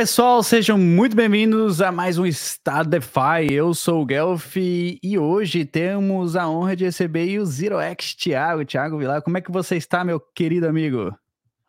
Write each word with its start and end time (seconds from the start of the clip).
Pessoal, 0.00 0.42
sejam 0.42 0.78
muito 0.78 1.14
bem-vindos 1.14 1.82
a 1.82 1.92
mais 1.92 2.16
um 2.16 2.24
Estado 2.24 2.88
DeFi. 2.88 3.52
Eu 3.52 3.74
sou 3.74 4.00
o 4.00 4.06
Guelph 4.06 4.56
e 4.56 5.18
hoje 5.18 5.66
temos 5.66 6.36
a 6.36 6.48
honra 6.48 6.74
de 6.74 6.84
receber 6.86 7.38
o 7.38 7.44
ZeroX 7.44 8.14
Thiago. 8.14 8.64
Thiago 8.64 8.96
Vilar, 8.96 9.20
como 9.20 9.36
é 9.36 9.42
que 9.42 9.52
você 9.52 9.76
está, 9.76 10.02
meu 10.02 10.18
querido 10.18 10.66
amigo? 10.66 11.14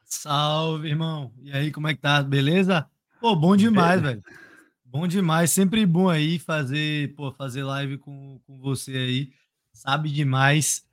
Salve, 0.05 0.87
irmão. 0.87 1.33
E 1.41 1.51
aí, 1.51 1.71
como 1.71 1.89
é 1.89 1.93
que 1.93 1.99
tá? 1.99 2.23
Beleza? 2.23 2.87
Pô, 3.19 3.35
bom 3.35 3.53
demais, 3.57 4.01
velho. 4.01 4.23
Bom 4.85 5.05
demais. 5.05 5.51
Sempre 5.51 5.85
bom 5.85 6.07
aí 6.07 6.39
fazer, 6.39 7.13
pô, 7.15 7.33
fazer 7.33 7.65
live 7.65 7.97
com, 7.97 8.39
com 8.47 8.57
você 8.59 8.91
aí. 8.91 9.29
Sabe 9.73 10.09
demais. 10.09 10.85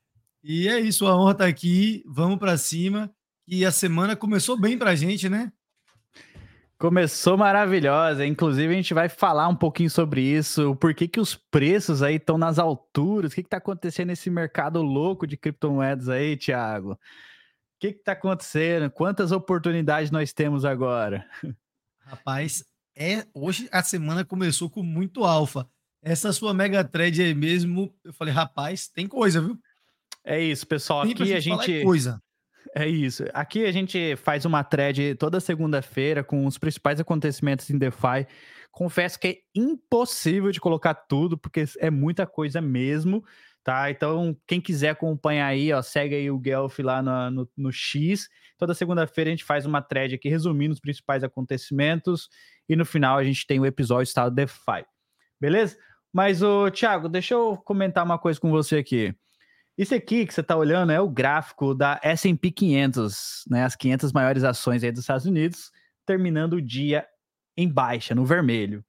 E 0.42 0.66
é 0.66 0.80
isso, 0.80 1.06
a 1.06 1.16
honra 1.16 1.34
tá 1.36 1.46
aqui. 1.46 2.02
Vamos 2.04 2.36
para 2.36 2.58
cima. 2.58 3.08
E 3.46 3.64
a 3.64 3.70
semana 3.70 4.16
começou 4.16 4.58
bem 4.58 4.76
pra 4.76 4.96
gente, 4.96 5.28
né? 5.28 5.52
Começou 6.78 7.36
maravilhosa, 7.36 8.24
inclusive 8.24 8.72
a 8.72 8.76
gente 8.76 8.94
vai 8.94 9.08
falar 9.08 9.48
um 9.48 9.56
pouquinho 9.56 9.90
sobre 9.90 10.20
isso, 10.20 10.76
por 10.76 10.94
que, 10.94 11.08
que 11.08 11.18
os 11.18 11.34
preços 11.34 12.04
aí 12.04 12.14
estão 12.14 12.38
nas 12.38 12.56
alturas, 12.56 13.32
o 13.32 13.34
que 13.34 13.40
está 13.40 13.56
acontecendo 13.56 14.08
nesse 14.08 14.30
mercado 14.30 14.80
louco 14.80 15.26
de 15.26 15.36
criptomoedas 15.36 16.08
aí, 16.08 16.36
Thiago? 16.36 16.92
O 16.92 16.98
que 17.80 17.88
está 17.88 18.12
acontecendo? 18.12 18.88
Quantas 18.92 19.32
oportunidades 19.32 20.12
nós 20.12 20.32
temos 20.32 20.64
agora? 20.64 21.28
Rapaz, 21.98 22.64
é 22.96 23.26
hoje 23.34 23.68
a 23.72 23.82
semana 23.82 24.24
começou 24.24 24.70
com 24.70 24.84
muito 24.84 25.24
alfa. 25.24 25.68
Essa 26.00 26.32
sua 26.32 26.54
mega 26.54 26.84
thread 26.84 27.20
aí 27.20 27.34
mesmo, 27.34 27.92
eu 28.04 28.12
falei, 28.12 28.32
rapaz, 28.32 28.86
tem 28.86 29.08
coisa, 29.08 29.40
viu? 29.40 29.58
É 30.24 30.40
isso, 30.40 30.64
pessoal. 30.64 31.02
Tem 31.02 31.12
aqui 31.12 31.34
a 31.34 31.40
gente. 31.40 31.82
Coisa. 31.82 32.22
É 32.74 32.86
isso. 32.86 33.24
Aqui 33.32 33.64
a 33.64 33.72
gente 33.72 34.16
faz 34.16 34.44
uma 34.44 34.62
thread 34.62 35.14
toda 35.16 35.40
segunda-feira 35.40 36.22
com 36.22 36.46
os 36.46 36.58
principais 36.58 37.00
acontecimentos 37.00 37.68
em 37.70 37.78
DeFi. 37.78 38.26
Confesso 38.70 39.18
que 39.18 39.28
é 39.28 39.38
impossível 39.54 40.50
de 40.50 40.60
colocar 40.60 40.94
tudo, 40.94 41.36
porque 41.36 41.64
é 41.78 41.90
muita 41.90 42.26
coisa 42.26 42.60
mesmo, 42.60 43.24
tá? 43.64 43.90
Então, 43.90 44.36
quem 44.46 44.60
quiser 44.60 44.90
acompanhar 44.90 45.46
aí, 45.46 45.72
ó, 45.72 45.82
segue 45.82 46.14
aí 46.14 46.30
o 46.30 46.38
Guelph 46.38 46.78
lá 46.80 47.02
no, 47.02 47.30
no, 47.30 47.50
no 47.56 47.72
X. 47.72 48.28
Toda 48.56 48.74
segunda-feira 48.74 49.30
a 49.30 49.32
gente 49.32 49.44
faz 49.44 49.66
uma 49.66 49.82
thread 49.82 50.14
aqui 50.14 50.28
resumindo 50.28 50.74
os 50.74 50.80
principais 50.80 51.24
acontecimentos 51.24 52.28
e 52.68 52.76
no 52.76 52.84
final 52.84 53.18
a 53.18 53.24
gente 53.24 53.46
tem 53.46 53.58
o 53.58 53.66
episódio 53.66 54.08
Estado 54.08 54.34
DeFi. 54.34 54.84
Beleza? 55.40 55.76
Mas, 56.12 56.42
o 56.42 56.70
Thiago, 56.70 57.08
deixa 57.08 57.34
eu 57.34 57.56
comentar 57.56 58.04
uma 58.04 58.18
coisa 58.18 58.40
com 58.40 58.50
você 58.50 58.76
aqui. 58.76 59.14
Isso 59.78 59.94
aqui 59.94 60.26
que 60.26 60.34
você 60.34 60.40
está 60.40 60.56
olhando 60.56 60.90
é 60.90 61.00
o 61.00 61.08
gráfico 61.08 61.72
da 61.72 62.00
S&P 62.02 62.50
500, 62.50 63.44
né, 63.48 63.62
as 63.62 63.76
500 63.76 64.12
maiores 64.12 64.42
ações 64.42 64.82
aí 64.82 64.90
dos 64.90 65.02
Estados 65.02 65.24
Unidos, 65.24 65.70
terminando 66.04 66.54
o 66.54 66.62
dia 66.62 67.06
em 67.56 67.68
baixa, 67.68 68.12
no 68.12 68.24
vermelho. 68.24 68.84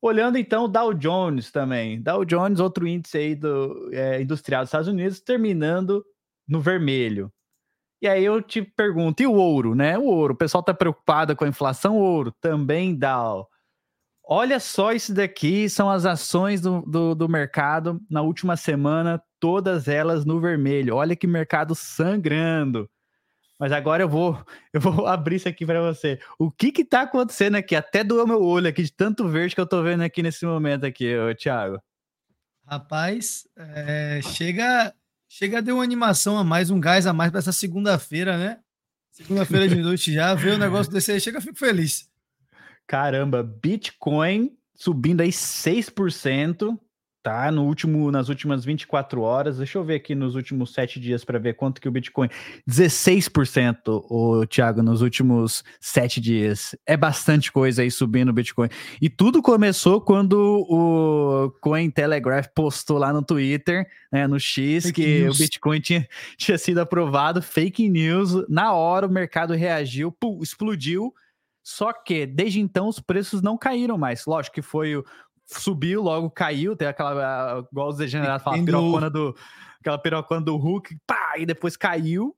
Olhando 0.00 0.38
então 0.38 0.64
o 0.64 0.68
Dow 0.68 0.94
Jones 0.94 1.52
também, 1.52 2.00
Dow 2.00 2.24
Jones, 2.24 2.60
outro 2.60 2.88
índice 2.88 3.18
aí 3.18 3.34
do 3.34 3.90
é, 3.92 4.22
industrial 4.22 4.62
dos 4.62 4.68
Estados 4.68 4.88
Unidos, 4.88 5.20
terminando 5.20 6.02
no 6.48 6.60
vermelho. 6.60 7.30
E 8.00 8.08
aí 8.08 8.24
eu 8.24 8.40
te 8.40 8.62
pergunto, 8.62 9.22
e 9.22 9.26
o 9.26 9.34
ouro, 9.34 9.74
né? 9.74 9.98
O 9.98 10.04
ouro, 10.04 10.32
o 10.32 10.36
pessoal 10.36 10.60
está 10.60 10.72
preocupado 10.72 11.36
com 11.36 11.44
a 11.44 11.48
inflação, 11.48 11.98
o 11.98 12.02
ouro 12.02 12.32
também 12.40 12.96
dá. 12.96 13.22
Olha 14.32 14.60
só 14.60 14.92
isso 14.92 15.12
daqui, 15.12 15.68
são 15.68 15.90
as 15.90 16.06
ações 16.06 16.60
do, 16.60 16.82
do, 16.82 17.16
do 17.16 17.28
mercado 17.28 18.00
na 18.08 18.22
última 18.22 18.56
semana, 18.56 19.20
todas 19.40 19.88
elas 19.88 20.24
no 20.24 20.40
vermelho. 20.40 20.94
Olha 20.94 21.16
que 21.16 21.26
mercado 21.26 21.74
sangrando. 21.74 22.88
Mas 23.58 23.72
agora 23.72 24.04
eu 24.04 24.08
vou, 24.08 24.40
eu 24.72 24.80
vou 24.80 25.08
abrir 25.08 25.34
isso 25.34 25.48
aqui 25.48 25.66
para 25.66 25.82
você. 25.82 26.16
O 26.38 26.48
que 26.48 26.70
que 26.70 26.84
tá 26.84 27.00
acontecendo 27.00 27.56
aqui? 27.56 27.74
Até 27.74 28.04
doeu 28.04 28.24
meu 28.24 28.40
olho 28.40 28.68
aqui 28.68 28.84
de 28.84 28.92
tanto 28.92 29.28
verde 29.28 29.52
que 29.52 29.60
eu 29.60 29.66
tô 29.66 29.82
vendo 29.82 30.02
aqui 30.02 30.22
nesse 30.22 30.46
momento 30.46 30.86
aqui, 30.86 31.12
ô, 31.18 31.34
Thiago. 31.34 31.82
Rapaz, 32.64 33.48
é, 33.56 34.20
chega, 34.22 34.94
chega 35.28 35.60
dar 35.60 35.74
uma 35.74 35.82
animação 35.82 36.38
a 36.38 36.44
mais, 36.44 36.70
um 36.70 36.78
gás 36.78 37.04
a 37.04 37.12
mais 37.12 37.32
para 37.32 37.40
essa 37.40 37.50
segunda-feira, 37.50 38.38
né? 38.38 38.60
Segunda-feira 39.10 39.66
de 39.66 39.74
noite 39.82 40.12
já, 40.12 40.32
ver 40.34 40.52
o 40.52 40.58
negócio 40.58 40.92
desse 40.92 41.10
aí, 41.10 41.20
chega, 41.20 41.38
eu 41.38 41.42
fico 41.42 41.58
feliz. 41.58 42.09
Caramba, 42.90 43.44
Bitcoin 43.44 44.50
subindo 44.74 45.20
aí 45.20 45.28
6%, 45.28 46.76
tá? 47.22 47.52
No 47.52 47.64
último, 47.64 48.10
nas 48.10 48.28
últimas 48.28 48.64
24 48.64 49.20
horas, 49.20 49.58
deixa 49.58 49.78
eu 49.78 49.84
ver 49.84 49.94
aqui 49.94 50.12
nos 50.12 50.34
últimos 50.34 50.72
sete 50.72 50.98
dias 50.98 51.24
para 51.24 51.38
ver 51.38 51.54
quanto 51.54 51.80
que 51.80 51.88
o 51.88 51.92
Bitcoin. 51.92 52.28
16%, 52.68 54.04
o 54.10 54.44
Thiago, 54.44 54.82
nos 54.82 55.02
últimos 55.02 55.62
sete 55.80 56.20
dias. 56.20 56.74
É 56.84 56.96
bastante 56.96 57.52
coisa 57.52 57.82
aí 57.82 57.92
subindo 57.92 58.30
o 58.30 58.32
Bitcoin. 58.32 58.68
E 59.00 59.08
tudo 59.08 59.40
começou 59.40 60.00
quando 60.00 60.66
o 60.68 61.52
Cointelegraph 61.60 62.48
postou 62.52 62.98
lá 62.98 63.12
no 63.12 63.22
Twitter, 63.22 63.86
né, 64.10 64.26
no 64.26 64.40
X, 64.40 64.86
fake 64.86 65.00
que 65.00 65.20
news. 65.20 65.38
o 65.38 65.42
Bitcoin 65.44 65.80
tinha, 65.80 66.08
tinha 66.36 66.58
sido 66.58 66.80
aprovado, 66.80 67.40
fake 67.40 67.88
news. 67.88 68.32
Na 68.48 68.72
hora 68.72 69.06
o 69.06 69.12
mercado 69.12 69.54
reagiu, 69.54 70.10
pum, 70.10 70.40
explodiu. 70.42 71.14
Só 71.62 71.92
que 71.92 72.26
desde 72.26 72.60
então 72.60 72.88
os 72.88 72.98
preços 72.98 73.42
não 73.42 73.56
caíram 73.56 73.98
mais. 73.98 74.24
Lógico 74.26 74.54
que 74.54 74.62
foi 74.62 74.96
o, 74.96 75.04
subiu, 75.46 76.02
logo 76.02 76.30
caiu, 76.30 76.76
tem 76.76 76.88
aquela, 76.88 77.64
igual 77.70 77.88
os 77.88 77.96
degenerados 77.96 78.44
falam, 78.44 78.64
pirocona 78.64 79.10
do, 79.10 79.36
aquela 79.80 79.98
pirocona 79.98 80.40
do 80.40 80.56
Hulk, 80.56 80.96
pá, 81.06 81.34
e 81.36 81.44
depois 81.44 81.76
caiu 81.76 82.36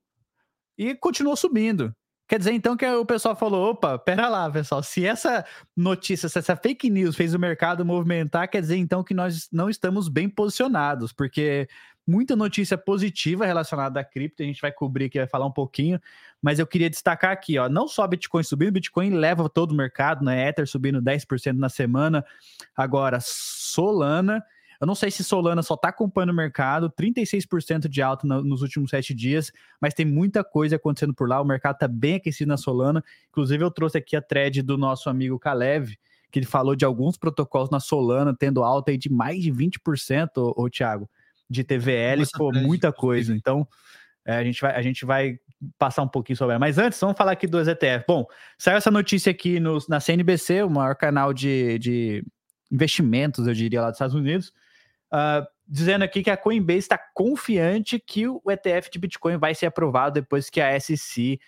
e 0.77 0.95
continuou 0.95 1.35
subindo. 1.35 1.93
Quer 2.27 2.39
dizer, 2.39 2.53
então, 2.53 2.75
que 2.75 2.85
o 2.85 3.05
pessoal 3.05 3.35
falou: 3.35 3.71
opa, 3.71 3.99
pera 3.99 4.29
lá, 4.29 4.49
pessoal, 4.49 4.81
se 4.81 5.05
essa 5.05 5.45
notícia, 5.75 6.29
se 6.29 6.39
essa 6.39 6.55
fake 6.55 6.89
news 6.89 7.15
fez 7.15 7.33
o 7.33 7.39
mercado 7.39 7.85
movimentar, 7.85 8.49
quer 8.49 8.61
dizer, 8.61 8.77
então, 8.77 9.03
que 9.03 9.13
nós 9.13 9.49
não 9.51 9.69
estamos 9.69 10.07
bem 10.07 10.29
posicionados, 10.29 11.11
porque 11.11 11.67
muita 12.05 12.35
notícia 12.35 12.77
positiva 12.77 13.45
relacionada 13.45 13.99
à 13.99 14.03
cripto, 14.03 14.43
a 14.43 14.45
gente 14.45 14.61
vai 14.61 14.71
cobrir 14.71 15.05
aqui, 15.05 15.17
vai 15.17 15.27
falar 15.27 15.45
um 15.45 15.51
pouquinho, 15.51 15.99
mas 16.41 16.59
eu 16.59 16.67
queria 16.67 16.89
destacar 16.89 17.31
aqui, 17.31 17.57
ó, 17.57 17.69
não 17.69 17.87
só 17.87 18.05
Bitcoin 18.05 18.43
subindo, 18.43 18.73
Bitcoin 18.73 19.11
leva 19.11 19.49
todo 19.49 19.71
o 19.71 19.75
mercado, 19.75 20.23
né? 20.23 20.47
Ether 20.47 20.67
subindo 20.67 21.01
10% 21.01 21.57
na 21.57 21.69
semana, 21.69 22.25
agora 22.75 23.19
Solana, 23.21 24.43
eu 24.83 24.85
não 24.85 24.95
sei 24.95 25.09
se 25.09 25.23
Solana 25.23 25.63
só 25.63 25.75
está 25.75 25.87
acompanhando 25.87 26.31
o 26.31 26.35
mercado, 26.35 26.89
36% 26.89 27.87
de 27.87 28.01
alta 28.01 28.27
no, 28.27 28.43
nos 28.43 28.61
últimos 28.61 28.89
sete 28.89 29.13
dias, 29.13 29.49
mas 29.79 29.93
tem 29.93 30.05
muita 30.05 30.43
coisa 30.43 30.75
acontecendo 30.75 31.13
por 31.13 31.29
lá. 31.29 31.39
O 31.39 31.45
mercado 31.45 31.75
está 31.75 31.87
bem 31.87 32.15
aquecido 32.15 32.49
na 32.49 32.57
Solana. 32.57 33.01
Inclusive, 33.29 33.63
eu 33.63 33.71
trouxe 33.71 33.97
aqui 33.97 34.13
a 34.13 34.21
thread 34.21 34.61
do 34.61 34.77
nosso 34.77 35.09
amigo 35.09 35.39
Kalev, 35.39 35.95
que 36.29 36.39
ele 36.39 36.45
falou 36.45 36.75
de 36.75 36.83
alguns 36.83 37.15
protocolos 37.15 37.69
na 37.69 37.79
Solana 37.79 38.35
tendo 38.37 38.61
alta 38.61 38.91
aí 38.91 38.97
de 38.97 39.09
mais 39.09 39.41
de 39.41 39.53
20%, 39.53 40.29
ô, 40.35 40.63
ô 40.63 40.69
Thiago 40.69 41.09
de 41.49 41.63
TVL, 41.63 42.19
Nossa, 42.19 42.31
pô, 42.37 42.51
muita 42.51 42.91
coisa. 42.91 43.33
Então, 43.33 43.67
é, 44.25 44.35
a, 44.35 44.43
gente 44.43 44.61
vai, 44.61 44.75
a 44.75 44.81
gente 44.81 45.05
vai 45.05 45.37
passar 45.77 46.01
um 46.01 46.07
pouquinho 46.07 46.37
sobre 46.37 46.53
ela. 46.53 46.59
Mas 46.59 46.77
antes, 46.77 46.99
vamos 46.99 47.17
falar 47.17 47.33
aqui 47.33 47.47
do 47.47 47.59
ETF. 47.59 48.05
Bom, 48.07 48.25
saiu 48.57 48.77
essa 48.77 48.91
notícia 48.91 49.31
aqui 49.31 49.59
no, 49.59 49.77
na 49.87 49.99
CNBC, 49.99 50.63
o 50.63 50.69
maior 50.69 50.95
canal 50.95 51.33
de, 51.33 51.77
de 51.79 52.25
investimentos, 52.71 53.47
eu 53.47 53.53
diria, 53.53 53.81
lá 53.81 53.87
dos 53.87 53.95
Estados 53.95 54.15
Unidos, 54.15 54.53
uh, 55.13 55.45
dizendo 55.67 56.03
aqui 56.03 56.23
que 56.23 56.29
a 56.29 56.37
Coinbase 56.37 56.79
está 56.79 56.99
confiante 57.13 57.99
que 57.99 58.27
o 58.27 58.41
ETF 58.49 58.89
de 58.91 58.99
Bitcoin 58.99 59.37
vai 59.37 59.55
ser 59.55 59.67
aprovado 59.67 60.15
depois 60.15 60.49
que 60.49 60.61
a 60.61 60.79
SEC 60.79 61.39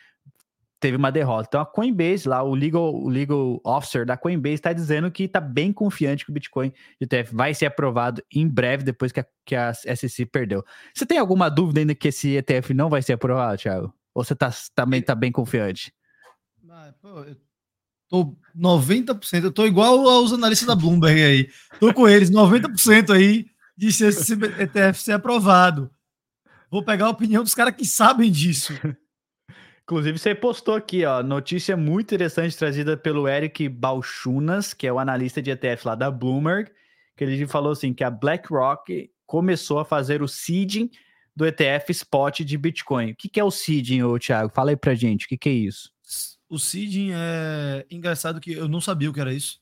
teve 0.79 0.97
uma 0.97 1.11
derrota. 1.11 1.47
Então 1.47 1.61
a 1.61 1.65
Coinbase, 1.65 2.27
lá, 2.27 2.43
o 2.43 2.53
legal, 2.53 2.93
o 2.93 3.09
legal 3.09 3.59
officer 3.63 4.05
da 4.05 4.17
Coinbase 4.17 4.55
está 4.55 4.73
dizendo 4.73 5.09
que 5.11 5.23
está 5.23 5.39
bem 5.39 5.71
confiante 5.71 6.25
que 6.25 6.31
o 6.31 6.33
Bitcoin 6.33 6.71
ETF 6.99 7.33
vai 7.33 7.53
ser 7.53 7.65
aprovado 7.65 8.23
em 8.31 8.47
breve, 8.47 8.83
depois 8.83 9.11
que 9.11 9.19
a, 9.19 9.25
que 9.45 9.55
a 9.55 9.73
SEC 9.73 10.25
perdeu. 10.31 10.63
Você 10.93 11.05
tem 11.05 11.17
alguma 11.17 11.49
dúvida 11.49 11.79
ainda 11.79 11.95
que 11.95 12.07
esse 12.07 12.35
ETF 12.35 12.73
não 12.73 12.89
vai 12.89 13.01
ser 13.01 13.13
aprovado, 13.13 13.57
Thiago? 13.57 13.93
Ou 14.13 14.23
você 14.23 14.35
tá, 14.35 14.51
também 14.73 14.99
está 14.99 15.15
bem 15.15 15.31
confiante? 15.31 15.93
Ah, 16.69 16.93
pô, 17.01 17.19
eu 17.23 17.35
tô 18.09 18.37
90%, 18.55 19.43
eu 19.43 19.51
tô 19.51 19.65
igual 19.65 20.07
aos 20.07 20.33
analistas 20.33 20.67
da 20.67 20.75
Bloomberg 20.75 21.23
aí. 21.23 21.49
Tô 21.79 21.93
com 21.93 22.07
eles, 22.07 22.29
90% 22.29 23.11
aí 23.13 23.47
de 23.77 23.91
se 23.91 24.05
esse 24.05 24.33
ETF 24.33 25.01
ser 25.01 25.13
aprovado. 25.13 25.91
Vou 26.69 26.83
pegar 26.83 27.05
a 27.05 27.09
opinião 27.09 27.43
dos 27.43 27.55
caras 27.55 27.75
que 27.75 27.85
sabem 27.85 28.31
disso. 28.31 28.73
Inclusive, 29.85 30.17
você 30.17 30.33
postou 30.33 30.73
aqui, 30.73 31.05
ó, 31.05 31.21
notícia 31.21 31.77
muito 31.77 32.07
interessante 32.07 32.57
trazida 32.57 32.97
pelo 32.97 33.27
Eric 33.27 33.69
Balchunas, 33.69 34.73
que 34.73 34.87
é 34.87 34.91
o 34.91 34.97
analista 34.97 35.43
de 35.43 35.51
ETF 35.51 35.85
lá 35.85 35.93
da 35.93 36.09
Bloomberg, 36.09 36.71
que 37.15 37.23
ele 37.23 37.45
falou 37.45 37.71
assim 37.71 37.93
que 37.93 38.03
a 38.03 38.09
BlackRock 38.09 39.11
começou 39.27 39.77
a 39.77 39.85
fazer 39.85 40.23
o 40.23 40.27
seeding 40.27 40.89
do 41.35 41.45
ETF 41.45 41.91
spot 41.91 42.39
de 42.39 42.57
Bitcoin. 42.57 43.11
O 43.11 43.15
que, 43.15 43.29
que 43.29 43.39
é 43.39 43.43
o 43.43 43.51
seeding, 43.51 44.01
ô, 44.01 44.17
Thiago? 44.17 44.51
Fala 44.51 44.71
aí 44.71 44.75
pra 44.75 44.95
gente, 44.95 45.27
o 45.27 45.29
que, 45.29 45.37
que 45.37 45.49
é 45.49 45.53
isso? 45.53 45.91
O 46.49 46.57
seeding 46.57 47.11
é 47.13 47.85
engraçado 47.91 48.41
que 48.41 48.53
eu 48.53 48.67
não 48.67 48.81
sabia 48.81 49.09
o 49.09 49.13
que 49.13 49.21
era 49.21 49.33
isso. 49.33 49.59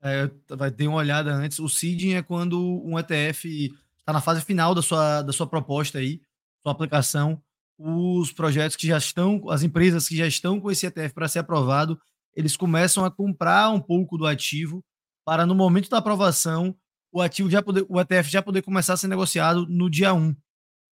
É, 0.00 0.30
vai 0.48 0.70
ter 0.70 0.88
uma 0.88 0.98
olhada 0.98 1.30
antes. 1.30 1.58
O 1.58 1.68
seeding 1.68 2.14
é 2.14 2.22
quando 2.22 2.82
um 2.82 2.98
ETF 2.98 3.70
está 3.98 4.14
na 4.14 4.20
fase 4.22 4.42
final 4.42 4.74
da 4.74 4.80
sua, 4.80 5.20
da 5.20 5.32
sua 5.32 5.46
proposta 5.46 5.98
aí, 5.98 6.22
sua 6.62 6.72
aplicação, 6.72 7.42
os 7.78 8.32
projetos 8.32 8.76
que 8.76 8.86
já 8.86 8.98
estão, 8.98 9.48
as 9.48 9.62
empresas 9.62 10.08
que 10.08 10.16
já 10.16 10.26
estão 10.26 10.60
com 10.60 10.70
esse 10.70 10.86
ETF 10.86 11.14
para 11.14 11.28
ser 11.28 11.38
aprovado, 11.38 11.98
eles 12.34 12.56
começam 12.56 13.04
a 13.04 13.10
comprar 13.10 13.70
um 13.70 13.80
pouco 13.80 14.18
do 14.18 14.26
ativo 14.26 14.84
para 15.24 15.46
no 15.46 15.54
momento 15.54 15.88
da 15.88 15.98
aprovação 15.98 16.76
o 17.12 17.22
ativo 17.22 17.48
já 17.48 17.62
poder, 17.62 17.86
o 17.88 18.00
ETF 18.00 18.28
já 18.28 18.42
poder 18.42 18.62
começar 18.62 18.94
a 18.94 18.96
ser 18.96 19.08
negociado 19.08 19.66
no 19.66 19.88
dia 19.88 20.12
1. 20.12 20.34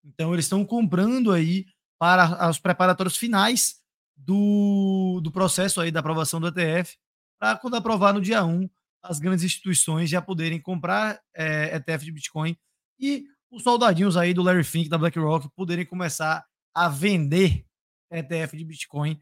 Então 0.04 0.32
eles 0.32 0.44
estão 0.44 0.64
comprando 0.64 1.32
aí 1.32 1.66
para 1.98 2.48
os 2.48 2.58
preparatórios 2.58 3.16
finais 3.16 3.76
do, 4.16 5.20
do 5.22 5.30
processo 5.30 5.80
aí 5.80 5.90
da 5.90 6.00
aprovação 6.00 6.40
do 6.40 6.48
ETF, 6.48 6.96
para 7.38 7.56
quando 7.56 7.76
aprovar 7.76 8.12
no 8.12 8.20
dia 8.20 8.44
1, 8.44 8.68
as 9.02 9.18
grandes 9.18 9.44
instituições 9.44 10.08
já 10.08 10.20
poderem 10.20 10.60
comprar 10.60 11.20
é, 11.34 11.76
ETF 11.76 12.04
de 12.04 12.12
Bitcoin 12.12 12.56
e 12.98 13.24
os 13.50 13.62
soldadinhos 13.62 14.16
aí 14.16 14.34
do 14.34 14.42
Larry 14.42 14.64
Fink, 14.64 14.88
da 14.88 14.98
BlackRock, 14.98 15.48
poderem 15.54 15.86
começar 15.86 16.44
a 16.74 16.88
vender 16.88 17.64
ETF 18.10 18.56
de 18.56 18.64
Bitcoin 18.64 19.20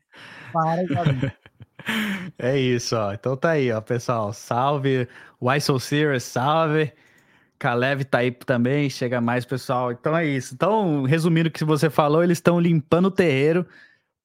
para 0.52 0.82
É 2.38 2.58
isso, 2.58 2.96
ó. 2.96 3.12
Então 3.12 3.36
tá 3.36 3.50
aí, 3.50 3.70
ó, 3.70 3.80
pessoal. 3.80 4.32
Salve. 4.32 5.08
Why 5.40 5.60
So 5.60 5.78
Serious, 5.78 6.24
salve. 6.24 6.92
Kalev 7.58 8.04
tá 8.04 8.18
aí 8.18 8.30
também, 8.32 8.90
chega 8.90 9.20
mais, 9.20 9.44
pessoal. 9.44 9.92
Então 9.92 10.16
é 10.16 10.26
isso. 10.26 10.54
Então, 10.54 11.04
resumindo 11.04 11.48
o 11.48 11.52
que 11.52 11.64
você 11.64 11.88
falou, 11.88 12.22
eles 12.22 12.38
estão 12.38 12.60
limpando 12.60 13.06
o 13.06 13.10
terreiro 13.10 13.66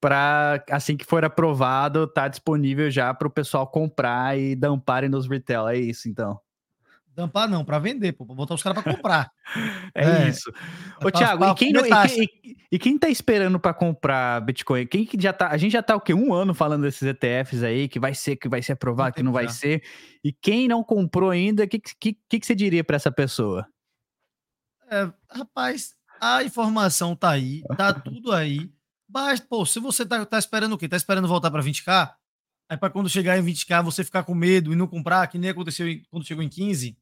para 0.01 0.63
assim 0.69 0.97
que 0.97 1.05
for 1.05 1.23
aprovado, 1.23 2.07
tá 2.07 2.27
disponível 2.27 2.89
já 2.89 3.13
para 3.13 3.27
o 3.27 3.31
pessoal 3.31 3.67
comprar 3.67 4.37
e 4.37 4.55
damparem 4.55 5.09
nos 5.09 5.29
retail. 5.29 5.67
É 5.67 5.77
isso, 5.77 6.09
então. 6.09 6.39
Dampar 7.13 7.47
não, 7.47 7.65
para 7.65 7.77
vender, 7.77 8.13
pô, 8.13 8.25
pra 8.25 8.33
botar 8.33 8.53
os 8.53 8.63
caras 8.63 8.81
para 8.81 8.95
comprar. 8.95 9.31
é, 9.93 10.05
é, 10.05 10.29
isso. 10.29 10.49
É 10.99 11.05
Ô, 11.05 11.11
Thiago, 11.11 11.45
e 11.45 11.55
quem, 11.55 11.73
não, 11.73 11.85
e, 11.85 12.07
quem, 12.07 12.57
e, 12.71 12.79
quem 12.79 12.97
tá 12.97 13.09
esperando 13.09 13.59
para 13.59 13.73
comprar 13.73 14.39
Bitcoin? 14.41 14.87
Quem 14.87 15.05
que 15.05 15.21
já 15.21 15.33
tá. 15.33 15.49
A 15.49 15.57
gente 15.57 15.73
já 15.73 15.83
tá 15.83 15.95
o 15.95 15.99
quê? 15.99 16.13
Um 16.13 16.33
ano 16.33 16.53
falando 16.53 16.83
desses 16.83 17.01
ETFs 17.01 17.63
aí, 17.63 17.89
que 17.89 17.99
vai 17.99 18.13
ser, 18.13 18.37
que 18.37 18.47
vai 18.47 18.61
ser 18.61 18.73
aprovado, 18.73 19.15
que 19.15 19.23
não 19.23 19.33
vai 19.33 19.45
já. 19.45 19.51
ser. 19.51 19.83
E 20.23 20.31
quem 20.31 20.69
não 20.69 20.83
comprou 20.83 21.29
ainda, 21.29 21.65
o 21.65 21.67
que, 21.67 21.79
que, 21.79 22.17
que, 22.29 22.39
que 22.39 22.45
você 22.45 22.55
diria 22.55 22.83
para 22.83 22.95
essa 22.95 23.11
pessoa? 23.11 23.67
É, 24.89 25.11
rapaz, 25.29 25.93
a 26.19 26.43
informação 26.43 27.15
tá 27.15 27.31
aí, 27.31 27.61
tá 27.77 27.91
tudo 27.99 28.31
aí. 28.31 28.71
Mas, 29.13 29.41
pô, 29.41 29.65
se 29.65 29.79
você 29.79 30.05
tá, 30.05 30.25
tá 30.25 30.39
esperando 30.39 30.73
o 30.73 30.77
quê? 30.77 30.87
Tá 30.87 30.95
esperando 30.95 31.27
voltar 31.27 31.51
para 31.51 31.61
20k? 31.61 32.13
Aí 32.69 32.77
para 32.77 32.89
quando 32.89 33.09
chegar 33.09 33.37
em 33.37 33.43
20k 33.43 33.83
você 33.83 34.01
ficar 34.01 34.23
com 34.23 34.33
medo 34.33 34.71
e 34.71 34.77
não 34.77 34.87
comprar, 34.87 35.27
que 35.27 35.37
nem 35.37 35.49
aconteceu 35.49 35.87
quando 36.09 36.25
chegou 36.25 36.41
em 36.41 36.47
15? 36.47 36.97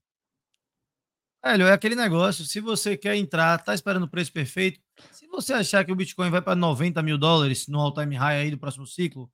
Velho, 1.43 1.67
é 1.67 1.71
aquele 1.71 1.95
negócio. 1.95 2.43
Se 2.45 2.59
você 2.59 2.97
quer 2.97 3.15
entrar, 3.15 3.57
tá 3.63 3.73
esperando 3.73 4.03
o 4.03 4.09
preço 4.09 4.31
perfeito. 4.31 4.79
Se 5.11 5.25
você 5.27 5.53
achar 5.53 5.85
que 5.85 5.91
o 5.91 5.95
Bitcoin 5.95 6.29
vai 6.29 6.41
para 6.41 6.55
90 6.55 7.01
mil 7.01 7.17
dólares 7.17 7.67
no 7.67 7.79
all-time 7.79 8.15
high 8.15 8.41
aí 8.41 8.51
do 8.51 8.57
próximo 8.57 8.85
ciclo, 8.85 9.31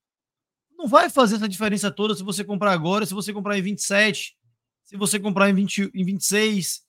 não 0.77 0.87
vai 0.87 1.09
fazer 1.09 1.35
essa 1.35 1.49
diferença 1.49 1.89
toda 1.89 2.13
se 2.13 2.23
você 2.23 2.43
comprar 2.43 2.73
agora, 2.73 3.05
se 3.05 3.13
você 3.13 3.33
comprar 3.33 3.57
em 3.57 3.61
27, 3.61 4.37
se 4.83 4.95
você 4.95 5.19
comprar 5.19 5.49
em, 5.49 5.53
20, 5.55 5.91
em 5.95 6.05
26, 6.05 6.83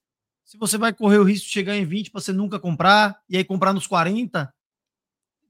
se 0.44 0.58
você 0.58 0.76
vai 0.76 0.92
correr 0.92 1.18
o 1.18 1.24
risco 1.24 1.46
de 1.46 1.52
chegar 1.52 1.74
em 1.76 1.86
20 1.86 2.10
para 2.10 2.20
você 2.20 2.32
nunca 2.32 2.60
comprar 2.60 3.18
e 3.28 3.38
aí 3.38 3.44
comprar 3.44 3.72
nos 3.72 3.86
40. 3.86 4.52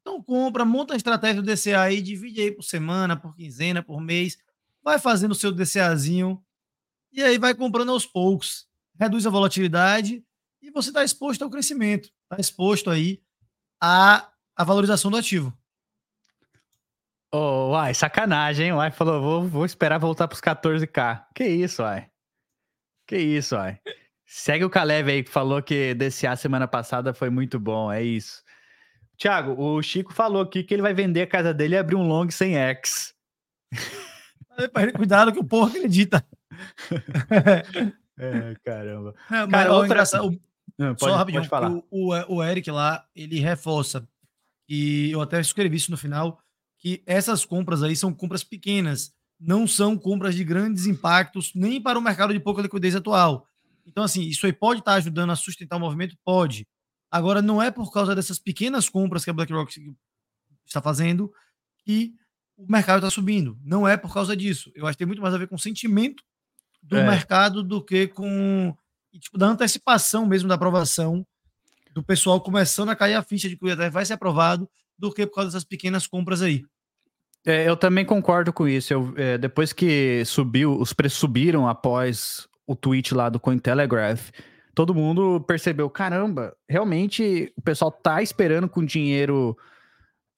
Então 0.00 0.22
compra, 0.22 0.64
monta 0.64 0.94
a 0.94 0.96
estratégia 0.96 1.42
do 1.42 1.46
DCA 1.46 1.80
aí, 1.80 2.00
divide 2.00 2.40
aí 2.40 2.52
por 2.52 2.62
semana, 2.62 3.16
por 3.16 3.34
quinzena, 3.34 3.82
por 3.82 4.00
mês, 4.00 4.38
vai 4.80 5.00
fazendo 5.00 5.32
o 5.32 5.34
seu 5.34 5.50
DCAzinho 5.50 6.40
e 7.12 7.20
aí 7.20 7.36
vai 7.36 7.52
comprando 7.52 7.90
aos 7.90 8.06
poucos. 8.06 8.68
Reduz 8.98 9.26
a 9.26 9.31
volatilidade 9.31 10.25
e 10.62 10.70
você 10.70 10.88
está 10.88 11.04
exposto 11.04 11.43
ao 11.43 11.50
crescimento, 11.50 12.10
está 12.25 12.40
exposto 12.40 12.90
aí 12.90 13.22
à, 13.81 14.28
à 14.56 14.64
valorização 14.64 15.10
do 15.10 15.16
ativo. 15.16 15.56
Oh, 17.32 17.72
uai, 17.72 17.93
sacanagem, 17.93 18.69
hein? 18.69 18.72
Uai 18.72 18.90
falou, 18.90 19.20
vou, 19.20 19.48
vou 19.48 19.64
esperar 19.64 19.98
voltar 19.98 20.26
para 20.26 20.34
os 20.34 20.40
14k. 20.40 21.25
Que 21.34 21.46
isso, 21.46 21.82
uai? 21.82 22.08
Que 23.06 23.19
isso, 23.19 23.56
uai? 23.56 23.78
Segue 24.25 24.64
o 24.64 24.70
Caleb 24.70 25.10
aí 25.10 25.22
que 25.22 25.31
falou 25.31 25.62
que 25.62 25.94
DCA 25.94 26.34
semana 26.37 26.66
passada 26.66 27.12
foi 27.14 27.31
muito 27.31 27.60
bom, 27.60 27.92
é 27.92 28.02
isso. 28.02 28.42
Tiago, 29.16 29.54
o 29.60 29.81
Chico 29.82 30.12
falou 30.12 30.42
aqui 30.42 30.62
que 30.62 30.75
ele 30.75 30.82
vai 30.82 30.92
vender 30.92 31.22
a 31.22 31.26
casa 31.26 31.54
dele 31.54 31.75
e 31.75 31.78
abrir 31.78 31.96
um 31.96 32.06
long 32.06 32.28
sem 32.31 32.56
X. 32.56 33.14
Cuidado 34.96 35.32
que 35.32 35.38
o 35.38 35.44
povo 35.44 35.66
acredita. 35.66 36.26
é, 38.18 38.54
caramba. 38.64 39.14
É, 39.30 39.46
Cara, 39.46 39.72
outra... 39.72 40.02
o... 40.24 40.38
Não, 40.78 40.94
pode, 40.94 41.12
Só 41.12 41.16
rapidinho, 41.16 41.42
pode 41.42 41.48
falar. 41.48 41.70
O, 41.90 42.12
o, 42.12 42.36
o 42.36 42.44
Eric 42.44 42.70
lá, 42.70 43.06
ele 43.14 43.38
reforça, 43.38 44.06
e 44.68 45.10
eu 45.10 45.20
até 45.20 45.40
escrevi 45.40 45.76
isso 45.76 45.90
no 45.90 45.96
final, 45.96 46.40
que 46.78 47.02
essas 47.06 47.44
compras 47.44 47.82
aí 47.82 47.96
são 47.96 48.12
compras 48.12 48.44
pequenas, 48.44 49.14
não 49.38 49.66
são 49.66 49.96
compras 49.96 50.34
de 50.34 50.44
grandes 50.44 50.86
impactos, 50.86 51.52
nem 51.54 51.80
para 51.80 51.98
o 51.98 52.02
mercado 52.02 52.32
de 52.32 52.40
pouca 52.40 52.62
liquidez 52.62 52.94
atual. 52.94 53.46
Então, 53.86 54.02
assim, 54.02 54.22
isso 54.22 54.46
aí 54.46 54.52
pode 54.52 54.80
estar 54.80 54.94
ajudando 54.94 55.30
a 55.30 55.36
sustentar 55.36 55.76
o 55.76 55.80
movimento? 55.80 56.16
Pode. 56.24 56.66
Agora, 57.10 57.40
não 57.40 57.62
é 57.62 57.70
por 57.70 57.92
causa 57.92 58.14
dessas 58.14 58.38
pequenas 58.38 58.88
compras 58.88 59.24
que 59.24 59.30
a 59.30 59.32
BlackRock 59.32 59.72
está 60.66 60.82
fazendo 60.82 61.32
que 61.84 62.14
o 62.56 62.70
mercado 62.70 62.98
está 62.98 63.10
subindo. 63.10 63.58
Não 63.62 63.86
é 63.86 63.96
por 63.96 64.12
causa 64.12 64.36
disso. 64.36 64.72
Eu 64.74 64.86
acho 64.86 64.96
que 64.96 64.98
tem 64.98 65.06
muito 65.06 65.22
mais 65.22 65.34
a 65.34 65.38
ver 65.38 65.46
com 65.46 65.56
sentimento 65.56 66.24
do 66.87 66.97
é. 66.97 67.06
mercado 67.06 67.62
do 67.62 67.83
que 67.83 68.06
com 68.06 68.75
tipo, 69.19 69.38
da 69.38 69.47
antecipação 69.47 70.27
mesmo 70.27 70.49
da 70.49 70.55
aprovação 70.55 71.27
do 71.93 72.03
pessoal 72.03 72.41
começando 72.41 72.91
a 72.91 72.97
cair 72.97 73.15
a 73.15 73.23
ficha 73.23 73.49
de 73.49 73.56
que 73.56 73.65
o 73.65 73.69
ETF 73.69 73.91
vai 73.91 74.05
ser 74.05 74.12
aprovado 74.12 74.69
do 74.99 75.12
que 75.12 75.27
por 75.27 75.37
causa 75.37 75.50
dessas 75.50 75.65
pequenas 75.65 76.06
compras 76.06 76.43
aí. 76.43 76.65
É, 77.44 77.67
eu 77.69 77.77
também 77.77 78.05
concordo 78.05 78.52
com 78.52 78.66
isso. 78.66 78.93
Eu, 78.93 79.14
é, 79.16 79.38
depois 79.38 79.73
que 79.73 80.25
subiu, 80.25 80.78
os 80.78 80.93
preços 80.93 81.19
subiram 81.19 81.69
após 81.69 82.47
o 82.66 82.75
tweet 82.75 83.14
lá 83.14 83.28
do 83.28 83.40
Cointelegraph, 83.40 84.31
todo 84.75 84.95
mundo 84.95 85.40
percebeu, 85.47 85.88
caramba, 85.88 86.55
realmente 86.69 87.52
o 87.57 87.62
pessoal 87.62 87.90
tá 87.90 88.21
esperando 88.21 88.69
com 88.69 88.85
dinheiro 88.85 89.57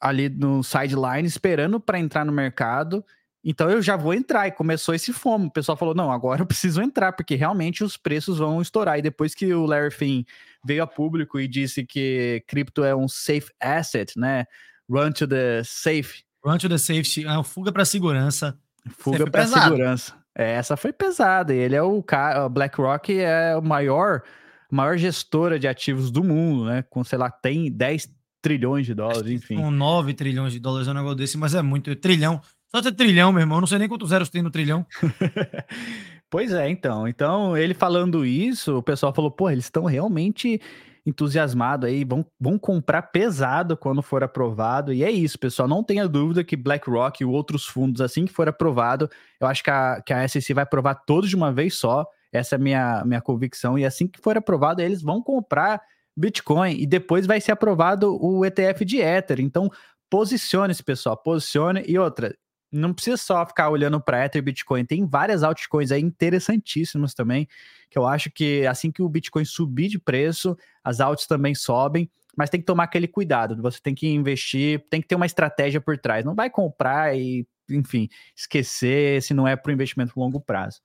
ali 0.00 0.28
no 0.28 0.62
sideline, 0.62 1.26
esperando 1.26 1.80
para 1.80 1.98
entrar 1.98 2.24
no 2.24 2.30
mercado. 2.30 3.04
Então 3.50 3.70
eu 3.70 3.80
já 3.80 3.96
vou 3.96 4.12
entrar 4.12 4.46
e 4.46 4.52
começou 4.52 4.94
esse 4.94 5.10
fomo. 5.10 5.46
O 5.46 5.50
pessoal 5.50 5.74
falou: 5.74 5.94
"Não, 5.94 6.12
agora 6.12 6.42
eu 6.42 6.46
preciso 6.46 6.82
entrar 6.82 7.12
porque 7.12 7.34
realmente 7.34 7.82
os 7.82 7.96
preços 7.96 8.36
vão 8.36 8.60
estourar". 8.60 8.98
E 8.98 9.02
depois 9.02 9.34
que 9.34 9.54
o 9.54 9.64
Larry 9.64 9.90
Finn 9.90 10.22
veio 10.62 10.82
a 10.82 10.86
público 10.86 11.40
e 11.40 11.48
disse 11.48 11.86
que 11.86 12.44
cripto 12.46 12.84
é 12.84 12.94
um 12.94 13.08
safe 13.08 13.50
asset, 13.58 14.18
né? 14.18 14.44
Run 14.86 15.12
to 15.12 15.26
the 15.26 15.62
safe. 15.64 16.24
Run 16.44 16.58
to 16.58 16.68
the 16.68 16.76
safety, 16.76 17.26
é 17.26 17.42
fuga 17.42 17.72
para 17.72 17.86
segurança. 17.86 18.58
Fuga 18.90 19.30
para 19.30 19.46
segurança. 19.46 20.14
É, 20.36 20.52
essa 20.52 20.76
foi 20.76 20.92
pesada. 20.92 21.54
Ele 21.54 21.74
é 21.74 21.82
o 21.82 22.02
cara, 22.02 22.50
BlackRock 22.50 23.18
é 23.18 23.56
o 23.56 23.62
maior, 23.62 24.22
maior 24.70 24.98
gestora 24.98 25.58
de 25.58 25.66
ativos 25.66 26.10
do 26.10 26.22
mundo, 26.22 26.66
né? 26.66 26.82
Com, 26.82 27.02
sei 27.02 27.18
lá, 27.18 27.30
tem 27.30 27.72
10 27.72 28.10
trilhões 28.42 28.84
de 28.84 28.94
dólares, 28.94 29.30
enfim. 29.30 29.56
Com 29.56 29.70
9 29.70 30.12
trilhões 30.12 30.52
de 30.52 30.60
dólares 30.60 30.86
é 30.86 30.90
um 30.90 30.94
negócio 30.94 31.16
desse, 31.16 31.38
mas 31.38 31.54
é 31.54 31.62
muito. 31.62 31.96
Trilhão. 31.96 32.42
Só 32.70 32.82
ter 32.82 32.92
trilhão, 32.92 33.32
meu 33.32 33.40
irmão. 33.40 33.60
Não 33.60 33.66
sei 33.66 33.78
nem 33.78 33.88
quantos 33.88 34.10
zeros 34.10 34.28
tem 34.28 34.42
no 34.42 34.50
trilhão. 34.50 34.86
pois 36.28 36.52
é, 36.52 36.68
então. 36.68 37.08
Então, 37.08 37.56
ele 37.56 37.72
falando 37.72 38.26
isso, 38.26 38.78
o 38.78 38.82
pessoal 38.82 39.14
falou, 39.14 39.30
pô, 39.30 39.48
eles 39.50 39.64
estão 39.64 39.84
realmente 39.84 40.60
entusiasmado 41.06 41.86
aí, 41.86 42.04
vão, 42.04 42.26
vão 42.38 42.58
comprar 42.58 43.02
pesado 43.02 43.76
quando 43.76 44.02
for 44.02 44.22
aprovado. 44.22 44.92
E 44.92 45.02
é 45.02 45.10
isso, 45.10 45.38
pessoal. 45.38 45.66
Não 45.66 45.82
tenha 45.82 46.06
dúvida 46.06 46.44
que 46.44 46.56
BlackRock 46.56 47.22
e 47.22 47.26
outros 47.26 47.64
fundos, 47.64 48.02
assim 48.02 48.26
que 48.26 48.32
for 48.32 48.48
aprovado, 48.48 49.08
eu 49.40 49.46
acho 49.46 49.64
que 49.64 49.70
a, 49.70 50.02
que 50.04 50.12
a 50.12 50.28
SEC 50.28 50.54
vai 50.54 50.64
aprovar 50.64 50.94
todos 51.06 51.30
de 51.30 51.36
uma 51.36 51.50
vez 51.50 51.74
só. 51.74 52.06
Essa 52.30 52.56
é 52.56 52.58
a 52.58 52.60
minha, 52.60 53.02
minha 53.06 53.20
convicção. 53.22 53.78
E 53.78 53.84
assim 53.86 54.06
que 54.06 54.20
for 54.20 54.36
aprovado, 54.36 54.82
eles 54.82 55.00
vão 55.00 55.22
comprar 55.22 55.80
Bitcoin 56.14 56.76
e 56.78 56.86
depois 56.86 57.26
vai 57.26 57.40
ser 57.40 57.52
aprovado 57.52 58.22
o 58.22 58.44
ETF 58.44 58.84
de 58.84 59.00
Ether. 59.00 59.40
Então, 59.40 59.70
posicione-se, 60.10 60.82
pessoal. 60.82 61.16
Posicione. 61.16 61.82
E 61.86 61.98
outra, 61.98 62.34
não 62.70 62.92
precisa 62.92 63.16
só 63.16 63.44
ficar 63.46 63.70
olhando 63.70 64.00
para 64.00 64.24
Ether 64.24 64.40
e 64.40 64.42
Bitcoin, 64.42 64.84
tem 64.84 65.06
várias 65.06 65.42
altcoins 65.42 65.90
aí 65.90 66.00
interessantíssimas 66.00 67.14
também, 67.14 67.48
que 67.90 67.98
eu 67.98 68.06
acho 68.06 68.30
que 68.30 68.66
assim 68.66 68.90
que 68.90 69.02
o 69.02 69.08
Bitcoin 69.08 69.44
subir 69.44 69.88
de 69.88 69.98
preço, 69.98 70.56
as 70.84 71.00
altas 71.00 71.26
também 71.26 71.54
sobem, 71.54 72.10
mas 72.36 72.50
tem 72.50 72.60
que 72.60 72.66
tomar 72.66 72.84
aquele 72.84 73.08
cuidado, 73.08 73.60
você 73.60 73.80
tem 73.80 73.94
que 73.94 74.06
investir, 74.06 74.84
tem 74.90 75.00
que 75.00 75.08
ter 75.08 75.14
uma 75.16 75.26
estratégia 75.26 75.80
por 75.80 75.98
trás, 75.98 76.24
não 76.24 76.34
vai 76.34 76.48
comprar 76.48 77.16
e, 77.16 77.46
enfim, 77.68 78.08
esquecer 78.36 79.22
se 79.22 79.34
não 79.34 79.48
é 79.48 79.56
para 79.56 79.70
o 79.70 79.72
investimento 79.72 80.18
longo 80.18 80.40
prazo. 80.40 80.80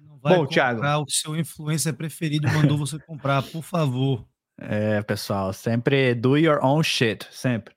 Não 0.00 0.18
vai 0.18 0.34
Bom, 0.34 0.46
comprar 0.46 0.74
Thiago, 0.76 1.04
o 1.04 1.10
seu 1.10 1.36
influencer 1.36 1.94
preferido 1.94 2.48
mandou 2.48 2.76
você 2.76 2.98
comprar, 2.98 3.42
por 3.42 3.62
favor. 3.62 4.26
É, 4.58 5.02
pessoal, 5.02 5.52
sempre 5.52 6.14
do 6.14 6.36
your 6.36 6.58
own 6.64 6.82
shit, 6.82 7.26
sempre. 7.30 7.74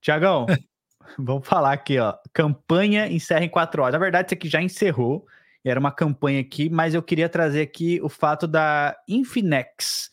Tiagão, 0.00 0.46
Vamos 1.18 1.46
falar 1.46 1.72
aqui, 1.72 1.98
ó. 1.98 2.14
Campanha 2.32 3.10
encerra 3.10 3.44
em 3.44 3.48
quatro 3.48 3.82
horas. 3.82 3.92
Na 3.92 3.98
verdade, 3.98 4.28
isso 4.28 4.34
aqui 4.34 4.48
já 4.48 4.62
encerrou. 4.62 5.26
Era 5.64 5.78
uma 5.78 5.92
campanha 5.92 6.40
aqui, 6.40 6.68
mas 6.68 6.92
eu 6.94 7.02
queria 7.02 7.28
trazer 7.28 7.62
aqui 7.62 8.00
o 8.02 8.08
fato 8.08 8.46
da 8.46 8.96
Infinex. 9.08 10.10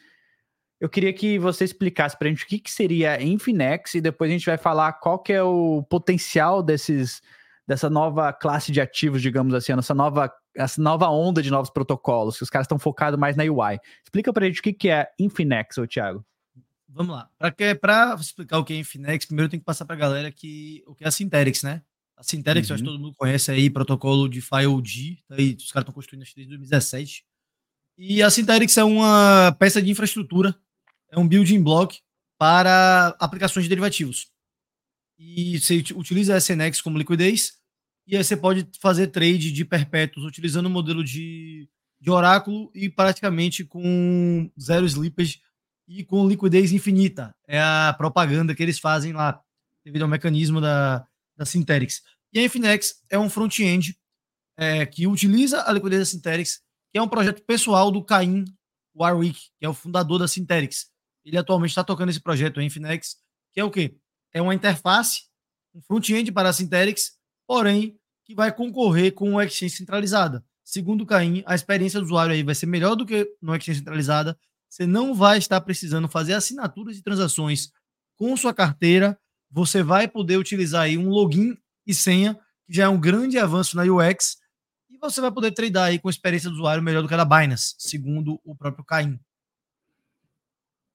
Eu 0.80 0.88
queria 0.88 1.12
que 1.12 1.40
você 1.40 1.66
explicasse 1.66 2.18
para 2.18 2.28
a 2.28 2.32
gente 2.32 2.44
o 2.44 2.48
que, 2.48 2.60
que 2.60 2.72
seria 2.72 3.22
Infinex 3.22 3.96
e 3.96 4.02
depois 4.02 4.30
a 4.30 4.34
gente 4.34 4.46
vai 4.46 4.58
falar 4.58 4.94
qual 4.94 5.20
que 5.20 5.34
é 5.34 5.44
o 5.44 5.84
potencial 5.90 6.62
desses, 6.64 7.22
dessa 7.68 7.90
nova 7.90 8.32
classe 8.32 8.72
de 8.72 8.80
ativos, 8.80 9.22
digamos 9.22 9.54
assim, 9.54 9.74
essa 9.74 9.94
nova, 9.94 10.32
essa 10.56 10.82
nova 10.82 11.10
onda 11.10 11.42
de 11.42 11.52
novos 11.52 11.70
protocolos, 11.70 12.38
que 12.38 12.44
os 12.44 12.50
caras 12.50 12.66
estão 12.66 12.80
focados 12.80 13.20
mais 13.20 13.36
na 13.36 13.44
UI. 13.44 13.80
Explica 14.04 14.32
pra 14.32 14.46
gente 14.46 14.60
o 14.60 14.64
que, 14.64 14.72
que 14.72 14.90
é 14.90 15.10
Infinex, 15.20 15.78
ô 15.80 15.88
Thiago. 15.88 16.24
Vamos 16.92 17.16
lá. 17.16 17.30
Para 17.38 18.18
explicar 18.20 18.58
o 18.58 18.66
que 18.66 18.74
é 18.74 18.78
Infinex, 18.78 19.26
primeiro 19.26 19.50
tem 19.50 19.60
que 19.60 19.66
passar 19.66 19.86
para 19.86 19.96
a 19.96 20.00
galera 20.00 20.32
que, 20.32 20.84
o 20.88 20.96
que 20.96 21.04
é 21.04 21.08
a 21.08 21.12
Synterix, 21.12 21.62
né? 21.62 21.84
A 22.18 22.24
Synterix, 22.24 22.70
uhum. 22.70 22.74
acho 22.74 22.84
que 22.84 22.90
todo 22.90 23.00
mundo 23.00 23.16
conhece 23.16 23.52
aí, 23.52 23.70
protocolo 23.70 24.28
de 24.28 24.42
FileOD, 24.42 25.24
tá 25.28 25.36
aí, 25.36 25.56
os 25.58 25.72
caras 25.72 25.84
estão 25.84 25.94
construindo 25.94 26.24
desde 26.24 26.46
2017. 26.46 27.24
E 27.98 28.24
a 28.24 28.30
Synterix 28.30 28.78
é 28.78 28.84
uma 28.84 29.56
peça 29.60 29.82
de 29.82 29.92
infraestrutura, 29.92 30.56
é 31.12 31.20
um 31.20 31.28
building 31.28 31.62
block 31.62 32.00
para 32.38 33.16
aplicações 33.20 33.66
de 33.66 33.70
derivativos. 33.70 34.28
E 35.18 35.60
você 35.60 35.84
utiliza 35.94 36.34
a 36.34 36.38
SNX 36.38 36.82
como 36.82 36.98
liquidez, 36.98 37.60
e 38.08 38.18
aí 38.18 38.24
você 38.24 38.36
pode 38.36 38.68
fazer 38.82 39.08
trade 39.08 39.52
de 39.52 39.64
perpétuos 39.64 40.26
utilizando 40.26 40.66
o 40.66 40.70
modelo 40.70 41.04
de, 41.04 41.70
de 42.02 42.10
oráculo 42.10 42.72
e 42.74 42.90
praticamente 42.90 43.64
com 43.64 44.50
zero 44.60 44.86
slippage 44.86 45.42
e 45.90 46.06
com 46.06 46.28
liquidez 46.28 46.72
infinita. 46.72 47.36
É 47.48 47.60
a 47.60 47.96
propaganda 47.98 48.54
que 48.54 48.62
eles 48.62 48.78
fazem 48.78 49.12
lá, 49.12 49.42
devido 49.84 50.04
ao 50.04 50.08
mecanismo 50.08 50.62
da, 50.62 51.04
da 51.36 51.46
Synterix. 51.46 52.04
E 52.32 52.38
a 52.38 52.44
Infinex 52.44 53.02
é 53.10 53.18
um 53.18 53.28
front-end 53.28 53.98
é, 54.56 54.86
que 54.86 55.08
utiliza 55.08 55.64
a 55.68 55.74
liquidez 55.74 56.00
da 56.02 56.06
Synterix, 56.06 56.60
que 56.92 57.00
é 57.00 57.02
um 57.02 57.08
projeto 57.08 57.44
pessoal 57.44 57.90
do 57.90 58.04
Caim 58.04 58.46
Warwick, 58.96 59.40
que 59.58 59.66
é 59.66 59.70
o 59.70 59.74
fundador 59.74 60.20
da 60.20 60.28
Synterix. 60.28 60.92
Ele 61.26 61.38
atualmente 61.38 61.72
está 61.72 61.84
tocando 61.84 62.10
esse 62.10 62.22
projeto, 62.22 62.60
a 62.60 62.64
Infinex, 62.64 63.16
que 63.52 63.60
é 63.60 63.64
o 63.64 63.72
quê? 63.72 63.98
É 64.32 64.40
uma 64.40 64.54
interface, 64.54 65.24
um 65.74 65.82
front-end 65.82 66.32
para 66.32 66.50
a 66.50 66.54
Synterix, 66.54 67.14
porém, 67.48 67.98
que 68.26 68.36
vai 68.36 68.56
concorrer 68.56 69.12
com 69.14 69.34
o 69.34 69.42
Exchange 69.42 69.76
centralizada. 69.76 70.46
Segundo 70.64 71.02
o 71.02 71.06
Caim, 71.06 71.42
a 71.48 71.56
experiência 71.56 72.00
do 72.00 72.06
usuário 72.06 72.32
aí 72.32 72.44
vai 72.44 72.54
ser 72.54 72.68
melhor 72.68 72.96
do 72.96 73.08
que 73.08 73.28
no 73.42 73.56
Exchange 73.56 73.80
centralizada. 73.80 74.38
Você 74.70 74.86
não 74.86 75.16
vai 75.16 75.38
estar 75.40 75.60
precisando 75.62 76.08
fazer 76.08 76.34
assinaturas 76.34 76.96
de 76.96 77.02
transações 77.02 77.72
com 78.16 78.38
sua 78.38 78.54
carteira. 78.54 79.20
Você 79.50 79.82
vai 79.82 80.08
poder 80.08 80.38
utilizar 80.38 80.84
aí 80.84 80.98
um 80.98 81.10
login 81.10 81.58
e 81.88 81.94
senha, 81.94 82.36
que 82.66 82.74
já 82.74 82.84
é 82.84 82.88
um 82.88 83.00
grande 83.00 83.40
avanço 83.40 83.76
na 83.76 83.84
UX. 83.84 84.38
E 84.90 84.98
você 85.00 85.20
vai 85.20 85.32
poder 85.32 85.52
tradar 85.52 85.86
aí 85.86 85.98
com 85.98 86.08
a 86.08 86.12
experiência 86.12 86.50
do 86.50 86.56
usuário 86.56 86.84
melhor 86.84 87.02
do 87.02 87.08
que 87.08 87.14
a 87.14 87.18
da 87.18 87.26
Binance, 87.26 87.74
segundo 87.80 88.40
o 88.44 88.56
próprio 88.56 88.86
Caim. 88.86 89.20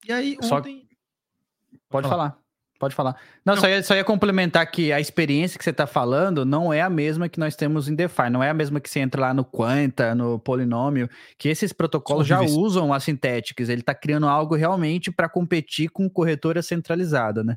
E 0.07 0.11
aí, 0.11 0.37
ontem. 0.41 0.87
Só... 0.87 1.77
Pode 1.89 2.07
falar. 2.07 2.31
falar. 2.31 2.44
Pode 2.77 2.93
falar. 2.93 3.15
Não, 3.45 3.55
não. 3.55 3.61
Só, 3.61 3.69
ia, 3.69 3.83
só 3.83 3.95
ia 3.95 4.03
complementar 4.03 4.69
que 4.69 4.91
a 4.91 4.99
experiência 4.99 5.57
que 5.57 5.63
você 5.63 5.69
está 5.69 5.87
falando 5.87 6.43
não 6.43 6.73
é 6.73 6.81
a 6.81 6.89
mesma 6.89 7.29
que 7.29 7.39
nós 7.39 7.55
temos 7.55 7.87
em 7.87 7.95
DeFi, 7.95 8.29
não 8.29 8.43
é 8.43 8.49
a 8.49 8.53
mesma 8.53 8.81
que 8.81 8.89
você 8.89 8.99
entra 8.99 9.21
lá 9.21 9.33
no 9.33 9.45
Quanta, 9.45 10.13
no 10.13 10.37
Polinômio, 10.37 11.09
que 11.37 11.47
esses 11.47 11.71
protocolos 11.71 12.27
já 12.27 12.41
usam 12.41 12.93
a 12.93 12.99
Synthetics, 12.99 13.69
ele 13.69 13.81
está 13.81 13.95
criando 13.95 14.27
algo 14.27 14.55
realmente 14.55 15.09
para 15.09 15.29
competir 15.29 15.89
com 15.89 16.09
corretora 16.09 16.61
centralizada, 16.61 17.43
né? 17.43 17.55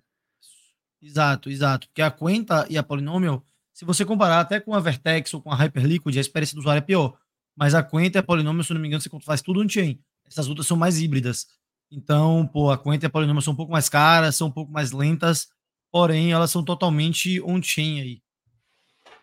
Exato, 1.02 1.50
exato. 1.50 1.88
Porque 1.88 2.02
a 2.02 2.10
Quenta 2.10 2.66
e 2.70 2.78
a 2.78 2.82
Polinômio, 2.82 3.42
se 3.72 3.84
você 3.84 4.04
comparar 4.04 4.40
até 4.40 4.60
com 4.60 4.74
a 4.74 4.80
Vertex 4.80 5.34
ou 5.34 5.42
com 5.42 5.50
a 5.50 5.56
Hyperliquid, 5.56 6.16
a 6.16 6.20
experiência 6.20 6.54
do 6.54 6.60
usuário 6.60 6.78
é 6.78 6.82
pior. 6.82 7.16
Mas 7.56 7.74
a 7.74 7.82
Quenta 7.82 8.18
e 8.18 8.20
a 8.20 8.22
Polinômio, 8.22 8.62
se 8.62 8.72
não 8.72 8.80
me 8.80 8.86
engano, 8.86 9.00
você 9.00 9.10
faz 9.24 9.42
tudo 9.42 9.60
on-chain. 9.60 10.00
Essas 10.26 10.48
outras 10.48 10.66
são 10.66 10.76
mais 10.76 11.00
híbridas. 11.00 11.46
Então, 11.90 12.46
pô, 12.52 12.70
a 12.70 12.78
Quenta 12.78 13.06
e 13.06 13.08
a 13.08 13.10
Polinômio 13.10 13.42
são 13.42 13.52
um 13.52 13.56
pouco 13.56 13.72
mais 13.72 13.88
caras, 13.88 14.36
são 14.36 14.48
um 14.48 14.52
pouco 14.52 14.70
mais 14.70 14.92
lentas, 14.92 15.48
porém 15.90 16.32
elas 16.32 16.50
são 16.50 16.62
totalmente 16.62 17.40
on-chain 17.40 18.00
aí. 18.00 18.22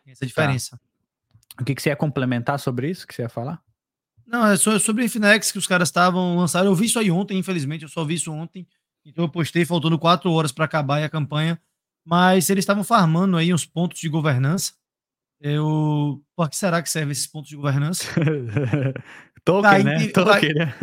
Tem 0.04 0.12
essa 0.12 0.22
tá. 0.22 0.26
diferença. 0.26 0.78
Tá. 0.78 1.62
O 1.62 1.66
que, 1.66 1.76
que 1.76 1.82
você 1.82 1.90
ia 1.90 1.96
complementar 1.96 2.60
sobre 2.60 2.90
isso 2.90 3.08
que 3.08 3.14
você 3.14 3.22
ia 3.22 3.30
falar? 3.30 3.62
Não, 4.26 4.46
é 4.46 4.58
sobre 4.58 5.04
a 5.04 5.06
Infinex 5.06 5.52
que 5.52 5.58
os 5.58 5.68
caras 5.68 5.88
estavam 5.88 6.38
lançando. 6.38 6.66
Eu 6.66 6.76
vi 6.76 6.86
isso 6.86 7.00
aí 7.00 7.12
ontem, 7.12 7.38
infelizmente, 7.38 7.84
eu 7.84 7.90
só 7.90 8.04
vi 8.04 8.16
isso 8.16 8.32
ontem. 8.32 8.68
Então 9.06 9.26
eu 9.26 9.30
postei 9.30 9.64
faltando 9.64 10.00
quatro 10.00 10.32
horas 10.32 10.52
para 10.52 10.66
acabar 10.66 11.04
a 11.04 11.10
campanha. 11.10 11.62
Mas 12.04 12.50
eles 12.50 12.64
estavam 12.64 12.84
farmando 12.84 13.38
aí 13.38 13.54
uns 13.54 13.66
pontos 13.66 14.00
de 14.00 14.10
governança. 14.10 14.74
Eu. 15.40 16.24
Por 16.36 16.50
que 16.50 16.56
será 16.56 16.82
que 16.82 16.90
serve 16.90 17.12
esses 17.12 17.28
pontos 17.28 17.50
de 17.50 17.56
governança? 17.56 18.06
Token, 19.44 19.84
né? 19.84 20.08
Token, 20.08 20.54
né? 20.54 20.76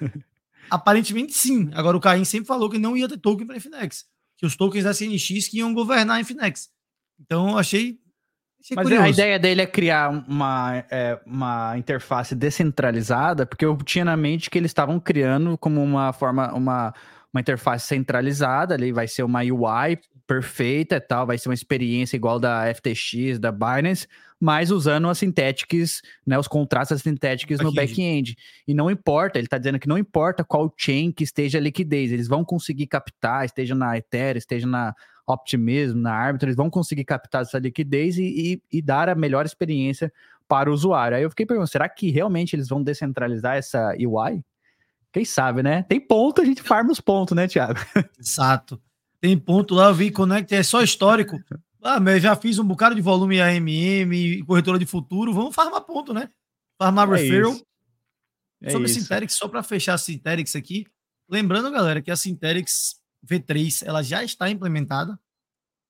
Aparentemente 0.70 1.32
sim. 1.32 1.70
Agora 1.74 1.96
o 1.96 2.00
Caim 2.00 2.24
sempre 2.24 2.46
falou 2.46 2.70
que 2.70 2.78
não 2.78 2.96
ia 2.96 3.08
ter 3.08 3.18
token 3.18 3.46
para 3.46 3.56
Infinex. 3.56 4.04
Que 4.36 4.46
os 4.46 4.56
tokens 4.56 4.84
da 4.84 4.94
CNX 4.94 5.48
que 5.48 5.58
iam 5.58 5.74
governar 5.74 6.16
a 6.16 6.20
Infinex. 6.20 6.70
Então 7.20 7.50
eu 7.50 7.58
achei. 7.58 7.98
achei 8.60 8.74
Mas 8.74 8.84
curioso. 8.84 9.04
a 9.04 9.08
ideia 9.10 9.38
dele 9.38 9.62
é 9.62 9.66
criar 9.66 10.10
uma, 10.10 10.84
é, 10.90 11.20
uma 11.26 11.76
interface 11.76 12.34
descentralizada, 12.34 13.44
porque 13.44 13.64
eu 13.64 13.76
tinha 13.78 14.04
na 14.04 14.16
mente 14.16 14.48
que 14.48 14.58
eles 14.58 14.70
estavam 14.70 14.98
criando 14.98 15.58
como 15.58 15.82
uma 15.82 16.12
forma, 16.12 16.52
uma, 16.54 16.94
uma 17.32 17.40
interface 17.40 17.86
centralizada, 17.86 18.74
ali 18.74 18.92
vai 18.92 19.06
ser 19.06 19.22
uma 19.22 19.40
UI 19.40 19.98
perfeita 20.26 20.96
e 20.96 21.00
tal, 21.00 21.26
vai 21.26 21.36
ser 21.36 21.48
uma 21.48 21.54
experiência 21.54 22.16
igual 22.16 22.38
da 22.38 22.72
FTX, 22.72 23.38
da 23.38 23.50
Binance, 23.50 24.06
mas 24.40 24.70
usando 24.70 25.08
as 25.08 25.18
Synthetics, 25.18 26.00
né, 26.26 26.38
os 26.38 26.48
contratos 26.48 26.90
das 26.90 27.02
Synthetics 27.02 27.60
no 27.60 27.72
back-end. 27.72 28.36
E 28.66 28.72
não 28.72 28.90
importa, 28.90 29.38
ele 29.38 29.46
está 29.46 29.58
dizendo 29.58 29.78
que 29.78 29.88
não 29.88 29.98
importa 29.98 30.42
qual 30.42 30.72
chain 30.74 31.12
que 31.12 31.22
esteja 31.22 31.58
a 31.58 31.60
liquidez, 31.60 32.10
eles 32.10 32.26
vão 32.26 32.42
conseguir 32.42 32.86
captar, 32.86 33.44
esteja 33.44 33.74
na 33.74 33.98
Ethereum, 33.98 34.38
esteja 34.38 34.66
na 34.66 34.94
Optimism, 35.26 35.98
na 35.98 36.14
Arbitrum, 36.14 36.48
eles 36.48 36.56
vão 36.56 36.70
conseguir 36.70 37.04
captar 37.04 37.42
essa 37.42 37.58
liquidez 37.58 38.16
e, 38.16 38.22
e, 38.24 38.78
e 38.78 38.82
dar 38.82 39.10
a 39.10 39.14
melhor 39.14 39.44
experiência 39.44 40.10
para 40.48 40.70
o 40.70 40.72
usuário. 40.72 41.16
Aí 41.16 41.22
eu 41.22 41.30
fiquei 41.30 41.44
perguntando, 41.44 41.70
será 41.70 41.88
que 41.88 42.10
realmente 42.10 42.56
eles 42.56 42.68
vão 42.68 42.82
descentralizar 42.82 43.56
essa 43.56 43.94
UI? 43.98 44.42
Quem 45.12 45.24
sabe, 45.24 45.62
né? 45.62 45.82
Tem 45.82 46.00
ponto, 46.00 46.40
a 46.40 46.44
gente 46.44 46.62
farma 46.62 46.90
os 46.90 47.00
pontos, 47.00 47.36
né, 47.36 47.46
Thiago? 47.46 47.78
Exato. 48.18 48.80
Tem 49.20 49.36
ponto 49.36 49.74
lá, 49.74 49.88
eu 49.88 49.94
vi 49.94 50.10
Connect, 50.10 50.54
é 50.54 50.62
só 50.62 50.82
histórico. 50.82 51.38
Ah, 51.82 51.98
mas 51.98 52.22
já 52.22 52.36
fiz 52.36 52.58
um 52.58 52.64
bocado 52.64 52.94
de 52.94 53.00
volume 53.00 53.40
AMM, 53.40 54.44
corretora 54.46 54.78
de 54.78 54.86
futuro, 54.86 55.32
vamos 55.32 55.54
farmar 55.54 55.80
ponto, 55.82 56.12
né? 56.12 56.30
Farmar 56.78 57.10
é 57.12 57.16
referral. 57.16 57.56
É 58.62 58.70
Sobre 58.70 58.90
isso. 58.90 59.00
Synterix, 59.00 59.34
só 59.34 59.48
para 59.48 59.62
fechar 59.62 59.94
a 59.94 59.98
Synterix 59.98 60.54
aqui, 60.54 60.86
lembrando, 61.28 61.70
galera, 61.70 62.02
que 62.02 62.10
a 62.10 62.16
Synterix 62.16 63.00
V3, 63.26 63.86
ela 63.86 64.02
já 64.02 64.22
está 64.22 64.50
implementada, 64.50 65.18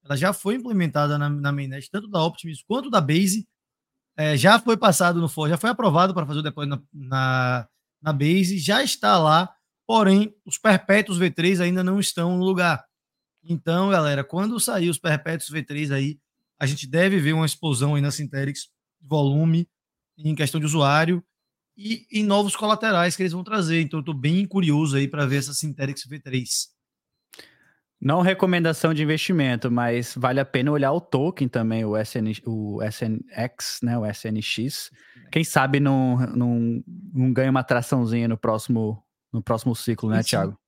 ela 0.04 0.16
já 0.16 0.32
foi 0.32 0.54
implementada 0.54 1.18
na, 1.18 1.28
na 1.28 1.52
mainnet, 1.52 1.90
tanto 1.90 2.08
da 2.08 2.22
Optimus 2.22 2.62
quanto 2.62 2.88
da 2.88 3.00
Base, 3.00 3.48
é, 4.16 4.36
já 4.36 4.58
foi 4.58 4.76
passado 4.76 5.20
no 5.20 5.28
for, 5.28 5.48
já 5.48 5.56
foi 5.56 5.70
aprovado 5.70 6.14
para 6.14 6.26
fazer 6.26 6.40
o 6.40 6.42
deploy 6.42 6.66
na, 6.66 6.80
na, 6.92 7.68
na 8.00 8.12
Base, 8.12 8.58
já 8.58 8.82
está 8.82 9.18
lá, 9.18 9.52
porém, 9.86 10.34
os 10.44 10.56
perpétuos 10.56 11.18
V3 11.18 11.60
ainda 11.60 11.82
não 11.82 11.98
estão 11.98 12.36
no 12.36 12.44
lugar. 12.44 12.84
Então, 13.42 13.90
galera, 13.90 14.22
quando 14.22 14.60
sair 14.60 14.88
os 14.88 14.98
perpétuos 14.98 15.50
V3 15.50 15.94
aí, 15.94 16.18
a 16.58 16.66
gente 16.66 16.86
deve 16.86 17.18
ver 17.18 17.32
uma 17.32 17.46
explosão 17.46 17.94
aí 17.94 18.02
na 18.02 18.10
Synterix 18.10 18.68
de 19.00 19.08
volume, 19.08 19.68
em 20.18 20.34
questão 20.34 20.60
de 20.60 20.66
usuário 20.66 21.24
e 21.76 22.06
em 22.12 22.24
novos 22.24 22.54
colaterais 22.54 23.16
que 23.16 23.22
eles 23.22 23.32
vão 23.32 23.42
trazer. 23.42 23.80
Então, 23.80 23.98
eu 23.98 24.02
estou 24.02 24.14
bem 24.14 24.46
curioso 24.46 24.96
aí 24.96 25.08
para 25.08 25.26
ver 25.26 25.38
essa 25.38 25.54
Synterix 25.54 26.06
V3. 26.06 26.68
Não 28.00 28.22
recomendação 28.22 28.94
de 28.94 29.02
investimento, 29.02 29.70
mas 29.70 30.14
vale 30.16 30.40
a 30.40 30.44
pena 30.44 30.70
olhar 30.70 30.92
o 30.92 31.00
token 31.00 31.48
também, 31.48 31.84
o, 31.84 31.94
SN, 31.98 32.32
o 32.46 32.80
SNX, 32.82 33.80
né, 33.82 33.98
o 33.98 34.06
SNX. 34.06 34.90
Quem 35.30 35.44
sabe 35.44 35.80
não, 35.80 36.16
não, 36.34 36.84
não 37.12 37.32
ganha 37.32 37.50
uma 37.50 37.60
atraçãozinha 37.60 38.26
no 38.26 38.38
próximo, 38.38 39.02
no 39.30 39.42
próximo 39.42 39.76
ciclo, 39.76 40.08
né, 40.08 40.22
Thiago? 40.22 40.58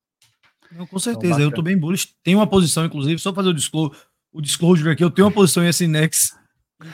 Não, 0.72 0.86
com 0.86 0.96
então, 0.96 0.98
certeza, 0.98 1.34
então, 1.34 1.44
eu 1.44 1.52
tô 1.52 1.62
bem 1.62 1.76
bullish. 1.76 2.08
Tem 2.22 2.34
uma 2.34 2.46
posição, 2.46 2.84
inclusive, 2.84 3.18
só 3.18 3.32
fazer 3.32 3.50
o 3.50 3.54
disclosure, 3.54 3.96
o 4.32 4.40
disclosure 4.40 4.90
aqui, 4.90 5.04
eu 5.04 5.10
tenho 5.10 5.28
uma 5.28 5.34
posição 5.34 5.64
em 5.64 5.68
SNX. 5.68 6.36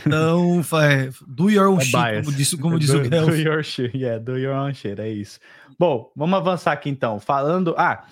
Então, 0.05 0.61
é, 0.83 1.11
do 1.27 1.51
your 1.51 1.71
own 1.71 1.79
é 1.79 1.85
shit, 1.85 2.23
como 2.25 2.33
diz, 2.37 2.55
como 2.55 2.79
diz 2.79 2.91
do, 2.91 2.99
o 2.99 3.09
Guelph. 3.09 3.31
Do 3.31 3.37
your 3.37 3.63
shit, 3.63 3.97
yeah, 3.97 4.23
do 4.23 4.37
your 4.37 4.55
own 4.55 4.75
shit, 4.75 5.01
é 5.01 5.09
isso. 5.09 5.39
Bom, 5.79 6.11
vamos 6.17 6.37
avançar 6.37 6.73
aqui 6.73 6.91
então. 6.91 7.21
Falando. 7.21 7.75
Ah, 7.79 8.05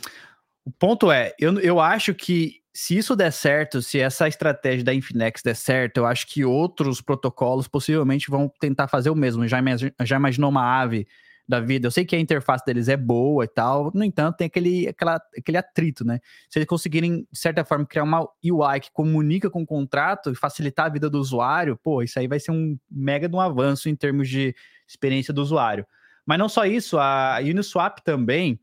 o 0.64 0.70
ponto 0.70 1.10
é, 1.10 1.34
eu, 1.38 1.58
eu 1.60 1.80
acho 1.80 2.14
que 2.14 2.60
se 2.72 2.96
isso 2.96 3.16
der 3.16 3.32
certo, 3.32 3.80
se 3.80 3.98
essa 3.98 4.28
estratégia 4.28 4.84
da 4.84 4.94
Infinex 4.94 5.42
der 5.42 5.56
certo, 5.56 5.96
eu 5.96 6.06
acho 6.06 6.26
que 6.26 6.44
outros 6.44 7.00
protocolos 7.00 7.66
possivelmente 7.66 8.30
vão 8.30 8.52
tentar 8.60 8.86
fazer 8.86 9.08
o 9.08 9.14
mesmo. 9.14 9.48
Já, 9.48 9.58
já 10.04 10.16
imaginou 10.16 10.50
uma 10.50 10.80
ave 10.80 11.08
da 11.48 11.60
vida. 11.60 11.86
Eu 11.86 11.90
sei 11.90 12.04
que 12.04 12.16
a 12.16 12.20
interface 12.20 12.64
deles 12.64 12.88
é 12.88 12.96
boa 12.96 13.44
e 13.44 13.48
tal, 13.48 13.90
no 13.94 14.02
entanto, 14.02 14.36
tem 14.36 14.46
aquele, 14.46 14.88
aquela, 14.88 15.20
aquele 15.36 15.56
atrito, 15.56 16.04
né? 16.04 16.20
Se 16.50 16.58
eles 16.58 16.68
conseguirem, 16.68 17.26
de 17.30 17.38
certa 17.38 17.64
forma, 17.64 17.86
criar 17.86 18.02
uma 18.02 18.28
UI 18.44 18.80
que 18.80 18.90
comunica 18.92 19.48
com 19.48 19.62
o 19.62 19.66
contrato 19.66 20.30
e 20.30 20.34
facilitar 20.34 20.86
a 20.86 20.88
vida 20.88 21.08
do 21.08 21.18
usuário, 21.18 21.78
pô, 21.82 22.02
isso 22.02 22.18
aí 22.18 22.26
vai 22.26 22.40
ser 22.40 22.50
um 22.50 22.76
mega 22.90 23.28
de 23.28 23.36
um 23.36 23.40
avanço 23.40 23.88
em 23.88 23.94
termos 23.94 24.28
de 24.28 24.54
experiência 24.88 25.32
do 25.32 25.40
usuário. 25.40 25.86
Mas 26.24 26.38
não 26.38 26.48
só 26.48 26.66
isso, 26.66 26.98
a 26.98 27.38
Uniswap 27.40 28.00
também, 28.00 28.58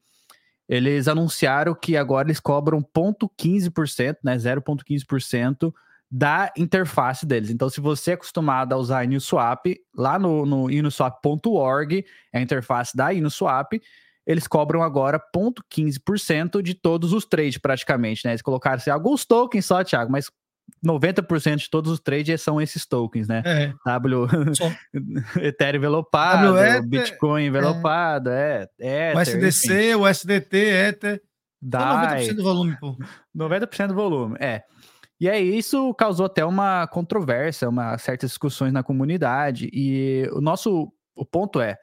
eles 0.67 1.07
anunciaram 1.07 1.73
que 1.73 1.95
agora 1.95 2.27
eles 2.27 2.39
cobram 2.39 2.81
0,15%, 2.81 4.17
né, 4.23 4.35
0,15% 4.37 5.73
da 6.15 6.53
interface 6.55 7.25
deles. 7.25 7.49
Então, 7.49 7.67
se 7.71 7.81
você 7.81 8.11
é 8.11 8.13
acostumado 8.13 8.71
a 8.71 8.77
usar 8.77 9.01
a 9.01 9.03
Uniswap, 9.03 9.65
lá 9.97 10.19
no, 10.19 10.45
no 10.45 10.69
é 10.69 12.37
a 12.37 12.39
interface 12.39 12.95
da 12.95 13.07
Uniswap, 13.07 13.81
eles 14.23 14.45
cobram 14.45 14.83
agora 14.83 15.19
0,15% 15.35 16.61
de 16.61 16.75
todos 16.75 17.13
os 17.13 17.25
trades, 17.25 17.57
praticamente, 17.57 18.21
né? 18.25 18.33
Eles 18.33 18.43
colocaram 18.43 18.75
assim, 18.75 18.91
alguns 18.91 19.25
tokens 19.25 19.65
só, 19.65 19.83
Thiago, 19.83 20.11
mas 20.11 20.29
90% 20.85 21.55
de 21.55 21.69
todos 21.71 21.91
os 21.91 21.99
trades 21.99 22.39
são 22.43 22.61
esses 22.61 22.85
tokens, 22.85 23.27
né? 23.27 23.41
É. 23.43 23.73
W 23.83 24.27
Ethereum 25.41 25.79
envelopado, 25.79 26.53
w 26.53 26.81
Bitcoin 26.89 27.45
envelopado, 27.45 28.29
é. 28.29 28.67
é 28.79 29.13
o 29.15 29.19
SDC, 29.19 29.73
enfim. 29.73 29.95
o 29.95 30.07
SDT, 30.07 30.57
Ether. 30.57 31.21
Dá 31.59 32.15
90% 32.17 32.35
do 32.35 32.43
volume, 32.43 32.77
pô. 32.79 32.95
90% 33.35 33.87
do 33.87 33.95
volume, 33.95 34.37
é. 34.39 34.63
E 35.23 35.29
aí 35.29 35.57
isso 35.57 35.93
causou 35.93 36.25
até 36.25 36.43
uma 36.43 36.85
controvérsia, 36.85 37.69
uma 37.69 37.97
certas 37.97 38.31
discussões 38.31 38.73
na 38.73 38.83
comunidade. 38.83 39.69
E 39.71 40.27
o 40.33 40.41
nosso 40.41 40.91
o 41.15 41.25
ponto 41.25 41.61
é, 41.61 41.77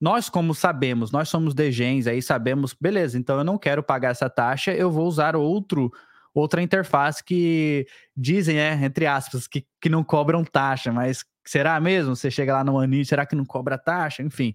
nós 0.00 0.30
como 0.30 0.54
sabemos, 0.54 1.12
nós 1.12 1.28
somos 1.28 1.52
degens, 1.52 2.06
aí 2.06 2.22
sabemos, 2.22 2.72
beleza, 2.72 3.18
então 3.18 3.36
eu 3.36 3.44
não 3.44 3.58
quero 3.58 3.82
pagar 3.82 4.12
essa 4.12 4.30
taxa, 4.30 4.72
eu 4.72 4.90
vou 4.90 5.06
usar 5.06 5.36
outro 5.36 5.92
outra 6.32 6.62
interface 6.62 7.22
que 7.22 7.86
dizem, 8.16 8.58
é, 8.58 8.72
entre 8.82 9.06
aspas, 9.06 9.46
que, 9.46 9.66
que 9.78 9.90
não 9.90 10.02
cobram 10.02 10.42
taxa, 10.42 10.90
mas 10.90 11.22
será 11.44 11.78
mesmo? 11.80 12.16
Você 12.16 12.30
chega 12.30 12.54
lá 12.54 12.64
no 12.64 12.78
Ani, 12.78 13.04
será 13.04 13.26
que 13.26 13.36
não 13.36 13.44
cobra 13.44 13.76
taxa? 13.76 14.22
Enfim. 14.22 14.54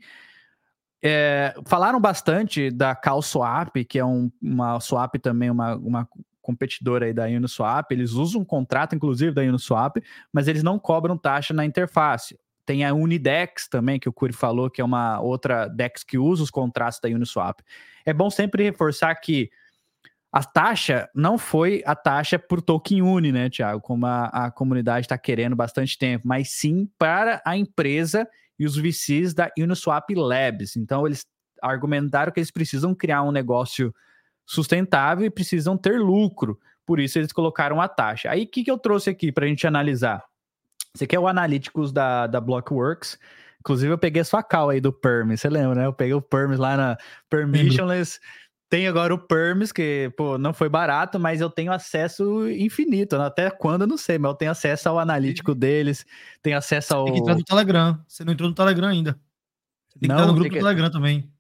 É, 1.04 1.54
falaram 1.68 2.02
bastante 2.02 2.72
da 2.72 2.96
CalSwap, 2.96 3.86
que 3.86 4.00
é 4.00 4.06
um, 4.06 4.32
uma 4.42 4.80
swap 4.80 5.14
também, 5.22 5.52
uma, 5.52 5.76
uma 5.76 6.10
competidora 6.46 7.06
aí 7.08 7.14
da 7.14 7.26
Uniswap, 7.26 7.92
eles 7.92 8.12
usam 8.12 8.42
um 8.42 8.46
contrato, 8.46 8.96
inclusive, 8.96 9.34
da 9.34 9.42
Uniswap, 9.42 9.98
mas 10.32 10.48
eles 10.48 10.62
não 10.62 10.78
cobram 10.78 11.18
taxa 11.18 11.54
na 11.54 11.66
interface. 11.66 12.38
Tem 12.66 12.86
a 12.86 12.94
Unidex 12.94 13.68
também, 13.68 14.00
que 14.00 14.08
o 14.08 14.14
Curi 14.14 14.34
falou, 14.34 14.70
que 14.70 14.82
é 14.82 14.84
uma 14.84 15.20
outra 15.20 15.68
DEX 15.68 16.04
que 16.04 16.18
usa 16.18 16.44
os 16.44 16.52
contratos 16.52 17.00
da 17.00 17.10
Uniswap. 17.10 17.60
É 18.06 18.14
bom 18.14 18.30
sempre 18.30 18.64
reforçar 18.64 19.14
que 19.16 19.50
a 20.32 20.44
taxa 20.44 21.10
não 21.16 21.38
foi 21.38 21.82
a 21.86 21.96
taxa 21.96 22.38
por 22.38 22.62
token 22.62 23.02
uni, 23.02 23.32
né, 23.32 23.50
Tiago? 23.50 23.82
Como 23.82 24.06
a, 24.06 24.26
a 24.26 24.52
comunidade 24.52 25.06
está 25.06 25.18
querendo 25.18 25.56
bastante 25.56 25.98
tempo, 25.98 26.28
mas 26.28 26.52
sim 26.52 26.90
para 26.98 27.42
a 27.46 27.56
empresa 27.56 28.28
e 28.60 28.66
os 28.66 28.76
VCs 28.76 29.34
da 29.34 29.50
Uniswap 29.58 30.10
Labs. 30.14 30.76
Então, 30.76 31.06
eles 31.06 31.26
argumentaram 31.62 32.32
que 32.32 32.40
eles 32.40 32.52
precisam 32.52 32.94
criar 32.94 33.24
um 33.24 33.32
negócio 33.32 33.94
sustentável 34.46 35.26
e 35.26 35.30
precisam 35.30 35.78
ter 35.78 36.00
lucro. 36.00 36.60
Por 36.86 37.00
isso, 37.00 37.18
eles 37.18 37.34
colocaram 37.34 37.82
a 37.82 37.88
taxa. 37.88 38.30
Aí, 38.30 38.44
o 38.44 38.48
que, 38.48 38.64
que 38.64 38.72
eu 38.72 38.78
trouxe 38.78 39.10
aqui 39.10 39.32
para 39.32 39.46
a 39.46 39.48
gente 39.48 39.66
analisar? 39.66 40.24
Esse 40.94 41.04
aqui 41.04 41.16
é 41.16 41.20
o 41.20 41.28
Analytics 41.28 41.92
da, 41.92 42.28
da 42.28 42.40
Blockworks. 42.40 43.18
Inclusive, 43.60 43.92
eu 43.92 43.98
peguei 43.98 44.22
a 44.22 44.26
sua 44.26 44.44
cal 44.44 44.70
aí 44.70 44.80
do 44.80 44.94
Permis, 44.94 45.42
você 45.42 45.50
lembra, 45.50 45.76
né? 45.76 45.86
Eu 45.88 45.94
peguei 45.94 46.14
o 46.14 46.22
Permis 46.22 46.60
lá 46.60 46.78
na 46.78 46.98
Permissionless. 47.30 48.20
Tem 48.70 48.88
agora 48.88 49.14
o 49.14 49.18
Permis, 49.18 49.72
que, 49.72 50.12
pô, 50.16 50.38
não 50.38 50.54
foi 50.54 50.70
barato, 50.70 51.20
mas 51.20 51.42
eu 51.42 51.50
tenho 51.50 51.72
acesso 51.72 52.48
infinito. 52.50 53.18
Né? 53.18 53.26
Até 53.26 53.50
quando, 53.50 53.82
eu 53.82 53.88
não 53.88 53.98
sei, 53.98 54.18
mas 54.18 54.30
eu 54.30 54.36
tenho 54.36 54.52
acesso 54.52 54.90
ao 54.90 55.00
analítico 55.00 55.56
deles, 55.56 56.06
tenho 56.42 56.58
acesso 56.58 56.96
ao. 56.96 57.06
Tem 57.06 57.14
que 57.14 57.20
entrar 57.20 57.36
no 57.36 57.44
Telegram. 57.44 58.00
Você 58.08 58.24
não 58.24 58.34
entrou 58.34 58.50
no 58.50 58.56
Telegram 58.56 58.88
ainda. 58.88 59.20
Você 59.88 60.00
tem 60.00 60.02
que 60.02 60.08
não, 60.08 60.16
entrar 60.16 60.28
no 60.28 60.34
grupo 60.34 60.50
que... 60.50 60.60
do 60.60 60.62
Telegram 60.62 60.92
também. 60.92 61.32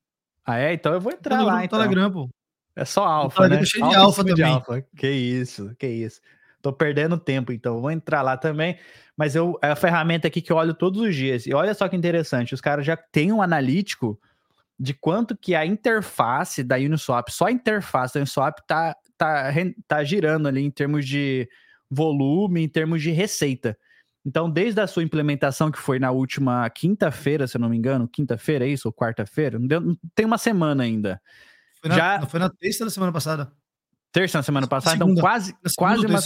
Ah, 0.46 0.60
é? 0.60 0.74
Então 0.74 0.94
eu 0.94 1.02
vou 1.02 1.12
entrar 1.12 1.42
lá. 1.42 1.58
No 1.58 1.64
então. 1.64 1.80
Telegram, 1.80 2.12
pô. 2.12 2.30
É 2.76 2.84
só 2.84 3.06
alfa, 3.06 3.48
né? 3.48 3.64
cheio 3.64 3.88
de 3.90 3.96
alfa 3.96 4.24
também. 4.24 4.46
Alpha. 4.46 4.86
Que 4.96 5.10
isso, 5.10 5.74
que 5.80 5.88
isso. 5.88 6.20
Tô 6.62 6.74
perdendo 6.74 7.18
tempo, 7.18 7.52
então 7.52 7.80
vou 7.80 7.92
entrar 7.92 8.22
lá 8.22 8.36
também. 8.36 8.78
Mas 9.16 9.36
eu, 9.36 9.58
é 9.62 9.70
a 9.70 9.76
ferramenta 9.76 10.28
aqui 10.28 10.42
que 10.42 10.52
eu 10.52 10.58
olho 10.58 10.74
todos 10.74 11.00
os 11.00 11.16
dias. 11.16 11.46
E 11.46 11.54
olha 11.54 11.74
só 11.74 11.88
que 11.88 11.96
interessante, 11.96 12.54
os 12.54 12.62
caras 12.62 12.86
já 12.86 12.98
têm 12.98 13.32
um 13.32 13.42
analítico 13.42 14.20
de 14.78 14.94
quanto 14.94 15.38
que 15.38 15.56
a 15.56 15.66
interface 15.66 16.64
da 16.64 16.76
Uniswap, 16.76 17.30
só 17.30 17.46
a 17.46 17.52
interface 17.52 18.16
da 18.16 18.20
Uniswap 18.20 18.60
tá, 18.68 18.96
tá, 19.18 19.54
tá 19.88 20.04
girando 20.04 20.48
ali 20.48 20.62
em 20.62 20.72
termos 20.72 21.06
de 21.06 21.48
volume, 21.90 22.64
em 22.64 22.68
termos 22.68 23.02
de 23.02 23.12
receita. 23.12 23.78
Então, 24.26 24.50
desde 24.50 24.82
a 24.82 24.88
sua 24.88 25.04
implementação, 25.04 25.72
que 25.72 25.78
foi 25.78 26.00
na 26.00 26.12
última 26.12 26.68
quinta-feira, 26.72 27.48
se 27.48 27.58
eu 27.58 27.62
não 27.62 27.70
me 27.70 27.78
engano, 27.78 28.08
quinta-feira, 28.08 28.66
é 28.66 28.70
isso? 28.70 28.88
Ou 28.88 28.94
quarta-feira? 28.94 29.60
Não, 29.60 29.80
não, 29.80 29.98
tem 30.16 30.26
uma 30.26 30.40
semana 30.40 30.84
ainda. 30.84 31.22
Foi 31.86 31.90
na, 31.90 31.96
Já... 31.96 32.26
foi 32.26 32.40
na 32.40 32.50
terça 32.50 32.84
da 32.84 32.90
semana 32.90 33.12
passada. 33.12 33.52
Terça 34.12 34.40
na 34.40 34.44
semana 34.44 34.66
passada, 34.66 34.96
então 34.96 35.14
quase, 35.14 35.56
quase, 35.78 36.06
uma, 36.06 36.20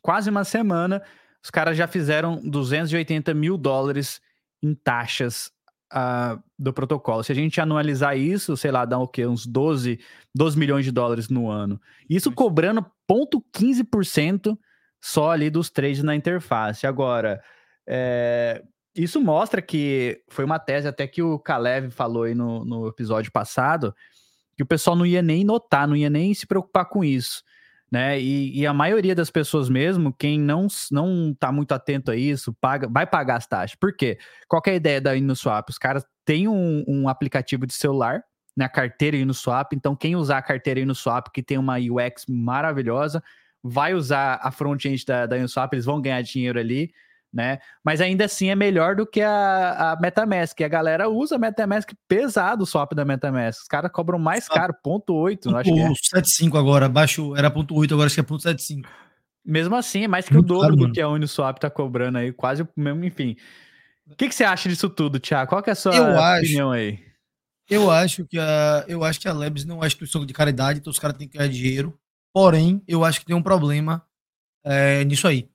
quase 0.00 0.30
uma 0.30 0.44
semana, 0.44 1.02
os 1.42 1.50
caras 1.50 1.76
já 1.76 1.86
fizeram 1.86 2.40
280 2.42 3.34
mil 3.34 3.58
dólares 3.58 4.20
em 4.62 4.74
taxas 4.74 5.50
uh, 5.92 6.42
do 6.58 6.72
protocolo. 6.72 7.22
Se 7.22 7.32
a 7.32 7.34
gente 7.34 7.60
anualizar 7.60 8.16
isso, 8.16 8.56
sei 8.56 8.70
lá, 8.70 8.84
dá 8.86 8.98
o 8.98 9.08
quê? 9.08 9.26
Uns 9.26 9.44
12, 9.44 10.00
12 10.34 10.58
milhões 10.58 10.84
de 10.84 10.92
dólares 10.92 11.28
no 11.28 11.50
ano. 11.50 11.78
Isso 12.08 12.32
cobrando 12.32 12.86
0,15% 13.10 14.56
só 15.02 15.30
ali 15.32 15.50
dos 15.50 15.68
trades 15.68 16.02
na 16.02 16.16
interface. 16.16 16.86
Agora, 16.86 17.42
é, 17.86 18.62
isso 18.94 19.20
mostra 19.20 19.60
que 19.60 20.22
foi 20.28 20.44
uma 20.44 20.58
tese 20.58 20.88
até 20.88 21.06
que 21.06 21.22
o 21.22 21.38
Kalev 21.38 21.90
falou 21.90 22.22
aí 22.22 22.34
no, 22.34 22.64
no 22.64 22.88
episódio 22.88 23.30
passado, 23.30 23.94
que 24.56 24.62
o 24.62 24.66
pessoal 24.66 24.96
não 24.96 25.06
ia 25.06 25.22
nem 25.22 25.44
notar, 25.44 25.86
não 25.86 25.96
ia 25.96 26.10
nem 26.10 26.32
se 26.32 26.46
preocupar 26.46 26.86
com 26.86 27.04
isso 27.04 27.42
né? 27.90 28.20
E, 28.20 28.60
e, 28.60 28.66
a 28.66 28.74
maioria 28.74 29.14
das 29.14 29.30
pessoas 29.30 29.68
mesmo, 29.68 30.12
quem 30.12 30.40
não 30.40 30.66
não 30.90 31.30
está 31.30 31.52
muito 31.52 31.72
atento 31.72 32.10
a 32.10 32.16
isso, 32.16 32.52
paga, 32.54 32.88
vai 32.88 33.06
pagar 33.06 33.36
as 33.36 33.46
taxas. 33.46 33.76
Por 33.76 33.94
quê? 33.94 34.18
Qual 34.48 34.62
é 34.66 34.70
a 34.70 34.74
ideia 34.74 35.00
da 35.00 35.16
InnoSwap? 35.16 35.70
Os 35.70 35.78
caras 35.78 36.04
têm 36.24 36.48
um, 36.48 36.84
um 36.86 37.08
aplicativo 37.08 37.66
de 37.66 37.74
celular, 37.74 38.22
na 38.56 38.64
né, 38.64 38.68
carteira 38.68 39.16
InnoSwap, 39.16 39.74
então 39.74 39.94
quem 39.94 40.16
usar 40.16 40.38
a 40.38 40.42
carteira 40.42 40.80
InnoSwap, 40.80 41.30
que 41.30 41.42
tem 41.42 41.58
uma 41.58 41.76
UX 41.76 42.24
maravilhosa, 42.26 43.22
vai 43.62 43.94
usar 43.94 44.40
a 44.42 44.50
front-end 44.50 45.04
da, 45.04 45.26
da 45.26 45.38
InnoSwap, 45.38 45.72
eles 45.74 45.84
vão 45.84 46.00
ganhar 46.00 46.22
dinheiro 46.22 46.58
ali, 46.58 46.90
né? 47.32 47.58
Mas 47.84 48.00
ainda 48.00 48.24
assim 48.24 48.48
é 48.48 48.54
melhor 48.54 48.96
do 48.96 49.06
que 49.06 49.20
a, 49.20 49.92
a 49.92 50.00
MetaMask. 50.00 50.60
A 50.60 50.68
galera 50.68 51.08
usa 51.08 51.38
MetaMask 51.38 51.90
pesado 52.08 52.64
o 52.64 52.66
swap 52.66 52.92
da 52.94 53.04
MetaMask. 53.04 53.62
Os 53.62 53.68
caras 53.68 53.90
cobram 53.92 54.18
mais 54.18 54.48
caro, 54.48 54.74
ponto 54.82 55.14
8, 55.14 55.56
acho 55.56 55.72
que 55.72 55.80
é. 55.80 55.88
7,5 55.88 56.58
agora, 56.58 56.88
baixo, 56.88 57.36
era 57.36 57.50
ponto 57.50 57.74
8, 57.74 57.94
agora 57.94 58.06
acho 58.06 58.14
que 58.14 58.20
é 58.20 58.24
ponto 58.24 58.42
75. 58.42 58.88
Mesmo 59.44 59.76
assim, 59.76 60.04
é 60.04 60.08
mais 60.08 60.26
que 60.26 60.34
Muito 60.34 60.46
o 60.46 60.54
dobro 60.54 60.76
caro, 60.76 60.88
do 60.88 60.92
que 60.92 61.00
a 61.00 61.08
Uniswap 61.08 61.58
tá 61.58 61.70
cobrando 61.70 62.18
aí, 62.18 62.32
quase 62.32 62.62
o 62.62 62.68
mesmo, 62.76 63.04
enfim. 63.04 63.36
O 64.10 64.16
que, 64.16 64.28
que 64.28 64.34
você 64.34 64.44
acha 64.44 64.68
disso 64.68 64.88
tudo, 64.88 65.20
Thiago? 65.20 65.48
Qual 65.48 65.62
que 65.62 65.70
é 65.70 65.72
a 65.72 65.76
sua 65.76 65.94
eu 65.94 66.02
opinião 66.04 66.70
acho, 66.70 66.78
aí? 66.78 66.98
Eu 67.68 67.90
acho 67.90 68.24
que 68.24 68.38
a 68.38 68.84
eu 68.88 69.04
acho 69.04 69.20
que 69.20 69.28
a 69.28 69.32
Labs 69.32 69.64
não 69.64 69.82
é 69.82 69.86
instituição 69.86 70.24
de 70.24 70.32
caridade, 70.32 70.78
então 70.78 70.90
os 70.90 70.98
caras 70.98 71.16
têm 71.16 71.28
que 71.28 71.36
ganhar 71.36 71.50
dinheiro. 71.50 71.98
Porém, 72.32 72.82
eu 72.86 73.04
acho 73.04 73.20
que 73.20 73.26
tem 73.26 73.34
um 73.34 73.42
problema 73.42 74.04
é, 74.64 75.04
nisso 75.04 75.26
aí 75.26 75.48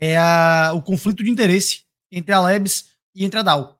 é 0.00 0.16
a, 0.16 0.72
o 0.74 0.82
conflito 0.82 1.22
de 1.22 1.30
interesse 1.30 1.82
entre 2.10 2.32
a 2.32 2.40
Labs 2.40 2.90
e 3.14 3.24
entre 3.24 3.40
a 3.40 3.42
DAO. 3.42 3.78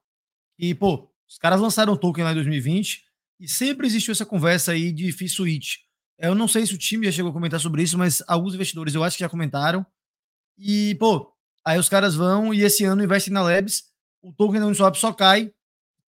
E, 0.58 0.74
pô, 0.74 1.10
os 1.28 1.38
caras 1.38 1.60
lançaram 1.60 1.92
o 1.92 1.96
token 1.96 2.24
lá 2.24 2.32
em 2.32 2.36
2020 2.36 3.04
e 3.40 3.48
sempre 3.48 3.86
existiu 3.86 4.12
essa 4.12 4.26
conversa 4.26 4.72
aí 4.72 4.92
de 4.92 5.10
fee 5.12 5.28
switch. 5.28 5.76
Eu 6.18 6.34
não 6.34 6.46
sei 6.46 6.64
se 6.64 6.74
o 6.74 6.78
time 6.78 7.06
já 7.06 7.12
chegou 7.12 7.30
a 7.30 7.32
comentar 7.32 7.58
sobre 7.58 7.82
isso, 7.82 7.98
mas 7.98 8.22
alguns 8.28 8.54
investidores 8.54 8.94
eu 8.94 9.02
acho 9.02 9.16
que 9.16 9.24
já 9.24 9.28
comentaram. 9.28 9.84
E, 10.56 10.94
pô, 10.96 11.32
aí 11.64 11.78
os 11.78 11.88
caras 11.88 12.14
vão 12.14 12.54
e 12.54 12.62
esse 12.62 12.84
ano 12.84 13.02
investem 13.02 13.32
na 13.32 13.42
Labs, 13.42 13.84
o 14.22 14.32
token 14.32 14.60
da 14.60 14.66
Uniswap 14.66 14.94
só 14.94 15.12
cai. 15.12 15.50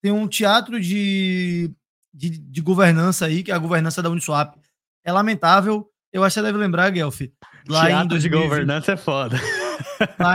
Tem 0.00 0.12
um 0.12 0.28
teatro 0.28 0.80
de, 0.80 1.70
de, 2.12 2.30
de 2.30 2.60
governança 2.60 3.26
aí, 3.26 3.42
que 3.42 3.50
é 3.50 3.54
a 3.54 3.58
governança 3.58 4.00
da 4.02 4.10
Uniswap. 4.10 4.54
É 5.02 5.10
lamentável. 5.10 5.90
Eu 6.12 6.22
acho 6.22 6.34
que 6.34 6.40
você 6.40 6.46
deve 6.46 6.58
lembrar, 6.58 6.90
Guelph. 6.90 7.22
Lá 7.66 7.86
teatro 7.86 8.04
em 8.04 8.08
2020, 8.08 8.22
de 8.22 8.28
governança 8.28 8.92
é 8.92 8.96
foda. 8.96 9.40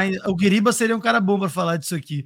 Em, 0.04 0.18
o 0.30 0.36
Guiriba 0.36 0.72
seria 0.72 0.96
um 0.96 1.00
cara 1.00 1.20
bom 1.20 1.40
para 1.40 1.50
falar 1.50 1.78
disso 1.78 1.96
aqui. 1.96 2.26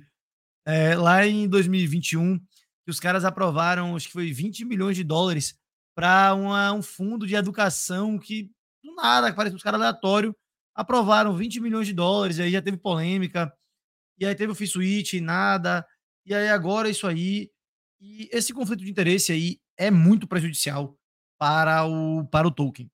É, 0.66 0.96
lá 0.96 1.26
em 1.26 1.48
2021, 1.48 2.40
que 2.40 2.92
os 2.92 3.00
caras 3.00 3.26
aprovaram, 3.26 3.96
acho 3.96 4.08
que 4.08 4.14
foi 4.14 4.32
20 4.32 4.66
milhões 4.66 4.96
de 4.96 5.04
dólares 5.04 5.58
para 5.96 6.34
um 6.74 6.82
fundo 6.82 7.28
de 7.28 7.36
educação 7.36 8.18
que, 8.18 8.52
do 8.84 8.96
nada, 8.96 9.34
parece 9.34 9.56
uns 9.56 9.64
caras 9.64 9.80
aleatórios, 9.80 10.34
aprovaram 10.76 11.36
20 11.36 11.60
milhões 11.60 11.88
de 11.88 11.94
dólares, 11.94 12.40
aí 12.40 12.52
já 12.52 12.62
teve 12.62 12.78
polêmica, 12.78 13.54
e 14.20 14.26
aí 14.26 14.36
teve 14.36 14.52
o 14.52 14.56
Fisuit, 14.56 15.20
nada, 15.22 15.86
e 16.26 16.34
aí 16.34 16.50
agora 16.50 16.90
isso 16.90 17.08
aí. 17.08 17.52
E 18.02 18.30
esse 18.32 18.54
conflito 18.54 18.84
de 18.84 18.90
interesse 18.90 19.32
aí 19.32 19.60
é 19.78 19.90
muito 19.92 20.28
prejudicial 20.28 20.98
para 21.38 21.86
o, 21.86 22.26
para 22.28 22.48
o 22.48 22.52
token. 22.52 22.90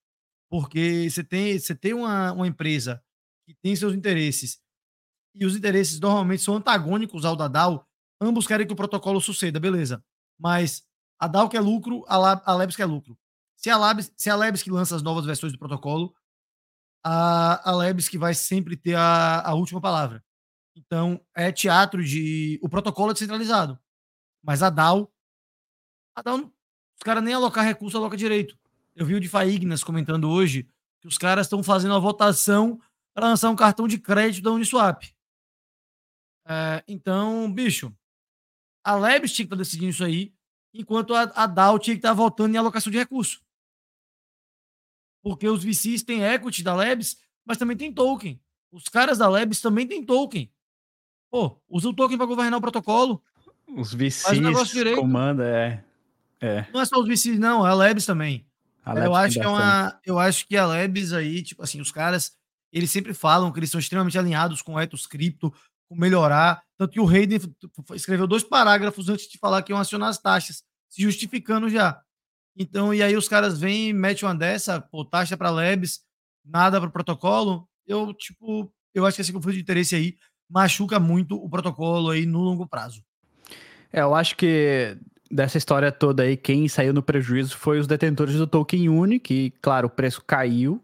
Porque 0.50 1.10
você 1.10 1.24
tem, 1.24 1.58
você 1.58 1.76
tem 1.76 1.94
uma, 1.94 2.32
uma 2.34 2.48
empresa 2.48 3.02
que 3.50 3.62
tem 3.64 3.76
seus 3.76 3.94
interesses, 3.94 4.62
e 5.34 5.44
os 5.44 5.56
interesses 5.56 6.00
normalmente 6.00 6.44
são 6.44 6.56
antagônicos 6.56 7.26
ao 7.26 7.36
da 7.36 7.48
DAO, 7.48 7.84
ambos 8.22 8.46
querem 8.46 8.68
que 8.68 8.74
o 8.74 8.76
protocolo 8.76 9.20
suceda, 9.20 9.60
beleza. 9.60 10.04
Mas 10.38 10.86
a 11.18 11.28
DAO 11.28 11.50
quer 11.50 11.60
lucro, 11.60 12.06
a, 12.08 12.18
Lab, 12.18 12.42
a 12.46 12.54
Labs 12.54 12.76
quer 12.76 12.86
lucro. 12.86 13.18
Se 13.56 13.70
a 13.70 13.78
Labs, 13.78 14.12
se 14.16 14.30
a 14.30 14.36
Labs 14.36 14.62
que 14.62 14.70
lança 14.70 14.96
as 14.96 15.02
novas 15.02 15.26
versões 15.26 15.52
do 15.52 15.58
protocolo, 15.58 16.16
a, 17.04 17.70
a 17.70 17.74
Labs 17.74 18.08
que 18.08 18.18
vai 18.18 18.34
sempre 18.34 18.78
ter 18.78 18.96
a, 18.96 19.42
a 19.42 19.54
última 19.56 19.82
palavra. 19.82 20.24
Então, 20.76 21.20
é 21.36 21.52
teatro 21.52 22.04
de. 22.04 22.60
O 22.62 22.70
protocolo 22.70 23.12
é 23.12 23.14
descentralizado. 23.14 23.80
Mas 24.44 24.62
a 24.62 24.70
DAO. 24.70 25.12
A 26.16 26.22
DAO, 26.22 26.38
os 26.38 27.04
caras 27.04 27.24
nem 27.24 27.34
alocar 27.34 27.66
recurso, 27.66 27.98
aloca 27.98 28.16
direito. 28.16 28.58
Eu 28.96 29.06
vi 29.06 29.16
o 29.16 29.20
de 29.20 29.30
Ignas 29.48 29.84
comentando 29.84 30.30
hoje 30.30 30.70
que 31.02 31.08
os 31.08 31.18
caras 31.18 31.48
estão 31.48 31.64
fazendo 31.64 31.96
a 31.96 32.00
votação 32.00 32.80
para 33.20 33.28
lançar 33.28 33.50
um 33.50 33.56
cartão 33.56 33.86
de 33.86 33.98
crédito 33.98 34.46
da 34.46 34.52
Uniswap. 34.52 35.04
É, 36.48 36.82
então, 36.88 37.52
bicho, 37.52 37.94
a 38.82 38.96
Labs 38.96 39.34
tinha 39.34 39.46
que 39.46 39.54
estar 39.54 39.58
tá 39.58 39.62
decidindo 39.62 39.90
isso 39.90 40.06
aí, 40.06 40.34
enquanto 40.74 41.14
a, 41.14 41.24
a 41.24 41.46
DAO 41.46 41.78
tinha 41.78 41.96
que 41.96 42.00
estar 42.00 42.10
tá 42.10 42.14
voltando 42.14 42.56
em 42.56 42.58
alocação 42.58 42.90
de 42.90 42.98
recurso. 42.98 43.42
Porque 45.22 45.50
os 45.50 45.66
VCs 45.66 46.02
têm 46.02 46.24
equity 46.24 46.64
da 46.64 46.74
Labs, 46.74 47.18
mas 47.46 47.58
também 47.58 47.76
tem 47.76 47.92
token. 47.92 48.40
Os 48.72 48.86
caras 48.86 49.18
da 49.18 49.28
Labs 49.28 49.60
também 49.60 49.86
têm 49.86 50.06
token. 50.06 50.50
Pô, 51.30 51.62
usa 51.68 51.90
o 51.90 51.94
token 51.94 52.18
para 52.18 52.26
governar 52.26 52.58
o 52.58 52.62
protocolo. 52.62 53.22
Os 53.68 53.94
VCs 53.94 54.96
comanda, 54.96 55.44
é, 55.46 55.84
é. 56.40 56.66
Não 56.72 56.80
é 56.80 56.86
só 56.86 56.98
os 56.98 57.06
VCs, 57.06 57.38
não, 57.38 57.68
é 57.68 57.70
a 57.70 57.74
Labs 57.74 58.06
também. 58.06 58.48
A 58.82 58.98
eu 58.98 59.14
acho 59.14 59.38
que 59.38 59.46
é 59.46 59.50
uma, 59.50 60.00
eu 60.06 60.18
acho 60.18 60.48
que 60.48 60.56
a 60.56 60.66
Labs 60.66 61.12
aí, 61.12 61.44
tipo 61.44 61.62
assim, 61.62 61.82
os 61.82 61.92
caras, 61.92 62.39
eles 62.72 62.92
sempre 62.92 63.14
falam 63.14 63.52
que 63.52 63.60
eles 63.60 63.70
são 63.70 63.80
extremamente 63.80 64.18
alinhados 64.18 64.62
com 64.62 64.74
o 64.74 64.80
Ethos 64.80 65.08
Cripto, 65.08 65.54
com 65.88 65.96
melhorar. 65.96 66.62
Tanto 66.78 66.92
que 66.92 67.00
o 67.00 67.08
Hayden 67.08 67.40
escreveu 67.94 68.28
dois 68.28 68.44
parágrafos 68.44 69.10
antes 69.10 69.28
de 69.28 69.38
falar 69.38 69.62
que 69.64 69.72
iam 69.72 69.80
acionar 69.80 70.10
as 70.10 70.18
taxas, 70.18 70.64
se 70.90 71.02
justificando 71.02 71.70
já. 71.70 72.02
Então, 72.56 72.94
e 72.94 73.02
aí 73.02 73.16
os 73.16 73.28
caras 73.28 73.60
vêm, 73.60 73.94
metem 73.94 74.28
uma 74.28 74.36
dessa, 74.36 74.82
pô, 74.82 75.06
taxa 75.06 75.38
para 75.38 75.50
Labs, 75.50 76.02
nada 76.46 76.80
para 76.80 76.90
protocolo. 76.90 77.68
Eu, 77.88 78.14
tipo, 78.14 78.72
eu 78.94 79.06
acho 79.06 79.16
que 79.16 79.22
esse 79.22 79.34
conflito 79.34 79.56
de 79.56 79.62
interesse 79.62 79.96
aí 79.96 80.18
machuca 80.50 81.00
muito 81.00 81.36
o 81.36 81.50
protocolo 81.50 82.10
aí 82.10 82.26
no 82.26 82.40
longo 82.40 82.68
prazo. 82.68 83.04
É, 83.92 84.02
eu 84.02 84.14
acho 84.14 84.36
que 84.36 84.98
dessa 85.32 85.58
história 85.58 85.92
toda 85.92 86.24
aí, 86.24 86.36
quem 86.36 86.68
saiu 86.68 86.94
no 86.94 87.04
prejuízo 87.04 87.56
foi 87.56 87.80
os 87.80 87.88
detentores 87.88 88.36
do 88.36 88.48
token 88.48 88.90
Uni, 88.90 89.20
que, 89.20 89.52
claro, 89.62 89.88
o 89.88 89.92
preço 89.92 90.24
caiu. 90.26 90.84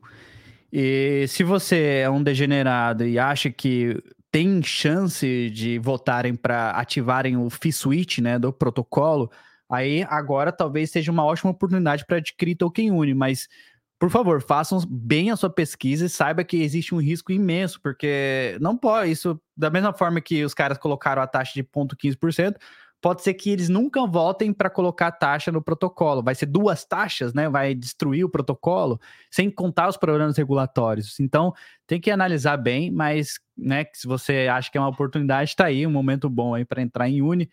E 0.78 1.26
se 1.30 1.44
você 1.44 2.02
é 2.04 2.10
um 2.10 2.22
degenerado 2.22 3.06
e 3.06 3.18
acha 3.18 3.50
que 3.50 3.98
tem 4.30 4.62
chance 4.62 5.50
de 5.52 5.80
votarem 5.80 6.36
para 6.36 6.72
ativarem 6.72 7.38
o 7.38 7.50
fee 7.50 7.72
switch, 7.72 8.18
né, 8.20 8.38
do 8.38 8.52
protocolo, 8.52 9.32
Aí 9.70 10.06
agora 10.10 10.52
talvez 10.52 10.92
seja 10.92 11.12
uma 11.12 11.26
ótima 11.26 11.52
oportunidade 11.52 12.06
para 12.06 12.18
adquirir 12.18 12.56
token 12.56 12.92
Uni, 12.92 13.14
mas 13.14 13.48
por 13.98 14.10
favor, 14.10 14.42
façam 14.42 14.80
bem 14.88 15.32
a 15.32 15.38
sua 15.38 15.50
pesquisa 15.50 16.06
e 16.06 16.10
saiba 16.10 16.44
que 16.44 16.62
existe 16.62 16.94
um 16.94 17.00
risco 17.00 17.32
imenso, 17.32 17.80
porque 17.82 18.58
não 18.60 18.78
pode, 18.78 19.10
isso, 19.10 19.40
da 19.56 19.70
mesma 19.70 19.94
forma 19.94 20.20
que 20.20 20.44
os 20.44 20.54
caras 20.54 20.78
colocaram 20.78 21.22
a 21.22 21.28
taxa 21.28 21.54
de 21.56 21.64
0,15%, 21.64 22.56
pode 23.06 23.22
ser 23.22 23.36
que 23.36 23.52
eles 23.52 23.70
nunca 23.70 24.04
votem 24.08 24.52
para 24.52 24.68
colocar 24.68 25.12
taxa 25.12 25.52
no 25.52 25.62
protocolo. 25.62 26.24
Vai 26.24 26.34
ser 26.34 26.48
duas 26.48 26.84
taxas, 26.84 27.36
né? 27.36 27.48
Vai 27.48 27.76
destruir 27.76 28.26
o 28.26 28.30
protocolo, 28.30 29.00
sem 29.30 29.48
contar 29.48 29.88
os 29.88 29.96
problemas 29.96 30.36
regulatórios. 30.36 31.20
Então, 31.20 31.54
tem 31.86 32.02
que 32.02 32.10
analisar 32.10 32.58
bem, 32.58 32.89
mas, 32.89 33.39
né, 33.56 33.86
se 33.94 34.08
você 34.08 34.48
acha 34.52 34.72
que 34.72 34.78
é 34.80 34.82
uma 34.82 34.89
oportunidade, 34.89 35.52
está 35.52 35.65
aí, 35.65 35.86
um 35.86 35.91
momento 35.91 36.28
bom 36.28 36.56
aí 36.56 36.65
para 36.65 36.82
entrar 36.82 37.08
em 37.08 37.22
Uni. 37.22 37.48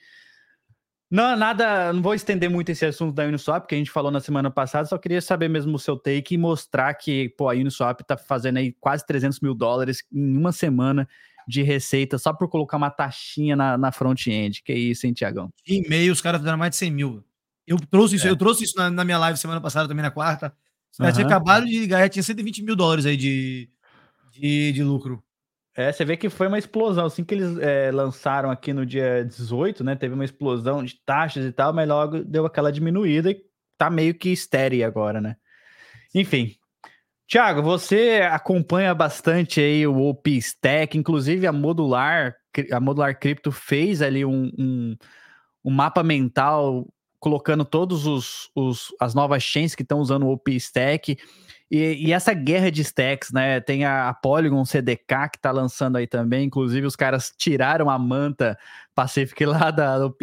Não, 1.11 1.37
nada, 1.37 1.93
não 1.93 2.01
vou 2.01 2.15
estender 2.15 2.49
muito 2.49 2.71
esse 2.71 2.87
assunto 2.87 3.13
da 3.15 3.25
Uniswap, 3.25 3.67
que 3.67 3.75
a 3.75 3.79
gente 3.79 3.91
falou 3.91 4.11
na 4.11 4.21
semana 4.21 4.51
passada, 4.51 4.87
só 4.87 4.97
queria 4.97 5.21
saber 5.21 5.51
mesmo 5.51 5.77
o 5.77 5.79
seu 5.79 5.99
take 5.99 6.35
e 6.35 6.39
mostrar 6.39 6.95
que, 6.95 7.29
pô, 7.37 7.51
a 7.51 7.53
Uniswap 7.53 8.01
tá 8.01 8.17
fazendo 8.17 8.57
aí 8.57 8.73
quase 8.81 9.05
300 9.05 9.39
mil 9.41 9.53
dólares 9.53 10.03
em 10.11 10.35
uma 10.35 10.51
semana 10.51 11.07
de 11.47 11.63
receita 11.63 12.19
só 12.19 12.33
por 12.33 12.49
colocar 12.49 12.77
uma 12.77 12.91
taxinha 12.91 13.57
na, 13.57 13.77
na 13.77 13.93
front-end. 13.93 14.63
Que 14.63 14.73
isso, 14.73 15.07
hein, 15.07 15.13
Tiagão? 15.13 15.51
Em 15.67 15.83
meio, 15.89 16.13
os 16.13 16.21
caras 16.21 16.41
fizeram 16.41 16.59
mais 16.59 16.71
de 16.71 16.77
100 16.77 16.91
mil. 16.91 17.25
Eu 17.67 17.79
trouxe 17.79 18.17
isso, 18.17 18.27
é. 18.27 18.31
eu 18.31 18.37
trouxe 18.37 18.65
isso 18.65 18.77
na, 18.77 18.91
na, 18.91 19.05
minha 19.05 19.19
live 19.19 19.39
semana 19.39 19.61
passada, 19.61 19.89
também 19.89 20.03
na 20.03 20.11
ganhar. 20.11 20.55
Uhum. 20.99 21.13
Tinha 21.13 21.27
acabado 21.27 21.67
de 21.67 21.87
ganhar, 21.87 22.09
tinha 22.09 22.23
120 22.23 22.63
mil 22.63 22.77
dólares 22.77 23.07
aí 23.07 23.17
de, 23.17 23.71
de, 24.33 24.73
de 24.73 24.83
lucro. 24.83 25.23
É, 25.75 25.91
você 25.91 26.05
vê 26.05 26.17
que 26.17 26.29
foi 26.29 26.49
uma 26.49 26.59
explosão. 26.59 27.07
Assim 27.07 27.25
que 27.25 27.35
eles 27.35 27.57
é, 27.59 27.91
lançaram 27.91 28.51
aqui 28.51 28.73
no 28.73 28.85
dia 28.85 29.25
18, 29.25 29.83
né? 29.83 29.97
Teve 29.97 30.15
uma 30.15 30.25
explosão 30.25 30.85
de 30.85 30.97
taxas 31.05 31.47
e 31.47 31.53
tal, 31.53 31.73
mas 31.73 31.89
logo 31.89 32.23
deu 32.25 32.45
aquela 32.45 32.71
diminuída 32.71 33.31
e 33.31 33.43
tá 33.79 33.89
meio 33.89 34.15
que 34.15 34.29
estéreo 34.29 34.87
agora, 34.87 35.21
né? 35.21 35.37
Enfim. 36.15 36.55
Tiago, 37.33 37.63
você 37.63 38.21
acompanha 38.31 38.95
bastante 38.95 39.59
aí 39.59 39.87
o 39.87 39.97
OP 40.03 40.39
inclusive 40.99 41.47
a 41.47 41.53
Modular, 41.53 42.37
a 42.71 42.79
Modular 42.79 43.19
Crypto 43.19 43.51
fez 43.51 44.03
ali 44.03 44.23
um, 44.23 44.53
um, 44.59 44.95
um 45.65 45.71
mapa 45.71 46.03
mental 46.03 46.87
colocando 47.19 47.65
todos 47.65 48.07
os, 48.07 48.51
os 48.55 48.95
as 49.01 49.15
novas 49.15 49.43
chains 49.43 49.75
que 49.75 49.83
estão 49.83 49.99
usando 49.99 50.25
o 50.25 50.31
OP. 50.31 50.59
E, 51.71 52.07
e, 52.07 52.13
essa 52.13 52.35
guerra 52.35 52.71
de 52.71 52.83
stacks, 52.83 53.33
né? 53.33 53.61
Tem 53.61 53.87
a, 53.87 54.13
Polygon 54.13 54.63
CDK 54.67 55.31
que 55.33 55.41
tá 55.41 55.51
lançando 55.51 55.97
aí 55.97 56.07
também. 56.07 56.45
Inclusive, 56.45 56.87
os 56.87 56.97
caras 56.97 57.33
tiraram 57.35 57.89
a 57.89 57.99
manta 57.99 58.59
Pacific 58.95 59.43
lá 59.47 59.71
da, 59.71 59.99
do. 59.99 60.15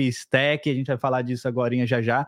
A 0.69 0.75
gente 0.75 0.85
vai 0.85 0.97
falar 0.99 1.23
disso 1.23 1.47
agora 1.47 1.73
já 1.87 2.03
já. 2.03 2.27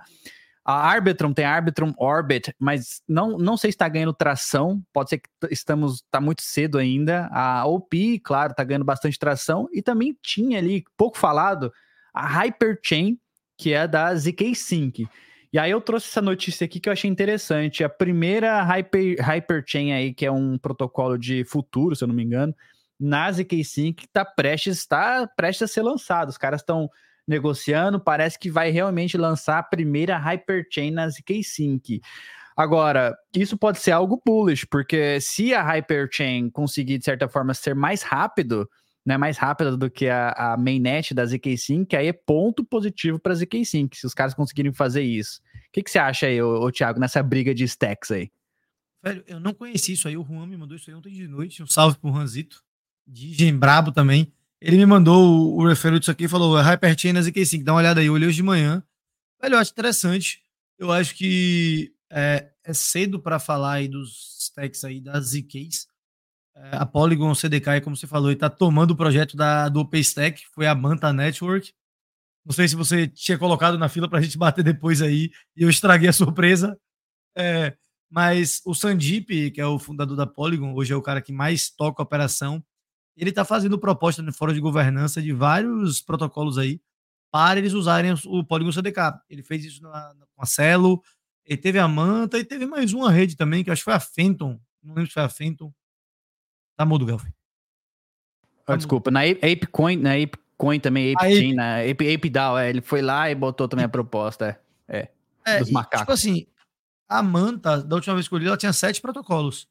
A 0.63 0.73
Arbitrum 0.73 1.33
tem 1.33 1.43
a 1.43 1.51
Arbitrum 1.53 1.93
Orbit, 1.97 2.53
mas 2.59 3.01
não, 3.07 3.37
não 3.37 3.57
sei 3.57 3.71
se 3.71 3.75
está 3.75 3.89
ganhando 3.89 4.13
tração. 4.13 4.81
Pode 4.93 5.09
ser 5.09 5.19
que 5.19 5.29
estamos 5.49 6.03
tá 6.11 6.21
muito 6.21 6.43
cedo 6.43 6.77
ainda. 6.77 7.27
A 7.31 7.65
OP, 7.65 8.19
claro, 8.19 8.51
está 8.51 8.63
ganhando 8.63 8.85
bastante 8.85 9.17
tração. 9.17 9.67
E 9.73 9.81
também 9.81 10.15
tinha 10.21 10.59
ali, 10.59 10.83
pouco 10.95 11.17
falado, 11.17 11.71
a 12.13 12.27
Hyperchain, 12.27 13.17
que 13.57 13.73
é 13.73 13.87
da 13.87 14.13
ZK 14.13 14.53
Sync. 14.55 15.07
E 15.53 15.59
aí 15.59 15.71
eu 15.71 15.81
trouxe 15.81 16.07
essa 16.07 16.21
notícia 16.21 16.63
aqui 16.63 16.79
que 16.79 16.87
eu 16.87 16.93
achei 16.93 17.09
interessante. 17.09 17.83
A 17.83 17.89
primeira 17.89 18.63
Hyper, 18.63 19.17
Hyperchain 19.19 19.91
aí, 19.91 20.13
que 20.13 20.25
é 20.25 20.31
um 20.31 20.57
protocolo 20.57 21.17
de 21.17 21.43
futuro, 21.43 21.95
se 21.95 22.03
eu 22.03 22.07
não 22.07 22.15
me 22.15 22.23
engano, 22.23 22.55
na 22.99 23.29
ZK5 23.31 23.95
que 23.95 24.05
está 24.05 24.23
prestes, 24.23 24.77
está 24.77 25.27
prestes 25.35 25.63
a 25.63 25.67
ser 25.67 25.81
lançado. 25.81 26.29
Os 26.29 26.37
caras 26.37 26.61
estão 26.61 26.89
negociando, 27.31 27.99
parece 27.99 28.37
que 28.37 28.51
vai 28.51 28.69
realmente 28.69 29.17
lançar 29.17 29.57
a 29.57 29.63
primeira 29.63 30.17
Hyperchain 30.17 30.91
na 30.91 31.07
ZK5. 31.07 31.99
Agora, 32.55 33.15
isso 33.33 33.57
pode 33.57 33.79
ser 33.79 33.91
algo 33.91 34.21
bullish, 34.23 34.67
porque 34.69 35.19
se 35.19 35.53
a 35.53 35.63
Hyperchain 35.63 36.49
conseguir, 36.49 36.97
de 36.99 37.05
certa 37.05 37.27
forma, 37.27 37.53
ser 37.53 37.73
mais 37.73 38.03
rápido, 38.03 38.69
né, 39.05 39.17
mais 39.17 39.37
rápida 39.37 39.75
do 39.75 39.89
que 39.89 40.07
a, 40.07 40.31
a 40.31 40.57
mainnet 40.57 41.13
da 41.13 41.25
ZK 41.25 41.57
Sync, 41.57 41.95
aí 41.95 42.07
é 42.07 42.13
ponto 42.13 42.63
positivo 42.63 43.17
para 43.17 43.31
a 43.31 43.35
ZK 43.35 43.65
Sync, 43.65 43.97
se 43.97 44.05
os 44.05 44.13
caras 44.13 44.33
conseguirem 44.33 44.73
fazer 44.73 45.01
isso. 45.01 45.39
O 45.39 45.71
que, 45.71 45.81
que 45.81 45.89
você 45.89 45.97
acha 45.97 46.27
aí, 46.27 46.41
ô, 46.41 46.61
ô, 46.61 46.71
Thiago, 46.71 46.99
nessa 46.99 47.23
briga 47.23 47.55
de 47.55 47.63
stacks 47.63 48.11
aí? 48.11 48.29
Velho, 49.03 49.23
eu 49.25 49.39
não 49.39 49.53
conheci 49.53 49.93
isso 49.93 50.07
aí, 50.07 50.15
o 50.15 50.23
Juan 50.23 50.45
me 50.45 50.57
mandou 50.57 50.77
isso 50.77 50.89
aí 50.89 50.95
ontem 50.95 51.11
de 51.11 51.27
noite, 51.27 51.63
um 51.63 51.67
salve 51.67 51.97
pro 51.97 52.11
Ranzito, 52.11 52.61
de 53.07 53.51
Brabo 53.51 53.91
também. 53.91 54.31
Ele 54.61 54.77
me 54.77 54.85
mandou 54.85 55.55
o, 55.57 55.61
o 55.61 55.67
referral 55.67 55.97
disso 55.97 56.11
aqui 56.11 56.25
e 56.25 56.29
falou, 56.29 56.55
Hyperchain 56.55 57.13
na 57.13 57.21
ZK 57.21 57.45
Sync, 57.45 57.63
dá 57.63 57.73
uma 57.73 57.79
olhada 57.79 57.99
aí, 57.99 58.05
eu 58.05 58.13
olhei 58.13 58.27
hoje 58.27 58.37
de 58.37 58.43
manhã. 58.43 58.83
Velho, 59.41 59.55
eu 59.55 59.59
acho 59.59 59.71
interessante, 59.71 60.41
eu 60.77 60.91
acho 60.91 61.15
que 61.15 61.91
é, 62.11 62.51
é 62.63 62.73
cedo 62.73 63.19
para 63.19 63.39
falar 63.39 63.73
aí 63.73 63.87
dos 63.87 64.37
stacks 64.39 64.83
aí 64.83 65.01
das 65.01 65.29
ZKs, 65.29 65.87
é, 66.55 66.77
a 66.77 66.85
Polygon 66.85 67.33
CDK, 67.33 67.81
como 67.81 67.95
você 67.95 68.05
falou, 68.05 68.31
está 68.31 68.49
tomando 68.49 68.91
o 68.91 68.95
projeto 68.95 69.35
da, 69.35 69.69
do 69.69 69.79
OpenStack, 69.79 70.43
foi 70.53 70.67
a 70.67 70.75
Manta 70.75 71.11
Network. 71.13 71.73
Não 72.45 72.53
sei 72.53 72.67
se 72.67 72.75
você 72.75 73.07
tinha 73.07 73.37
colocado 73.37 73.77
na 73.77 73.87
fila 73.87 74.09
para 74.09 74.19
a 74.19 74.21
gente 74.21 74.37
bater 74.37 74.63
depois 74.63 75.01
aí, 75.01 75.31
e 75.55 75.63
eu 75.63 75.69
estraguei 75.69 76.09
a 76.09 76.13
surpresa. 76.13 76.77
É, 77.35 77.75
mas 78.09 78.61
o 78.65 78.73
Sandeep, 78.73 79.51
que 79.51 79.61
é 79.61 79.65
o 79.65 79.79
fundador 79.79 80.17
da 80.17 80.27
Polygon, 80.27 80.73
hoje 80.75 80.91
é 80.91 80.95
o 80.95 81.01
cara 81.01 81.21
que 81.21 81.31
mais 81.31 81.69
toca 81.69 82.01
a 82.01 82.05
operação, 82.05 82.63
ele 83.21 83.29
está 83.29 83.45
fazendo 83.45 83.77
proposta 83.77 84.21
no 84.21 84.33
fórum 84.33 84.51
de 84.51 84.59
governança 84.59 85.21
de 85.21 85.31
vários 85.31 86.01
protocolos 86.01 86.57
aí 86.57 86.81
para 87.31 87.59
eles 87.59 87.71
usarem 87.71 88.13
o 88.25 88.43
Polygon 88.43 88.71
CDK. 88.71 89.21
Ele 89.29 89.43
fez 89.43 89.63
isso 89.63 89.81
na, 89.83 90.13
com 90.35 90.41
a 90.41 90.45
Celo, 90.45 91.01
ele 91.45 91.57
teve 91.57 91.79
a 91.79 91.87
Manta 91.87 92.37
e 92.39 92.43
teve 92.43 92.65
mais 92.65 92.91
uma 92.93 93.11
rede 93.11 93.37
também, 93.37 93.63
que 93.63 93.69
acho 93.69 93.81
que 93.81 93.85
foi 93.85 93.93
a 93.93 93.99
Fenton, 93.99 94.59
não 94.83 94.95
lembro 94.95 95.07
se 95.07 95.13
foi 95.13 95.23
a 95.23 95.29
Fenton, 95.29 95.71
Tá 96.81 96.85
mudo, 96.85 97.05
Gelf. 97.05 97.23
Tá 98.65 98.75
desculpa, 98.75 99.11
na 99.11 99.19
ApeCoin, 99.21 99.97
na 99.97 100.13
ApeCoin 100.15 100.79
também, 100.79 101.13
ApeChain, 101.13 101.53
na 101.53 101.77
Ape, 101.81 102.15
ApeDAO, 102.15 102.57
é, 102.57 102.71
ele 102.71 102.81
foi 102.81 103.03
lá 103.03 103.29
e 103.29 103.35
botou 103.35 103.67
também 103.67 103.85
a 103.85 103.89
proposta, 103.89 104.59
é, 104.87 105.09
é 105.45 105.59
dos 105.59 105.69
macacos. 105.69 105.99
tipo 105.99 106.11
assim, 106.11 106.47
a 107.07 107.21
Manta, 107.21 107.83
da 107.83 107.95
última 107.95 108.15
vez 108.15 108.27
que 108.27 108.33
eu 108.33 108.39
li, 108.39 108.47
ela 108.47 108.57
tinha 108.57 108.73
sete 108.73 108.99
protocolos. 108.99 109.67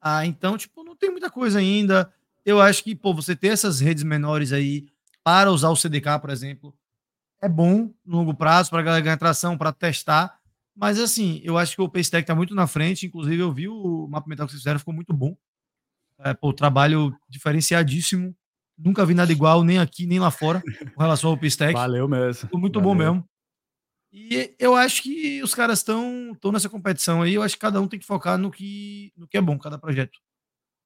Ah, 0.00 0.26
então, 0.26 0.58
tipo, 0.58 0.82
não 0.82 0.96
tem 0.96 1.08
muita 1.08 1.30
coisa 1.30 1.60
ainda. 1.60 2.12
Eu 2.44 2.60
acho 2.60 2.82
que, 2.82 2.94
pô, 2.94 3.14
você 3.14 3.36
ter 3.36 3.48
essas 3.48 3.80
redes 3.80 4.02
menores 4.02 4.52
aí 4.52 4.86
para 5.22 5.50
usar 5.52 5.70
o 5.70 5.76
CDK, 5.76 6.18
por 6.20 6.30
exemplo, 6.30 6.74
é 7.40 7.48
bom 7.48 7.92
no 8.04 8.18
longo 8.18 8.34
prazo, 8.34 8.70
para 8.70 8.82
galera 8.82 9.02
ganhar 9.02 9.16
tração, 9.16 9.56
para 9.56 9.72
testar. 9.72 10.38
Mas 10.74 10.98
assim, 10.98 11.40
eu 11.44 11.58
acho 11.58 11.76
que 11.76 11.82
o 11.82 11.88
Paystack 11.88 12.26
tá 12.26 12.34
muito 12.34 12.54
na 12.54 12.66
frente. 12.66 13.06
Inclusive, 13.06 13.38
eu 13.38 13.52
vi 13.52 13.68
o 13.68 14.08
mapa 14.08 14.28
mental 14.28 14.46
que 14.46 14.52
vocês 14.52 14.62
fizeram, 14.62 14.78
ficou 14.78 14.94
muito 14.94 15.12
bom. 15.12 15.36
É, 16.18 16.32
pô, 16.34 16.52
trabalho 16.52 17.14
diferenciadíssimo. 17.28 18.34
Nunca 18.78 19.04
vi 19.04 19.14
nada 19.14 19.30
igual, 19.30 19.62
nem 19.62 19.78
aqui, 19.78 20.06
nem 20.06 20.18
lá 20.18 20.30
fora, 20.30 20.62
com 20.94 21.02
relação 21.02 21.30
ao 21.30 21.36
Paystack. 21.36 21.74
Valeu 21.74 22.08
mesmo. 22.08 22.42
Ficou 22.42 22.58
muito 22.58 22.80
Valeu. 22.80 22.94
bom 22.94 22.94
mesmo. 22.94 23.28
E 24.12 24.54
eu 24.58 24.74
acho 24.74 25.02
que 25.02 25.42
os 25.42 25.54
caras 25.54 25.78
estão 25.78 26.36
nessa 26.52 26.68
competição 26.68 27.22
aí. 27.22 27.34
Eu 27.34 27.42
acho 27.42 27.54
que 27.54 27.60
cada 27.60 27.80
um 27.80 27.88
tem 27.88 27.98
que 27.98 28.06
focar 28.06 28.36
no 28.36 28.50
que, 28.50 29.12
no 29.16 29.26
que 29.26 29.36
é 29.36 29.40
bom, 29.40 29.58
cada 29.58 29.78
projeto. 29.78 30.18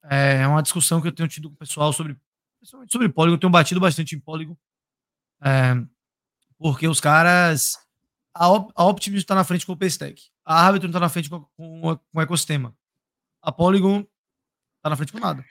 É 0.03 0.47
uma 0.47 0.61
discussão 0.61 1.01
que 1.01 1.07
eu 1.07 1.11
tenho 1.11 1.27
tido 1.27 1.49
com 1.49 1.55
o 1.55 1.57
pessoal 1.57 1.91
sobre, 1.91 2.17
principalmente 2.59 2.91
sobre 2.91 3.09
Polygon. 3.09 3.35
Eu 3.35 3.39
tenho 3.39 3.51
batido 3.51 3.79
bastante 3.79 4.15
em 4.15 4.19
Polygon. 4.19 4.55
É, 5.43 5.75
porque 6.57 6.87
os 6.87 6.99
caras. 6.99 7.77
A, 8.33 8.49
Op, 8.49 8.71
a 8.75 8.85
Optimus 8.85 9.19
está 9.19 9.33
na 9.35 9.43
frente 9.43 9.65
com 9.65 9.73
o 9.73 9.77
Paystack. 9.77 10.21
A 10.45 10.65
Arbitrum 10.65 10.89
está 10.89 10.99
na 10.99 11.09
frente 11.09 11.29
com, 11.29 11.41
com, 11.57 11.81
com, 11.81 11.99
o 12.13 12.21
ecossistema. 12.21 12.73
A 13.41 13.51
Polygon 13.51 14.05
está 14.77 14.89
na 14.89 14.95
frente 14.95 15.11
com 15.11 15.19
nada. 15.19 15.43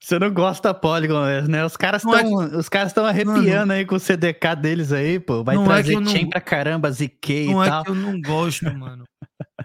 Você 0.00 0.18
não 0.18 0.32
gosta 0.32 0.68
da 0.68 0.74
Polygon, 0.74 1.24
né? 1.48 1.64
Os 1.64 1.76
caras 1.76 2.04
estão 2.04 2.16
é 2.16 2.22
que... 2.22 2.56
os 2.56 2.68
caras 2.68 2.88
estão 2.90 3.04
arrepiando 3.04 3.66
não, 3.66 3.74
aí 3.74 3.84
com 3.84 3.96
o 3.96 4.00
CDK 4.00 4.54
deles 4.56 4.92
aí, 4.92 5.18
pô. 5.18 5.42
Vai 5.42 5.56
trazer 5.62 6.00
é 6.00 6.06
chain 6.06 6.22
não... 6.22 6.30
pra 6.30 6.40
caramba, 6.40 6.92
ZK 6.92 7.46
não 7.46 7.64
e 7.64 7.66
é 7.66 7.70
tal. 7.70 7.84
que 7.84 7.90
eu 7.90 7.94
não 7.96 8.20
gosto, 8.20 8.72
mano. 8.78 9.04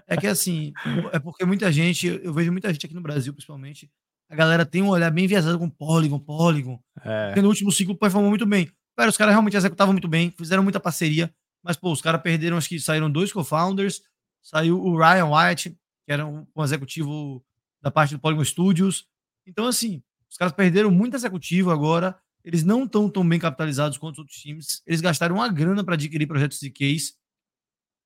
é 0.08 0.16
que 0.16 0.26
assim, 0.26 0.72
é 1.12 1.20
porque 1.20 1.44
muita 1.44 1.70
gente, 1.70 2.20
eu 2.22 2.32
vejo 2.32 2.50
muita 2.50 2.72
gente 2.72 2.84
aqui 2.84 2.94
no 2.94 3.00
Brasil, 3.00 3.32
principalmente, 3.32 3.88
a 4.28 4.34
galera 4.34 4.64
tem 4.64 4.82
um 4.82 4.88
olhar 4.88 5.10
bem 5.10 5.26
viajado 5.26 5.58
com 5.58 5.68
Polygon, 5.68 6.18
Polygon. 6.18 6.80
É. 7.02 7.26
Porque 7.28 7.42
no 7.42 7.48
último 7.48 7.70
ciclo 7.70 7.96
performou 7.96 8.30
muito 8.30 8.46
bem. 8.46 8.70
Cara, 8.96 9.10
os 9.10 9.16
caras 9.16 9.32
realmente 9.32 9.56
executavam 9.56 9.92
muito 9.92 10.08
bem, 10.08 10.30
fizeram 10.30 10.62
muita 10.62 10.78
parceria, 10.78 11.32
mas, 11.62 11.76
pô, 11.76 11.90
os 11.90 12.00
caras 12.00 12.22
perderam, 12.22 12.56
acho 12.56 12.68
que 12.68 12.78
saíram 12.78 13.10
dois 13.10 13.32
co-founders, 13.32 14.02
saiu 14.42 14.80
o 14.80 14.96
Ryan 14.96 15.30
White, 15.30 15.70
que 15.70 16.12
era 16.12 16.26
um, 16.26 16.46
um 16.54 16.62
executivo 16.62 17.44
da 17.82 17.90
parte 17.90 18.14
do 18.14 18.20
Polygon 18.20 18.44
Studios. 18.44 19.06
Então, 19.46 19.66
assim, 19.66 20.02
os 20.30 20.36
caras 20.36 20.52
perderam 20.52 20.90
muito 20.90 21.16
executivo 21.16 21.70
agora. 21.70 22.18
Eles 22.44 22.62
não 22.62 22.84
estão 22.84 23.08
tão 23.08 23.26
bem 23.26 23.38
capitalizados 23.38 23.96
quanto 23.96 24.14
os 24.14 24.18
outros 24.20 24.36
times. 24.36 24.82
Eles 24.86 25.00
gastaram 25.00 25.36
uma 25.36 25.48
grana 25.48 25.82
para 25.82 25.94
adquirir 25.94 26.26
projetos 26.26 26.60
de 26.60 26.70
case. 26.70 27.14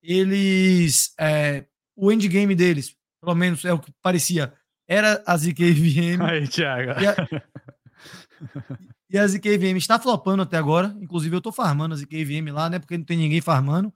Eles. 0.03 1.13
É, 1.19 1.67
o 1.97 2.13
endgame 2.13 2.55
deles, 2.55 2.95
pelo 3.21 3.35
menos 3.35 3.65
é 3.65 3.73
o 3.73 3.81
que 3.81 3.93
parecia, 4.01 4.55
era 4.89 5.23
a 5.27 5.37
ZKVM. 5.37 6.23
Aí, 6.23 6.49
Thiago. 6.49 7.01
E 7.01 7.07
a, 7.07 7.17
e 9.11 9.19
a 9.19 9.27
ZKVM 9.27 9.77
está 9.77 9.99
flopando 9.99 10.43
até 10.43 10.57
agora. 10.57 10.97
Inclusive, 11.01 11.37
eu 11.37 11.39
estou 11.39 11.53
farmando 11.53 11.95
a 11.95 11.99
ZKVM 11.99 12.51
lá, 12.53 12.71
né? 12.71 12.79
Porque 12.79 12.97
não 12.97 13.05
tem 13.05 13.19
ninguém 13.19 13.41
farmando. 13.41 13.93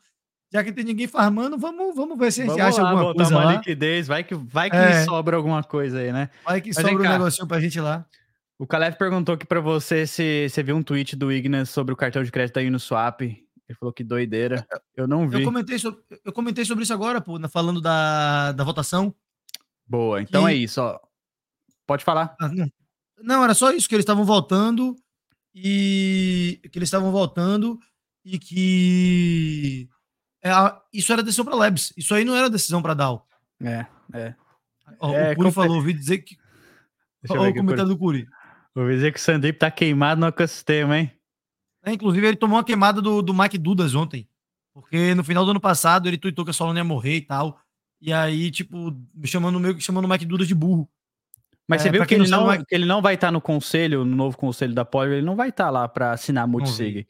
Já 0.53 0.63
que 0.63 0.69
não 0.69 0.77
tem 0.77 0.85
ninguém 0.85 1.07
farmando, 1.07 1.57
vamos, 1.57 1.97
vamos 1.97 2.19
ver 2.19 2.31
se 2.31 2.43
a 2.43 2.45
gente 2.45 2.59
vamos 2.59 2.67
acha 2.75 2.83
lá, 2.83 2.91
alguma 2.91 3.15
coisa 3.15 3.31
uma 3.31 3.45
lá. 3.45 3.53
liquidez. 3.53 4.07
Vai 4.07 4.23
que, 4.23 4.35
vai 4.35 4.69
que 4.69 4.77
é. 4.77 5.05
sobra 5.05 5.35
alguma 5.37 5.63
coisa 5.65 5.99
aí, 5.99 6.13
né? 6.13 6.29
Vai 6.45 6.61
que 6.61 6.69
Mas 6.75 6.87
sobra 6.87 7.09
um 7.09 7.13
negocinho 7.13 7.49
pra 7.49 7.59
gente 7.59 7.81
lá. 7.81 8.05
O 8.59 8.67
Caleb 8.67 8.99
perguntou 8.99 9.35
aqui 9.35 9.47
para 9.47 9.61
você 9.61 10.07
se 10.07 10.49
você 10.49 10.63
viu 10.63 10.77
um 10.77 10.83
tweet 10.83 11.17
do 11.17 11.33
Ignas 11.33 11.71
sobre 11.71 11.95
o 11.95 11.97
cartão 11.97 12.23
de 12.23 12.31
crédito 12.31 12.57
da 12.57 12.61
Uniswap. 12.61 13.23
Ele 13.23 13.79
falou 13.79 13.93
que 13.95 14.05
doideira. 14.05 14.67
Eu 14.95 15.09
não 15.09 15.27
vi. 15.27 15.39
Eu 15.39 15.45
comentei 15.45 15.79
sobre, 15.79 16.01
eu 16.23 16.33
comentei 16.33 16.65
sobre 16.67 16.85
isso 16.85 16.93
agora, 16.93 17.21
pô, 17.21 17.41
falando 17.49 17.81
da, 17.81 18.53
da 18.53 18.63
votação. 18.63 19.15
Boa, 19.87 20.23
então 20.23 20.45
que... 20.45 20.51
é 20.51 20.55
isso, 20.55 20.81
ó. 20.81 20.99
Pode 21.87 22.05
falar. 22.05 22.35
Ah, 22.41 22.49
não. 22.49 22.69
não, 23.23 23.45
era 23.45 23.55
só 23.55 23.71
isso, 23.71 23.89
que 23.89 23.95
eles 23.95 24.05
estavam 24.05 24.25
voltando 24.25 24.97
e 25.55 26.61
que 26.71 26.79
eles 26.79 26.89
estavam 26.89 27.11
voltando 27.13 27.79
e 28.25 28.39
que 28.39 29.89
é, 30.43 30.51
isso 30.93 31.13
era 31.13 31.23
decisão 31.23 31.45
para 31.45 31.55
Labs. 31.55 31.93
Isso 31.97 32.15
aí 32.15 32.25
não 32.25 32.35
era 32.35 32.51
decisão 32.51 32.83
para 32.83 32.95
DAO. 32.95 33.27
É, 33.63 33.87
é. 34.13 34.35
O, 35.01 35.09
é, 35.13 35.33
o 35.33 35.37
Curi 35.37 35.53
falou, 35.53 35.77
ouvi 35.77 35.93
dizer 35.93 36.19
que. 36.19 36.37
Olha 37.31 37.51
o 37.51 37.55
comentário 37.55 37.89
do 37.89 37.97
Curi. 37.97 38.27
Ouvi 38.75 38.95
dizer 38.95 39.13
que 39.13 39.19
o 39.21 39.23
Sandip 39.23 39.59
tá 39.59 39.71
queimado 39.71 40.21
no 40.21 40.27
ecossistema, 40.27 40.99
hein? 40.99 41.13
É, 41.85 41.93
inclusive, 41.93 42.27
ele 42.27 42.37
tomou 42.37 42.57
uma 42.57 42.65
queimada 42.65 43.01
do, 43.01 43.23
do 43.23 43.35
Mike 43.35 43.59
Dudas 43.59 43.95
ontem. 43.95 44.29
Porque 44.73 45.15
no 45.15 45.23
final 45.23 45.45
do 45.45 45.51
ano 45.51 45.61
passado 45.61 46.09
ele 46.09 46.19
tweetou 46.19 46.45
que 46.45 46.51
a 46.51 46.55
Solana 46.55 46.81
ia 46.81 46.85
morrer 46.85 47.17
e 47.17 47.21
tal. 47.21 47.61
E 48.05 48.13
aí, 48.13 48.51
tipo, 48.51 48.93
chamando 49.25 49.61
meio 49.61 49.77
que 49.77 49.81
chamando 49.81 50.07
o 50.07 50.09
Mike 50.09 50.27
Dudas 50.27 50.49
de 50.49 50.57
burro. 50.57 50.91
Mas 51.69 51.83
é, 51.83 51.85
você 51.85 51.91
viu 51.93 52.05
que 52.05 52.15
ele, 52.15 52.29
não, 52.29 52.49
Mike... 52.49 52.65
que 52.67 52.75
ele 52.75 52.85
não 52.85 53.01
vai 53.01 53.15
estar 53.15 53.29
tá 53.29 53.31
no 53.31 53.41
conselho, 53.41 54.05
no 54.05 54.17
novo 54.17 54.37
conselho 54.37 54.75
da 54.75 54.85
Poly, 54.85 55.13
ele 55.13 55.27
não 55.27 55.37
vai 55.37 55.51
estar 55.51 55.67
tá 55.67 55.71
lá 55.71 55.87
para 55.87 56.11
assinar 56.11 56.49
multisig. 56.49 57.07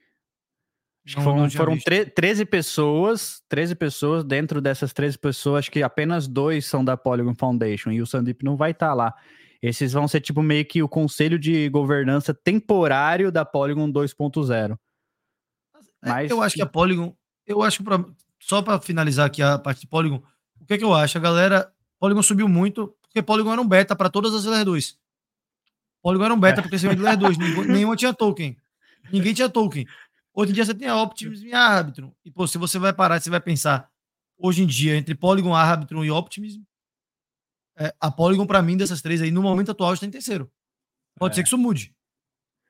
Acho 1.07 1.17
que 1.17 1.23
foram, 1.23 1.51
foram 1.51 1.79
13 1.79 2.45
pessoas, 2.45 3.43
13 3.49 3.75
pessoas, 3.75 4.23
dentro 4.23 4.61
dessas 4.61 4.93
13 4.93 5.19
pessoas, 5.19 5.61
acho 5.61 5.71
que 5.71 5.83
apenas 5.83 6.29
dois 6.29 6.67
são 6.67 6.85
da 6.85 6.95
Polygon 6.95 7.35
Foundation 7.35 7.91
e 7.91 8.03
o 8.03 8.07
Sandip 8.07 8.45
não 8.45 8.55
vai 8.55 8.73
estar 8.73 8.89
tá 8.89 8.95
lá. 8.95 9.15
Esses 9.63 9.95
vão 9.95 10.07
ser 10.07 10.21
tipo 10.21 10.43
meio 10.43 10.65
que 10.67 10.83
o 10.83 10.89
conselho 10.89 11.39
de 11.39 11.71
governança 11.71 12.35
temporário 12.35 13.33
da 13.33 13.47
Polygon 13.47 13.91
2.0. 13.91 14.79
É, 16.05 16.09
Mas 16.09 16.31
eu 16.31 16.43
acho 16.43 16.55
que 16.55 16.63
a 16.63 16.67
Polygon, 16.67 17.17
eu 17.47 17.63
acho 17.63 17.79
que 17.79 17.85
pra, 17.85 18.05
só 18.39 18.61
para 18.61 18.79
finalizar 18.79 19.27
aqui 19.27 19.43
a 19.43 19.59
parte 19.59 19.81
de 19.81 19.87
Polygon, 19.87 20.23
o 20.63 20.67
que 20.67 20.75
é 20.75 20.79
que 20.79 20.85
eu 20.85 20.95
acho? 20.95 21.19
A 21.19 21.21
galera, 21.21 21.73
Polygon 21.99 22.23
subiu 22.23 22.49
muito 22.49 22.95
porque 23.03 23.21
Polygon 23.21 23.53
era 23.53 23.61
um 23.61 23.69
beta 23.69 23.95
para 23.97 24.09
todas 24.09 24.33
as 24.33 24.45
Layer 24.45 24.65
2. 24.65 24.99
Polygon 26.01 26.25
era 26.25 26.35
um 26.35 26.41
beta 26.41 26.61
é. 26.61 26.63
para 26.63 26.69
crescimento 26.71 26.99
de 26.99 27.03
Layer 27.03 27.19
2, 27.19 27.39
nenhuma 27.69 27.97
tinha 27.97 28.15
token. 28.15 28.57
Ninguém 29.13 29.35
tinha 29.35 29.49
token. 29.49 29.87
Hoje 30.33 30.53
em 30.53 30.55
dia 30.55 30.65
você 30.65 30.75
tem 30.75 30.89
a 30.89 30.97
Optimism 31.03 31.47
e 31.47 31.53
a 31.53 31.61
Arbitrum. 31.61 32.13
E 32.25 32.31
pô, 32.31 32.47
se 32.47 32.57
você 32.57 32.79
vai 32.79 32.93
parar, 32.93 33.21
você 33.21 33.29
vai 33.29 33.41
pensar 33.41 33.91
hoje 34.39 34.63
em 34.63 34.67
dia 34.67 34.97
entre 34.97 35.15
Polygon, 35.15 35.55
Arbitrum 35.55 36.05
e 36.05 36.11
Optimism, 36.11 36.63
é, 37.77 37.95
a 38.01 38.11
Polygon, 38.11 38.47
para 38.47 38.63
mim, 38.63 38.77
dessas 38.77 39.03
três 39.03 39.21
aí, 39.21 39.31
no 39.31 39.43
momento 39.43 39.73
atual, 39.73 39.93
está 39.93 40.07
em 40.07 40.11
terceiro. 40.11 40.51
Pode 41.19 41.33
é. 41.33 41.37
ser 41.37 41.43
que 41.43 41.49
isso 41.49 41.59
mude. 41.59 41.95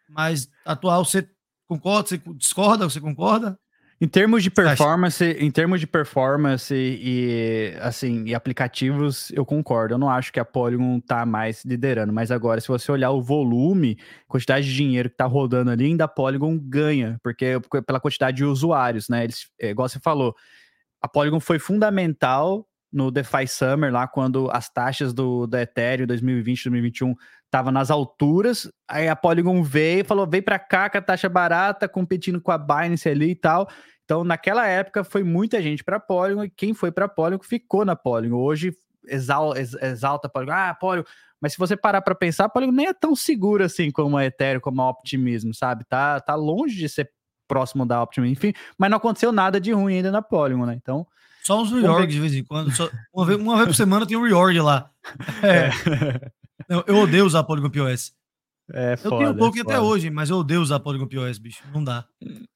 Mas 0.09 0.48
atual, 0.64 1.05
você 1.05 1.28
concorda? 1.66 2.09
Você 2.09 2.18
discorda? 2.37 2.88
Você 2.88 3.00
concorda? 3.00 3.59
Em 4.02 4.08
termos 4.08 4.42
de 4.42 4.50
performance, 4.50 5.24
em 5.24 5.48
termos 5.48 5.78
de 5.78 5.86
performance 5.86 6.74
e 6.74 7.72
assim, 7.80 8.24
e 8.26 8.34
aplicativos, 8.34 9.30
eu 9.30 9.46
concordo. 9.46 9.94
Eu 9.94 9.98
não 9.98 10.10
acho 10.10 10.32
que 10.32 10.40
a 10.40 10.44
Polygon 10.44 10.98
tá 10.98 11.24
mais 11.24 11.64
liderando, 11.64 12.12
mas 12.12 12.32
agora 12.32 12.60
se 12.60 12.66
você 12.66 12.90
olhar 12.90 13.12
o 13.12 13.22
volume, 13.22 13.96
quantidade 14.26 14.66
de 14.66 14.74
dinheiro 14.74 15.08
que 15.08 15.16
tá 15.16 15.24
rodando 15.24 15.70
ali, 15.70 15.84
ainda 15.84 16.02
a 16.02 16.08
Polygon 16.08 16.58
ganha, 16.58 17.16
porque 17.22 17.60
pela 17.86 18.00
quantidade 18.00 18.38
de 18.38 18.44
usuários, 18.44 19.08
né? 19.08 19.22
Eles, 19.22 19.48
é, 19.60 19.70
igual 19.70 19.88
você 19.88 20.00
falou, 20.00 20.34
a 21.00 21.06
Polygon 21.06 21.38
foi 21.38 21.60
fundamental 21.60 22.66
no 22.92 23.08
DeFi 23.08 23.46
Summer, 23.46 23.92
lá 23.92 24.08
quando 24.08 24.50
as 24.50 24.68
taxas 24.68 25.14
do, 25.14 25.46
do 25.46 25.56
Ethereum 25.56 26.08
2020, 26.08 26.64
2021 26.64 27.14
estavam 27.52 27.70
nas 27.70 27.90
alturas, 27.90 28.72
aí 28.88 29.08
a 29.08 29.14
Polygon 29.14 29.62
veio 29.62 30.00
e 30.00 30.04
falou, 30.04 30.26
vem 30.26 30.40
para 30.40 30.58
cá 30.58 30.88
com 30.88 30.96
a 30.96 31.02
taxa 31.02 31.28
barata, 31.28 31.86
competindo 31.86 32.40
com 32.40 32.50
a 32.50 32.56
Binance 32.56 33.06
ali 33.06 33.32
e 33.32 33.34
tal. 33.34 33.68
Então, 34.06 34.24
naquela 34.24 34.66
época, 34.66 35.04
foi 35.04 35.22
muita 35.22 35.60
gente 35.60 35.84
para 35.84 36.00
Polygon, 36.00 36.44
e 36.44 36.50
quem 36.50 36.72
foi 36.72 36.90
para 36.90 37.06
Polygon 37.06 37.44
ficou 37.44 37.84
na 37.84 37.94
Polygon. 37.94 38.36
Hoje, 38.36 38.74
exal, 39.06 39.54
exalta 39.54 40.28
a 40.28 40.30
Polygon, 40.30 40.52
ah, 40.52 40.74
Polygon... 40.74 41.06
Mas 41.38 41.52
se 41.52 41.58
você 41.58 41.76
parar 41.76 42.00
para 42.00 42.14
pensar, 42.14 42.46
a 42.46 42.48
Polygon 42.48 42.72
nem 42.72 42.86
é 42.86 42.94
tão 42.94 43.14
segura 43.14 43.66
assim 43.66 43.90
como 43.90 44.16
a 44.16 44.24
Ethereum, 44.24 44.60
como 44.60 44.80
a 44.80 44.88
Optimism, 44.88 45.50
sabe? 45.52 45.84
Tá, 45.84 46.20
tá 46.20 46.34
longe 46.34 46.76
de 46.76 46.88
ser 46.88 47.10
próximo 47.48 47.84
da 47.84 48.02
Optimism, 48.02 48.32
enfim, 48.32 48.52
mas 48.78 48.88
não 48.88 48.96
aconteceu 48.96 49.30
nada 49.30 49.60
de 49.60 49.72
ruim 49.72 49.96
ainda 49.96 50.10
na 50.10 50.22
Polygon, 50.22 50.64
né? 50.64 50.74
Então, 50.80 51.06
só 51.42 51.60
uns 51.60 51.72
reorgs 51.72 52.14
de 52.14 52.20
vez 52.20 52.34
em 52.34 52.44
quando. 52.44 52.70
Só, 52.70 52.88
uma, 53.12 53.26
vez, 53.26 53.38
uma 53.38 53.56
vez 53.56 53.68
por 53.68 53.74
semana 53.74 54.06
tem 54.06 54.16
um 54.16 54.24
reorg 54.24 54.58
lá. 54.60 54.88
É. 55.42 55.70
Eu, 56.68 56.84
eu, 56.86 56.96
odeio 56.98 57.26
usar 57.26 57.42
Polygon 57.44 57.70
POS. 57.70 58.14
É 58.72 58.96
foda, 58.96 59.14
eu 59.14 59.18
tenho 59.18 59.30
um 59.32 59.36
pouco 59.36 59.58
é 59.58 59.60
até 59.60 59.80
hoje, 59.80 60.08
mas 60.08 60.30
eu 60.30 60.36
odeio 60.36 60.62
usar 60.62 60.78
Polygon 60.80 61.06
POS, 61.06 61.38
bicho. 61.38 61.62
Não 61.74 61.82
dá. 61.82 62.04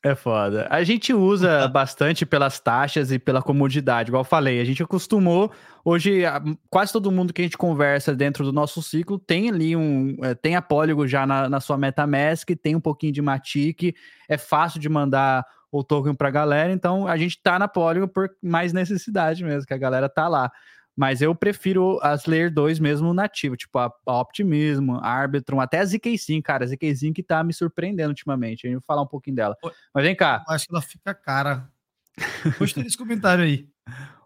É 0.03 0.15
foda. 0.15 0.67
A 0.71 0.83
gente 0.85 1.13
usa 1.13 1.67
bastante 1.69 2.25
pelas 2.25 2.61
taxas 2.61 3.11
e 3.11 3.19
pela 3.19 3.43
comodidade, 3.43 4.09
igual 4.11 4.21
eu 4.21 4.25
falei. 4.25 4.61
A 4.61 4.65
gente 4.65 4.83
acostumou. 4.83 5.51
Hoje, 5.85 6.23
quase 6.71 6.93
todo 6.93 7.11
mundo 7.11 7.33
que 7.33 7.43
a 7.43 7.45
gente 7.45 7.59
conversa 7.59 8.15
dentro 8.15 8.45
do 8.45 8.53
nosso 8.53 8.83
ciclo 8.83 9.19
tem 9.19 9.51
ali 9.51 9.77
um. 9.77 10.17
É, 10.23 10.35
tem 10.35 10.57
a 10.57 10.63
Polygon 10.63 11.07
já 11.07 11.27
na, 11.27 11.49
na 11.49 11.61
sua 11.61 11.77
MetaMask, 11.77 12.49
tem 12.63 12.77
um 12.77 12.81
pouquinho 12.81 13.13
de 13.13 13.21
Matic. 13.21 13.95
É 14.29 14.39
fácil 14.39 14.81
de 14.81 14.89
mandar 14.89 15.45
o 15.71 15.85
token 15.85 16.15
para 16.15 16.29
a 16.29 16.31
galera, 16.31 16.73
então 16.73 17.07
a 17.07 17.17
gente 17.17 17.41
tá 17.43 17.59
na 17.59 17.69
Polygon 17.69 18.09
por 18.09 18.31
mais 18.43 18.73
necessidade 18.73 19.45
mesmo, 19.45 19.67
que 19.67 19.75
a 19.75 19.79
galera 19.79 20.09
tá 20.09 20.29
lá. 20.29 20.51
Mas 20.97 21.21
eu 21.21 21.35
prefiro 21.35 21.99
as 22.03 22.25
Layer 22.25 22.51
2 22.51 22.79
mesmo 22.79 23.13
nativo, 23.13 23.57
tipo 23.57 23.79
a, 23.79 23.93
a 24.07 24.21
Optimismo, 24.21 24.97
a 24.97 25.09
Arbitrum, 25.09 25.61
até 25.61 25.81
a 25.81 25.85
ZK5, 25.85 26.43
cara. 26.43 26.65
A 26.65 26.69
ZK5 26.69 27.13
que 27.13 27.23
tá 27.23 27.45
me 27.45 27.53
surpreendendo 27.53 28.09
ultimamente. 28.09 28.67
A 28.67 28.71
gente 28.71 28.79
vai 28.79 28.87
falar 28.87 29.03
um 29.03 29.07
pouquinho 29.07 29.37
dela. 29.37 29.57
Mas 29.93 30.05
vem 30.05 30.17
cá. 30.17 30.43
Eu 30.49 30.55
acho 30.55 30.67
que 30.67 30.75
ela 30.75 30.83
fica 30.83 31.15
cara. 31.15 31.69
Gostei 32.59 32.83
desse 32.83 32.97
comentário 32.97 33.45
aí. 33.45 33.69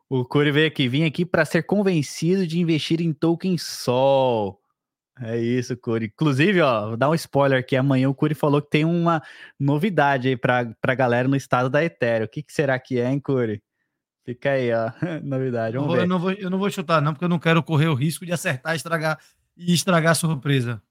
O 0.08 0.24
Corey 0.24 0.52
veio 0.52 0.68
aqui, 0.68 0.88
vim 0.88 1.04
aqui 1.04 1.24
para 1.24 1.44
ser 1.44 1.62
convencido 1.64 2.46
de 2.46 2.60
investir 2.60 3.00
em 3.00 3.12
token 3.12 3.58
Sol. 3.58 4.60
É 5.22 5.38
isso, 5.38 5.76
Curi. 5.76 6.06
Inclusive, 6.06 6.62
ó, 6.62 6.88
vou 6.88 6.96
dar 6.96 7.10
um 7.10 7.14
spoiler 7.14 7.60
aqui. 7.60 7.76
Amanhã 7.76 8.08
o 8.08 8.14
Curi 8.14 8.34
falou 8.34 8.62
que 8.62 8.70
tem 8.70 8.84
uma 8.84 9.22
novidade 9.58 10.28
aí 10.28 10.36
pra, 10.36 10.72
pra 10.80 10.94
galera 10.94 11.28
no 11.28 11.36
estado 11.36 11.68
da 11.68 11.84
Ethereum. 11.84 12.24
O 12.24 12.28
que, 12.28 12.42
que 12.42 12.52
será 12.52 12.78
que 12.78 12.98
é, 12.98 13.10
hein, 13.10 13.20
Curi? 13.20 13.62
Fica 14.24 14.52
aí, 14.52 14.70
ó. 14.72 14.90
Novidade. 15.22 15.76
Vamos 15.76 15.96
eu, 15.96 16.06
não 16.06 16.18
vou, 16.18 16.32
eu 16.32 16.50
não 16.50 16.58
vou 16.58 16.70
chutar, 16.70 17.00
não, 17.00 17.12
porque 17.12 17.24
eu 17.24 17.28
não 17.28 17.38
quero 17.38 17.62
correr 17.62 17.88
o 17.88 17.94
risco 17.94 18.24
de 18.24 18.32
acertar 18.32 18.74
e 18.74 18.76
estragar, 18.76 19.18
e 19.56 19.72
estragar 19.72 20.12
a 20.12 20.14
surpresa. 20.14 20.82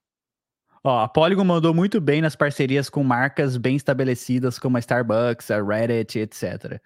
Ó, 0.82 1.00
a 1.02 1.08
Polygon 1.08 1.44
mandou 1.44 1.74
muito 1.74 2.00
bem 2.00 2.22
nas 2.22 2.34
parcerias 2.34 2.88
com 2.88 3.04
marcas 3.04 3.56
bem 3.56 3.76
estabelecidas 3.76 4.58
como 4.58 4.76
a 4.76 4.80
Starbucks, 4.80 5.50
a 5.50 5.62
Reddit, 5.62 6.18
etc. 6.18 6.80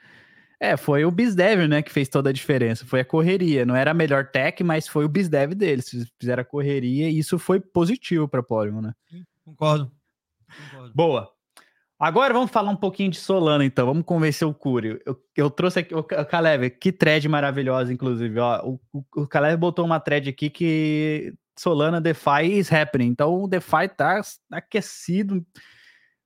É, 0.61 0.76
foi 0.76 1.04
o 1.04 1.11
BizDev, 1.11 1.68
né, 1.68 1.83
que 1.83 1.92
fez 1.92 2.09
toda 2.09 2.30
a 2.30 2.33
diferença. 2.33 2.85
Foi 2.85 3.00
a 3.00 3.04
correria. 3.04 3.64
Não 3.64 3.76
era 3.76 3.92
a 3.92 3.94
melhor 3.94 4.30
tech, 4.30 4.64
mas 4.64 4.88
foi 4.88 5.04
o 5.04 5.09
BizDev 5.09 5.54
deles. 5.54 5.90
Fizeram 6.18 6.40
a 6.40 6.44
correria 6.44 7.09
e 7.09 7.18
isso 7.18 7.38
foi 7.38 7.61
positivo 7.61 8.28
para 8.28 8.40
a 8.40 8.42
Polygon, 8.42 8.80
né? 8.80 8.94
Sim, 9.09 9.24
concordo. 9.44 9.92
concordo. 10.70 10.94
Boa. 10.94 11.34
Agora 11.98 12.35
vamos 12.35 12.50
falar 12.50 12.70
um 12.70 12.76
pouquinho 12.76 13.11
de 13.11 13.18
Solana, 13.18 13.64
então. 13.64 13.87
Vamos 13.87 14.04
convencer 14.04 14.46
o 14.46 14.52
Curio. 14.52 15.00
Eu, 15.07 15.16
eu 15.37 15.50
trouxe 15.50 15.80
aqui, 15.80 15.94
o 15.94 16.02
Caleb, 16.02 16.70
que 16.70 16.90
thread 16.90 17.28
maravilhosa, 17.28 17.92
inclusive. 17.92 18.38
Ó, 18.40 18.78
o, 18.92 19.04
o, 19.16 19.26
Caleb 19.26 19.57
botou 19.59 19.85
uma 19.85 20.00
thread 20.00 20.28
aqui 20.28 20.50
que 20.50 21.33
Solana 21.59 22.00
DeFi 22.00 22.59
is 22.59 22.72
happening. 22.72 23.07
Então 23.07 23.44
o 23.44 23.48
DeFi 23.48 23.88
tá 23.96 24.20
aquecido 24.50 25.44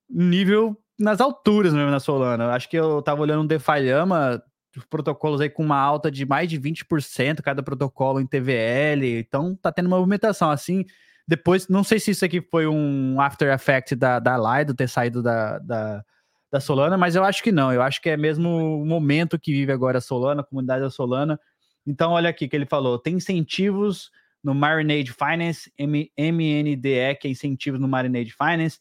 nível 0.09 0.77
nas 0.99 1.21
alturas 1.21 1.75
mesmo 1.75 1.91
na 1.91 2.01
Solana. 2.01 2.51
Acho 2.53 2.69
que 2.69 2.77
eu 2.77 3.03
tava 3.03 3.21
olhando 3.21 3.43
um 3.43 3.47
DeFi 3.47 3.91
Lama, 3.93 4.43
os 4.77 4.85
protocolos 4.87 5.41
aí 5.41 5.51
com 5.51 5.63
uma 5.63 5.79
alta 5.79 6.11
de 6.11 6.25
mais 6.25 6.49
de 6.49 6.59
20% 6.59 7.43
cada 7.43 7.63
protocolo 7.63 8.21
em 8.21 8.27
TVL. 8.27 9.19
Então 9.19 9.55
tá 9.55 9.71
tendo 9.71 9.87
uma 9.87 9.99
movimentação 9.99 10.51
assim. 10.51 10.85
Depois, 11.29 11.69
não 11.69 11.85
sei 11.85 12.01
se 12.01 12.13
isso 12.13 12.25
aqui 12.25 12.41
foi 12.41 12.67
um 12.67 13.21
after 13.21 13.53
effect 13.53 13.95
da, 13.95 14.19
da 14.19 14.39
Lido 14.39 14.75
ter 14.75 14.89
saído 14.89 15.23
da, 15.23 15.59
da, 15.59 16.03
da 16.51 16.59
Solana, 16.59 16.97
mas 16.97 17.15
eu 17.15 17.23
acho 17.23 17.43
que 17.43 17.53
não. 17.53 17.71
Eu 17.71 17.83
acho 17.83 18.01
que 18.01 18.09
é 18.09 18.17
mesmo 18.17 18.81
o 18.81 18.87
momento 18.87 19.39
que 19.39 19.53
vive 19.53 19.71
agora 19.71 19.99
a 19.99 20.01
Solana, 20.01 20.41
a 20.41 20.45
comunidade 20.45 20.81
da 20.81 20.91
Solana. 20.91 21.39
Então, 21.87 22.13
olha 22.13 22.31
aqui 22.31 22.49
que 22.49 22.57
ele 22.57 22.65
falou: 22.65 22.99
tem 22.99 23.17
incentivos 23.17 24.11
no 24.43 24.55
Marinade 24.55 25.13
Finance, 25.13 25.71
M 25.77 26.11
MNDE, 26.17 27.15
que 27.21 27.29
é 27.29 27.31
incentivos 27.31 27.79
no 27.79 27.87
Marinade 27.87 28.33
Finance, 28.33 28.81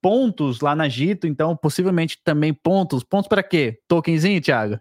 pontos 0.00 0.60
lá 0.60 0.74
na 0.74 0.88
Gito, 0.88 1.26
então 1.26 1.54
possivelmente 1.54 2.18
também 2.24 2.54
pontos. 2.54 3.04
Pontos 3.04 3.28
para 3.28 3.42
quê? 3.42 3.78
Tokenzinho, 3.86 4.40
Thiago? 4.40 4.80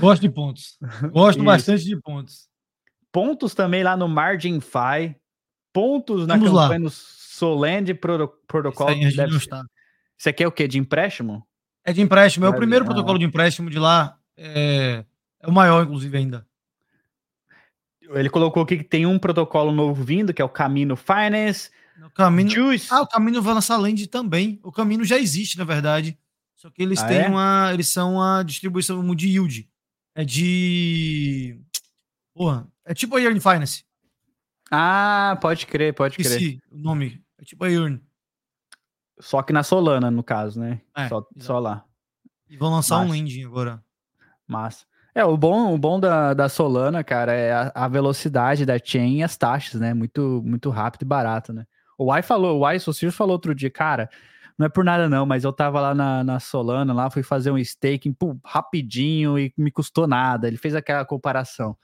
Gosto 0.00 0.22
de 0.22 0.30
pontos. 0.30 0.78
Gosto 1.12 1.38
Isso. 1.40 1.44
bastante 1.44 1.84
de 1.84 2.00
pontos. 2.00 2.49
Pontos 3.12 3.54
também 3.54 3.82
lá 3.82 3.96
no 3.96 4.08
Margin 4.08 4.60
Fi. 4.60 5.16
Pontos 5.72 6.26
na 6.26 6.36
Vamos 6.36 6.50
campanha 6.50 6.68
lá. 6.68 6.78
no 6.78 6.90
Solend 6.90 7.94
Protocol. 7.94 8.92
Isso, 8.92 9.16
deve... 9.16 9.36
Isso 9.36 10.28
aqui 10.28 10.42
é 10.42 10.46
o 10.46 10.52
quê? 10.52 10.66
De 10.68 10.78
empréstimo? 10.78 11.46
É 11.84 11.92
de 11.92 12.00
empréstimo. 12.00 12.46
É 12.46 12.48
o 12.48 12.54
primeiro 12.54 12.84
ah. 12.84 12.88
protocolo 12.88 13.18
de 13.18 13.24
empréstimo 13.24 13.70
de 13.70 13.78
lá. 13.78 14.18
É, 14.36 15.04
é 15.40 15.48
o 15.48 15.52
maior, 15.52 15.84
inclusive, 15.84 16.16
ainda 16.16 16.46
ele 18.18 18.30
colocou 18.30 18.62
aqui 18.62 18.78
que 18.78 18.84
tem 18.84 19.06
um 19.06 19.18
protocolo 19.18 19.72
novo 19.72 20.02
vindo, 20.02 20.34
que 20.34 20.42
é 20.42 20.44
o 20.44 20.48
Camino 20.48 20.96
Finance. 20.96 21.70
O 22.04 22.10
Camino... 22.10 22.50
Juice. 22.50 22.88
Ah, 22.90 23.02
o 23.02 23.06
Camino 23.06 23.42
vai 23.42 23.54
lançar 23.54 23.76
Land 23.76 24.06
também. 24.08 24.58
O 24.62 24.72
Camino 24.72 25.04
já 25.04 25.18
existe, 25.18 25.58
na 25.58 25.64
verdade. 25.64 26.18
Só 26.56 26.70
que 26.70 26.82
eles 26.82 27.00
ah, 27.00 27.06
têm 27.06 27.20
é? 27.20 27.28
uma. 27.28 27.70
Eles 27.72 27.88
são 27.88 28.14
uma 28.14 28.42
distribuição 28.42 29.14
de 29.14 29.28
yield. 29.28 29.68
É 30.14 30.24
de. 30.24 31.58
Porra. 32.34 32.66
É 32.90 32.94
tipo 32.94 33.14
a 33.14 33.20
Yearn 33.20 33.38
Finance. 33.38 33.84
Ah, 34.68 35.38
pode 35.40 35.64
crer, 35.64 35.94
pode 35.94 36.16
crer. 36.16 36.26
Esqueci 36.26 36.60
o 36.72 36.76
nome. 36.76 37.22
É 37.40 37.44
tipo 37.44 37.64
a 37.64 37.68
Yearn. 37.68 38.02
Só 39.20 39.42
que 39.42 39.52
na 39.52 39.62
Solana, 39.62 40.10
no 40.10 40.24
caso, 40.24 40.58
né? 40.58 40.80
É, 40.96 41.08
só, 41.08 41.24
só 41.38 41.60
lá. 41.60 41.84
E 42.48 42.56
vão 42.56 42.68
lançar 42.68 42.96
Massa. 42.96 43.06
um 43.06 43.16
landing 43.16 43.44
agora. 43.44 43.80
Massa. 44.44 44.84
É, 45.14 45.24
o 45.24 45.36
bom, 45.36 45.72
o 45.72 45.78
bom 45.78 46.00
da, 46.00 46.34
da 46.34 46.48
Solana, 46.48 47.04
cara, 47.04 47.32
é 47.32 47.52
a, 47.52 47.70
a, 47.76 47.86
velocidade 47.86 48.66
da 48.66 48.76
chain 48.76 49.18
e 49.18 49.22
as 49.22 49.36
taxas, 49.36 49.80
né? 49.80 49.94
Muito, 49.94 50.42
muito 50.44 50.68
rápido 50.68 51.02
e 51.02 51.04
barato, 51.04 51.52
né? 51.52 51.66
O 51.96 52.12
Y 52.12 52.22
falou, 52.24 52.58
o 52.58 52.68
Y 52.68 52.80
Socir 52.80 53.12
falou 53.12 53.34
outro 53.34 53.54
dia, 53.54 53.70
cara, 53.70 54.10
não 54.58 54.66
é 54.66 54.68
por 54.68 54.84
nada 54.84 55.08
não, 55.08 55.24
mas 55.24 55.44
eu 55.44 55.52
tava 55.52 55.80
lá 55.80 55.94
na, 55.94 56.24
na 56.24 56.40
Solana, 56.40 56.92
lá 56.92 57.08
fui 57.08 57.22
fazer 57.22 57.52
um 57.52 57.58
staking 57.58 58.12
pô, 58.12 58.36
rapidinho 58.44 59.38
e 59.38 59.54
me 59.56 59.70
custou 59.70 60.08
nada. 60.08 60.48
Ele 60.48 60.56
fez 60.56 60.74
aquela 60.74 61.04
comparação. 61.04 61.76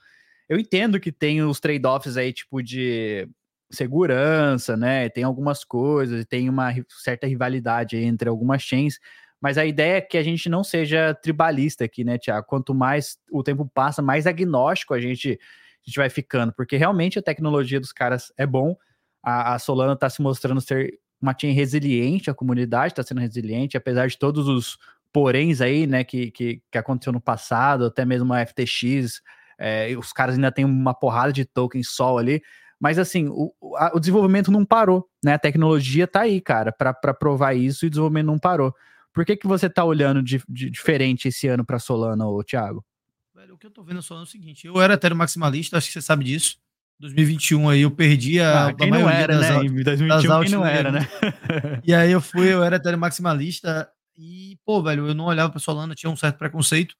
Eu 0.49 0.57
entendo 0.59 0.99
que 0.99 1.11
tem 1.11 1.41
os 1.41 1.59
trade-offs 1.59 2.17
aí, 2.17 2.31
tipo, 2.31 2.61
de 2.61 3.27
segurança, 3.69 4.77
né? 4.77 5.09
Tem 5.09 5.23
algumas 5.23 5.63
coisas, 5.63 6.25
tem 6.25 6.49
uma 6.49 6.73
certa 7.03 7.27
rivalidade 7.27 7.97
entre 7.97 8.29
algumas 8.29 8.61
chains, 8.61 8.99
mas 9.41 9.57
a 9.57 9.65
ideia 9.65 9.97
é 9.97 10.01
que 10.01 10.17
a 10.17 10.23
gente 10.23 10.49
não 10.49 10.63
seja 10.63 11.13
tribalista 11.13 11.85
aqui, 11.85 12.03
né, 12.03 12.17
Tiago? 12.17 12.47
Quanto 12.47 12.73
mais 12.73 13.17
o 13.31 13.43
tempo 13.43 13.69
passa, 13.71 14.01
mais 14.01 14.25
agnóstico 14.25 14.93
a 14.93 14.99
gente, 14.99 15.39
a 15.39 15.89
gente 15.89 15.97
vai 15.97 16.09
ficando, 16.09 16.53
porque 16.53 16.77
realmente 16.77 17.19
a 17.19 17.21
tecnologia 17.21 17.79
dos 17.79 17.91
caras 17.91 18.31
é 18.37 18.45
bom. 18.45 18.75
A, 19.21 19.55
a 19.55 19.59
Solana 19.59 19.93
está 19.93 20.09
se 20.09 20.21
mostrando 20.21 20.61
ser 20.61 20.97
uma 21.21 21.35
chain 21.39 21.51
resiliente, 21.51 22.29
a 22.29 22.33
comunidade 22.33 22.93
está 22.93 23.03
sendo 23.03 23.21
resiliente, 23.21 23.77
apesar 23.77 24.07
de 24.07 24.17
todos 24.17 24.47
os 24.47 24.77
poréns 25.11 25.61
aí, 25.61 25.87
né, 25.87 26.03
que, 26.03 26.31
que, 26.31 26.61
que 26.71 26.77
aconteceu 26.77 27.11
no 27.11 27.21
passado, 27.21 27.85
até 27.85 28.05
mesmo 28.05 28.33
a 28.33 28.45
FTX, 28.45 29.21
é, 29.57 29.95
os 29.97 30.13
caras 30.13 30.35
ainda 30.35 30.51
têm 30.51 30.65
uma 30.65 30.93
porrada 30.93 31.33
de 31.33 31.45
tokens 31.45 31.89
sol 31.89 32.17
ali, 32.17 32.41
mas 32.79 32.99
assim, 32.99 33.27
o, 33.29 33.51
a, 33.75 33.91
o 33.95 33.99
desenvolvimento 33.99 34.51
não 34.51 34.63
parou, 34.63 35.07
né? 35.23 35.33
A 35.33 35.39
tecnologia 35.39 36.03
está 36.03 36.21
aí, 36.21 36.39
cara, 36.39 36.71
para 36.71 37.13
provar 37.13 37.53
isso 37.55 37.85
e 37.85 37.87
o 37.87 37.89
desenvolvimento 37.89 38.27
não 38.27 38.37
parou. 38.37 38.73
Por 39.11 39.25
que, 39.25 39.35
que 39.35 39.47
você 39.47 39.67
tá 39.67 39.83
olhando 39.83 40.21
de, 40.21 40.41
de 40.47 40.69
diferente 40.69 41.27
esse 41.27 41.47
ano 41.47 41.65
para 41.65 41.79
Solana, 41.79 42.27
ô, 42.27 42.43
Thiago? 42.43 42.85
Velho, 43.33 43.55
o 43.55 43.57
que 43.57 43.65
eu 43.65 43.71
tô 43.71 43.83
vendo 43.83 44.01
Solana 44.01 44.25
é 44.25 44.27
o 44.27 44.29
seguinte: 44.29 44.67
eu 44.67 44.79
era 44.79 44.93
Ethereum 44.93 45.17
maximalista, 45.17 45.77
acho 45.77 45.87
que 45.87 45.93
você 45.93 46.01
sabe 46.01 46.23
disso. 46.25 46.57
2021 46.99 47.69
aí 47.69 47.81
eu 47.81 47.91
perdi 47.91 48.39
a, 48.39 48.67
ah, 48.67 48.73
quem 48.73 48.89
não 48.89 49.07
era, 49.07 49.39
né? 49.39 49.65
Em 49.65 49.83
2021 49.83 50.41
quem 50.41 50.51
não 50.51 50.65
era, 50.65 50.91
né? 50.91 50.99
e 51.83 51.93
aí 51.93 52.11
eu 52.11 52.21
fui, 52.21 52.51
eu 52.51 52.63
era 52.63 52.75
Ethereum 52.77 52.99
maximalista 52.99 53.89
e, 54.17 54.57
pô, 54.65 54.81
velho, 54.81 55.07
eu 55.07 55.13
não 55.13 55.25
olhava 55.25 55.51
pra 55.51 55.59
Solana, 55.59 55.93
tinha 55.93 56.09
um 56.09 56.15
certo 56.15 56.37
preconceito. 56.37 56.95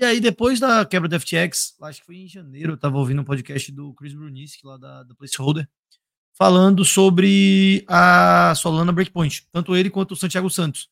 E 0.00 0.04
aí, 0.04 0.20
depois 0.20 0.60
da 0.60 0.86
quebra 0.86 1.08
do 1.08 1.18
FTX, 1.18 1.74
acho 1.82 2.00
que 2.00 2.06
foi 2.06 2.18
em 2.18 2.28
janeiro, 2.28 2.74
eu 2.74 2.76
tava 2.76 2.96
ouvindo 2.98 3.20
um 3.20 3.24
podcast 3.24 3.72
do 3.72 3.92
Chris 3.94 4.14
Bruniski, 4.14 4.64
lá 4.64 4.76
da, 4.76 5.02
da 5.02 5.12
Placeholder, 5.12 5.68
falando 6.34 6.84
sobre 6.84 7.84
a 7.88 8.54
Solana 8.54 8.92
Breakpoint, 8.92 9.48
tanto 9.50 9.74
ele 9.74 9.90
quanto 9.90 10.12
o 10.12 10.16
Santiago 10.16 10.48
Santos 10.48 10.88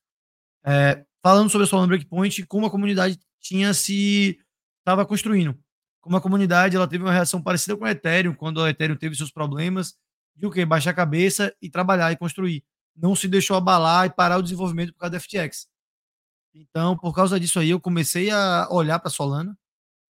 é, 0.66 1.04
falando 1.22 1.48
sobre 1.48 1.64
a 1.64 1.68
Solana 1.68 1.86
Breakpoint, 1.86 2.44
como 2.46 2.66
a 2.66 2.70
comunidade 2.70 3.16
tinha 3.40 3.72
se 3.72 4.40
estava 4.80 5.06
construindo. 5.06 5.56
Como 6.00 6.16
a 6.16 6.20
comunidade 6.20 6.74
ela 6.74 6.88
teve 6.88 7.04
uma 7.04 7.12
reação 7.12 7.40
parecida 7.40 7.76
com 7.76 7.84
a 7.84 7.92
Ethereum, 7.92 8.34
quando 8.34 8.60
a 8.60 8.70
Ethereum 8.70 8.96
teve 8.96 9.14
seus 9.14 9.30
problemas, 9.30 9.94
de 10.34 10.46
o 10.46 10.50
quê? 10.50 10.66
Baixar 10.66 10.90
a 10.90 10.94
cabeça 10.94 11.54
e 11.62 11.70
trabalhar 11.70 12.10
e 12.10 12.16
construir. 12.16 12.64
Não 12.96 13.14
se 13.14 13.28
deixou 13.28 13.56
abalar 13.56 14.06
e 14.06 14.10
parar 14.10 14.38
o 14.38 14.42
desenvolvimento 14.42 14.92
por 14.92 14.98
causa 14.98 15.12
da 15.12 15.20
FTX. 15.20 15.68
Então, 16.58 16.96
por 16.96 17.14
causa 17.14 17.38
disso 17.38 17.58
aí, 17.58 17.70
eu 17.70 17.80
comecei 17.80 18.30
a 18.30 18.66
olhar 18.70 18.98
para 18.98 19.10
Solana 19.10 19.56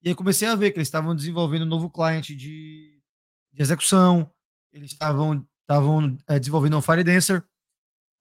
e 0.02 0.08
aí 0.08 0.14
comecei 0.14 0.48
a 0.48 0.54
ver 0.54 0.70
que 0.70 0.78
eles 0.78 0.88
estavam 0.88 1.14
desenvolvendo 1.14 1.62
um 1.62 1.68
novo 1.68 1.90
client 1.90 2.28
de, 2.28 3.02
de 3.52 3.62
execução, 3.62 4.30
eles 4.72 4.92
estavam 4.92 5.46
estavam 5.60 6.16
é, 6.26 6.38
desenvolvendo 6.38 6.76
um 6.78 6.82
Fire 6.82 7.04
Dancer, 7.04 7.44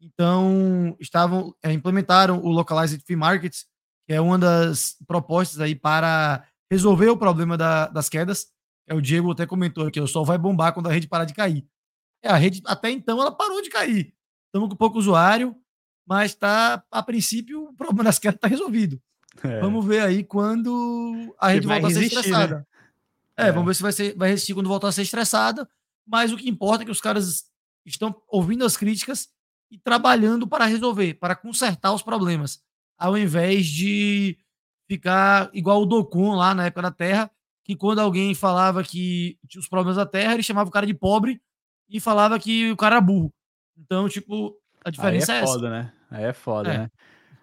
então, 0.02 0.96
estavam 1.00 1.56
é, 1.64 1.72
implementaram 1.72 2.40
o 2.40 2.50
Localized 2.50 3.02
Fee 3.06 3.16
Markets, 3.16 3.66
que 4.06 4.14
é 4.14 4.22
uma 4.22 4.38
das 4.38 4.96
propostas 5.08 5.60
aí 5.60 5.76
para 5.76 6.46
resolver 6.72 7.10
o 7.10 7.18
problema 7.18 7.58
da, 7.58 7.88
das 7.88 8.08
quedas. 8.08 8.48
É, 8.88 8.94
o 8.94 9.02
Diego 9.02 9.32
até 9.32 9.46
comentou 9.46 9.90
que 9.92 10.00
o 10.00 10.08
sol 10.08 10.26
vai 10.26 10.38
bombar 10.38 10.74
quando 10.74 10.88
a 10.88 10.92
rede 10.92 11.08
parar 11.08 11.26
de 11.26 11.34
cair. 11.34 11.66
É, 12.24 12.30
a 12.30 12.36
rede, 12.36 12.62
até 12.66 12.90
então, 12.90 13.20
ela 13.22 13.32
parou 13.32 13.62
de 13.62 13.70
cair. 13.70 14.14
Estamos 14.48 14.70
com 14.70 14.76
pouco 14.76 14.98
usuário, 14.98 15.56
mas 16.10 16.34
tá, 16.34 16.84
a 16.90 17.04
princípio, 17.04 17.66
o 17.66 17.74
problema 17.76 18.06
das 18.06 18.18
quedas 18.18 18.38
está 18.38 18.48
resolvido. 18.48 19.00
É. 19.44 19.60
Vamos 19.60 19.86
ver 19.86 20.02
aí 20.02 20.24
quando 20.24 21.36
a 21.40 21.50
rede 21.50 21.68
voltar 21.68 21.88
a 21.88 21.92
ser 21.92 22.04
estressada. 22.04 22.56
Né? 22.56 22.66
É, 23.38 23.48
é, 23.50 23.52
vamos 23.52 23.68
ver 23.68 23.76
se 23.76 23.84
vai, 23.84 23.92
ser, 23.92 24.18
vai 24.18 24.30
resistir 24.30 24.56
quando 24.56 24.68
voltar 24.68 24.88
a 24.88 24.92
ser 24.92 25.04
estressada. 25.04 25.70
Mas 26.08 26.34
o 26.34 26.38
que 26.38 26.50
importa 26.50 26.82
é 26.82 26.86
que 26.86 26.92
os 26.92 27.00
caras 27.00 27.44
estão 27.86 28.20
ouvindo 28.28 28.66
as 28.66 28.76
críticas 28.76 29.30
e 29.70 29.78
trabalhando 29.78 30.48
para 30.48 30.66
resolver, 30.66 31.14
para 31.14 31.36
consertar 31.36 31.94
os 31.94 32.02
problemas, 32.02 32.60
ao 32.98 33.16
invés 33.16 33.68
de 33.68 34.36
ficar 34.88 35.52
igual 35.54 35.84
o 35.84 35.86
Dokun 35.86 36.34
lá 36.34 36.56
na 36.56 36.66
época 36.66 36.82
da 36.82 36.92
Terra, 36.92 37.30
que 37.64 37.76
quando 37.76 38.00
alguém 38.00 38.34
falava 38.34 38.84
que 38.84 39.38
tinha 39.48 39.62
os 39.62 39.70
problemas 39.70 39.98
da 39.98 40.08
Terra, 40.08 40.34
ele 40.34 40.42
chamava 40.42 40.70
o 40.70 40.74
cara 40.74 40.88
de 40.88 40.94
pobre 40.96 41.40
e 41.88 42.00
falava 42.00 42.40
que 42.40 42.72
o 42.72 42.76
cara 42.76 42.96
era 42.96 43.02
burro. 43.02 43.32
Então, 43.78 44.10
tipo, 44.10 44.58
a 44.84 44.90
diferença 44.90 45.34
Aí 45.34 45.40
é, 45.40 45.44
é 45.44 45.46
foda, 45.46 45.68
essa. 45.68 45.84
né? 45.84 45.99
Aí 46.10 46.26
é 46.26 46.34
foda, 46.34 46.74
é. 46.74 46.78
né? 46.80 46.92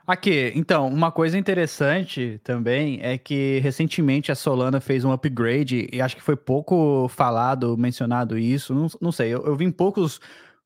Aqui, 0.06 0.52
então, 0.54 0.86
uma 0.86 1.10
coisa 1.10 1.36
interessante 1.36 2.40
também 2.44 3.00
é 3.02 3.18
que 3.18 3.58
recentemente 3.58 4.30
a 4.30 4.36
Solana 4.36 4.80
fez 4.80 5.04
um 5.04 5.10
upgrade 5.10 5.88
e 5.92 6.00
acho 6.00 6.14
que 6.14 6.22
foi 6.22 6.36
pouco 6.36 7.08
falado, 7.08 7.76
mencionado 7.76 8.38
isso, 8.38 8.72
não, 8.72 8.86
não 9.00 9.10
sei, 9.10 9.34
eu, 9.34 9.44
eu 9.44 9.56
vi 9.56 9.70
poucos 9.72 10.20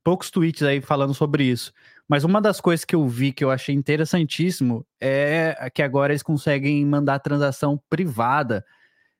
poucos 0.05 0.31
tweets 0.31 0.63
aí 0.63 0.81
falando 0.81 1.15
sobre 1.15 1.45
isso. 1.45 1.73
Mas 2.09 2.25
uma 2.25 2.41
das 2.41 2.61
coisas 2.61 2.85
que 2.85 2.95
eu 2.95 3.07
vi 3.07 3.33
que 3.33 3.45
eu 3.45 3.51
achei 3.51 3.75
interessantíssimo 3.75 4.85
é 5.01 5.71
que 5.73 5.83
agora 5.83 6.13
eles 6.13 6.23
conseguem 6.23 6.85
mandar 6.85 7.21
transação 7.21 7.81
privada. 7.89 8.65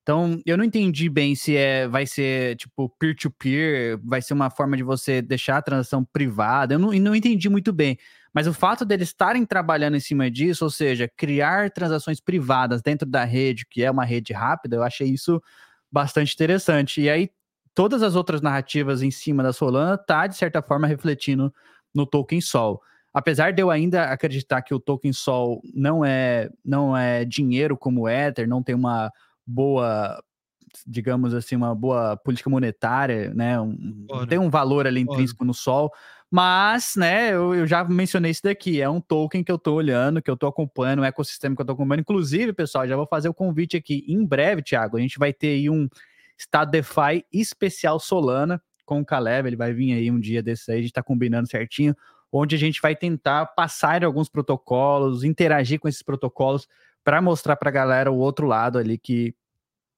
Então, 0.03 0.41
eu 0.45 0.57
não 0.57 0.65
entendi 0.65 1.09
bem 1.09 1.35
se 1.35 1.57
é, 1.57 1.87
vai 1.87 2.07
ser 2.07 2.57
tipo 2.57 2.89
peer-to-peer, 2.99 3.97
-peer, 3.97 4.01
vai 4.03 4.21
ser 4.21 4.35
uma 4.35 4.51
forma 4.51 4.77
de 4.77 4.83
você 4.83 5.23
deixar 5.23 5.59
a 5.59 5.63
transação 5.63 6.05
privada. 6.05 6.75
Eu 6.75 6.79
não, 6.79 6.91
não 6.93 7.15
entendi 7.15 7.49
muito 7.49 7.73
bem. 7.73 7.97
Mas 8.33 8.47
o 8.47 8.55
fato 8.55 8.85
deles 8.85 9.09
estarem 9.09 9.45
trabalhando 9.45 9.97
em 9.97 10.01
cima 10.01 10.31
disso, 10.31 10.65
ou 10.65 10.71
seja, 10.71 11.11
criar 11.17 11.71
transações 11.71 12.21
privadas 12.21 12.81
dentro 12.81 13.09
da 13.09 13.25
rede, 13.25 13.67
que 13.67 13.83
é 13.83 13.91
uma 13.91 14.05
rede 14.05 14.33
rápida, 14.33 14.77
eu 14.77 14.83
achei 14.83 15.09
isso 15.09 15.43
bastante 15.91 16.33
interessante. 16.35 17.01
E 17.01 17.11
aí, 17.11 17.31
todas 17.75 18.03
as 18.03 18.15
outras 18.15 18.41
narrativas 18.41 19.03
em 19.03 19.11
cima 19.11 19.43
da 19.43 19.53
Solana 19.53 19.99
tá, 19.99 20.27
de 20.27 20.37
certa 20.37 20.63
forma, 20.63 20.87
refletindo 20.87 21.53
no 21.95 22.07
token 22.07 22.41
Sol. 22.41 22.81
Apesar 23.13 23.53
de 23.53 23.61
eu 23.61 23.71
ainda 23.71 24.05
acreditar 24.05 24.63
que 24.63 24.73
o 24.73 24.79
token 24.79 25.13
Sol 25.13 25.61
não 25.75 26.05
é, 26.05 26.49
não 26.65 26.97
é 26.97 27.25
dinheiro 27.25 27.77
como 27.77 28.03
o 28.03 28.09
Ether, 28.09 28.47
não 28.47 28.63
tem 28.63 28.75
uma 28.75 29.11
boa, 29.45 30.23
digamos 30.87 31.35
assim, 31.35 31.57
uma 31.57 31.75
boa 31.75 32.17
política 32.17 32.49
monetária, 32.49 33.35
né? 33.35 33.61
Um, 33.61 34.07
tem 34.29 34.39
um 34.39 34.49
valor 34.49 34.87
ali 34.87 35.01
intrínseco 35.01 35.45
no 35.45 35.53
Sol, 35.53 35.91
mas, 36.31 36.95
né, 36.97 37.33
eu, 37.33 37.55
eu, 37.55 37.67
já 37.67 37.83
mencionei 37.85 38.31
isso 38.31 38.43
daqui, 38.43 38.81
é 38.81 38.89
um 38.89 39.01
token 39.01 39.43
que 39.43 39.51
eu 39.51 39.59
tô 39.59 39.75
olhando, 39.75 40.23
que 40.23 40.31
eu 40.31 40.37
tô 40.37 40.47
acompanhando, 40.47 41.01
um 41.01 41.05
ecossistema 41.05 41.57
que 41.57 41.63
eu 41.63 41.67
tô 41.67 41.73
acompanhando. 41.73 42.01
Inclusive, 42.01 42.53
pessoal, 42.53 42.87
já 42.87 42.97
vou 42.97 43.07
fazer 43.07 43.29
o 43.29 43.35
convite 43.35 43.77
aqui 43.77 44.05
em 44.07 44.25
breve, 44.25 44.63
Thiago, 44.63 44.97
a 44.97 45.01
gente 45.01 45.19
vai 45.19 45.33
ter 45.33 45.49
aí 45.49 45.69
um 45.69 45.89
estado 46.39 46.71
DeFi 46.71 47.25
especial 47.33 47.99
Solana 47.99 48.63
com 48.87 49.01
o 49.01 49.05
Caleb, 49.05 49.49
ele 49.49 49.57
vai 49.57 49.73
vir 49.73 49.93
aí 49.93 50.11
um 50.11 50.19
dia 50.19 50.43
desses 50.43 50.69
aí, 50.69 50.79
a 50.79 50.83
gente 50.83 50.93
tá 50.93 51.03
combinando 51.03 51.49
certinho 51.49 51.95
onde 52.33 52.55
a 52.55 52.59
gente 52.59 52.81
vai 52.81 52.95
tentar 52.95 53.47
passar 53.47 54.05
alguns 54.05 54.29
protocolos, 54.29 55.25
interagir 55.25 55.81
com 55.81 55.89
esses 55.89 56.03
protocolos 56.03 56.69
para 57.03 57.21
mostrar 57.21 57.57
para 57.57 57.71
a 57.71 57.73
galera 57.73 58.13
o 58.13 58.19
outro 58.19 58.47
lado 58.47 58.79
ali 58.79 58.97
que 58.99 59.35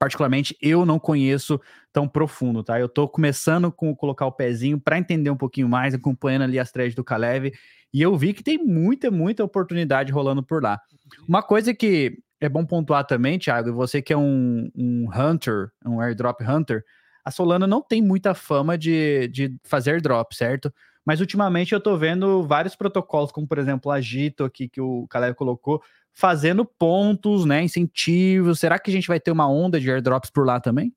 particularmente 0.03 0.57
eu 0.61 0.85
não 0.85 0.99
conheço 0.99 1.61
tão 1.93 2.09
profundo, 2.09 2.65
tá? 2.65 2.81
Eu 2.81 2.87
estou 2.87 3.09
começando 3.09 3.71
com 3.71 3.95
colocar 3.95 4.27
o 4.27 4.33
pezinho 4.33 4.81
para 4.81 4.99
entender 4.99 5.31
um 5.31 5.37
pouquinho 5.37 5.69
mais, 5.69 5.95
acompanhando 5.95 6.43
ali 6.43 6.59
as 6.59 6.73
threads 6.73 6.97
do 6.97 7.05
Caleb, 7.05 7.53
e 7.95 8.03
eu 8.03 8.17
vi 8.17 8.33
que 8.33 8.43
tem 8.43 8.59
muita, 8.59 9.13
muita 9.13 9.45
oportunidade 9.45 10.11
rolando 10.11 10.43
por 10.43 10.61
lá. 10.61 10.81
Uma 11.29 11.41
coisa 11.41 11.73
que 11.73 12.19
é 12.41 12.49
bom 12.49 12.67
pontuar 12.67 13.07
também, 13.07 13.39
Thiago, 13.39 13.69
e 13.69 13.73
você 13.73 14.03
que 14.03 14.13
é 14.13 14.17
um, 14.17 14.69
um 14.75 15.09
hunter, 15.15 15.71
um 15.87 16.01
airdrop 16.01 16.41
hunter, 16.43 16.83
a 17.25 17.31
Solana 17.31 17.69
não 17.69 17.81
tem 17.81 18.03
muita 18.03 18.35
fama 18.35 18.77
de, 18.77 19.29
de 19.29 19.55
fazer 19.63 20.01
drop, 20.01 20.35
certo? 20.35 20.75
Mas 21.07 21.21
ultimamente 21.21 21.75
eu 21.75 21.81
tô 21.81 21.97
vendo 21.97 22.43
vários 22.43 22.75
protocolos, 22.75 23.31
como 23.31 23.47
por 23.47 23.59
exemplo 23.59 23.89
a 23.89 23.97
Agito 23.97 24.43
aqui 24.43 24.69
que 24.69 24.81
o 24.81 25.07
Caleb 25.07 25.37
colocou, 25.37 25.81
fazendo 26.15 26.65
pontos, 26.65 27.45
né, 27.45 27.63
incentivos. 27.63 28.59
Será 28.59 28.79
que 28.79 28.91
a 28.91 28.93
gente 28.93 29.09
vai 29.09 29.19
ter 29.19 29.31
uma 29.31 29.49
onda 29.49 29.81
de 29.81 29.91
airdrops 29.91 30.31
por 30.31 30.47
lá 30.47 30.61
também? 30.61 30.95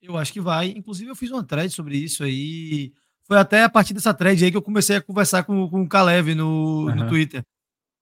Eu 0.00 0.16
acho 0.16 0.32
que 0.32 0.40
vai. 0.40 0.68
Inclusive 0.68 1.10
eu 1.10 1.16
fiz 1.16 1.30
uma 1.30 1.44
thread 1.44 1.72
sobre 1.72 1.96
isso 1.96 2.24
aí. 2.24 2.92
Foi 3.24 3.36
até 3.36 3.62
a 3.62 3.68
partir 3.68 3.92
dessa 3.92 4.14
thread 4.14 4.42
aí 4.42 4.50
que 4.50 4.56
eu 4.56 4.62
comecei 4.62 4.96
a 4.96 5.02
conversar 5.02 5.42
com, 5.42 5.68
com 5.68 5.82
o 5.82 5.88
Caleb 5.88 6.34
no, 6.34 6.86
uhum. 6.86 6.94
no 6.94 7.08
Twitter. 7.08 7.44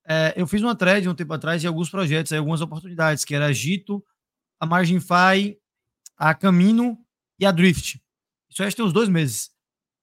É, 0.09 0.33
eu 0.37 0.47
fiz 0.47 0.63
uma 0.63 0.77
thread 0.77 1.09
um 1.09 1.15
tempo 1.15 1.33
atrás 1.33 1.61
de 1.61 1.67
alguns 1.67 1.91
projetos, 1.91 2.31
aí, 2.31 2.39
algumas 2.39 2.61
oportunidades, 2.61 3.25
que 3.25 3.35
era 3.35 3.47
a 3.47 3.53
Gito, 3.53 4.05
a 4.61 4.65
MarginFi, 4.65 5.59
a 6.17 6.33
Camino 6.33 6.97
e 7.41 7.45
a 7.45 7.51
Drift. 7.51 8.01
Isso 8.49 8.63
aí 8.63 8.73
tem 8.73 8.85
uns 8.85 8.93
dois 8.93 9.09
meses. 9.09 9.51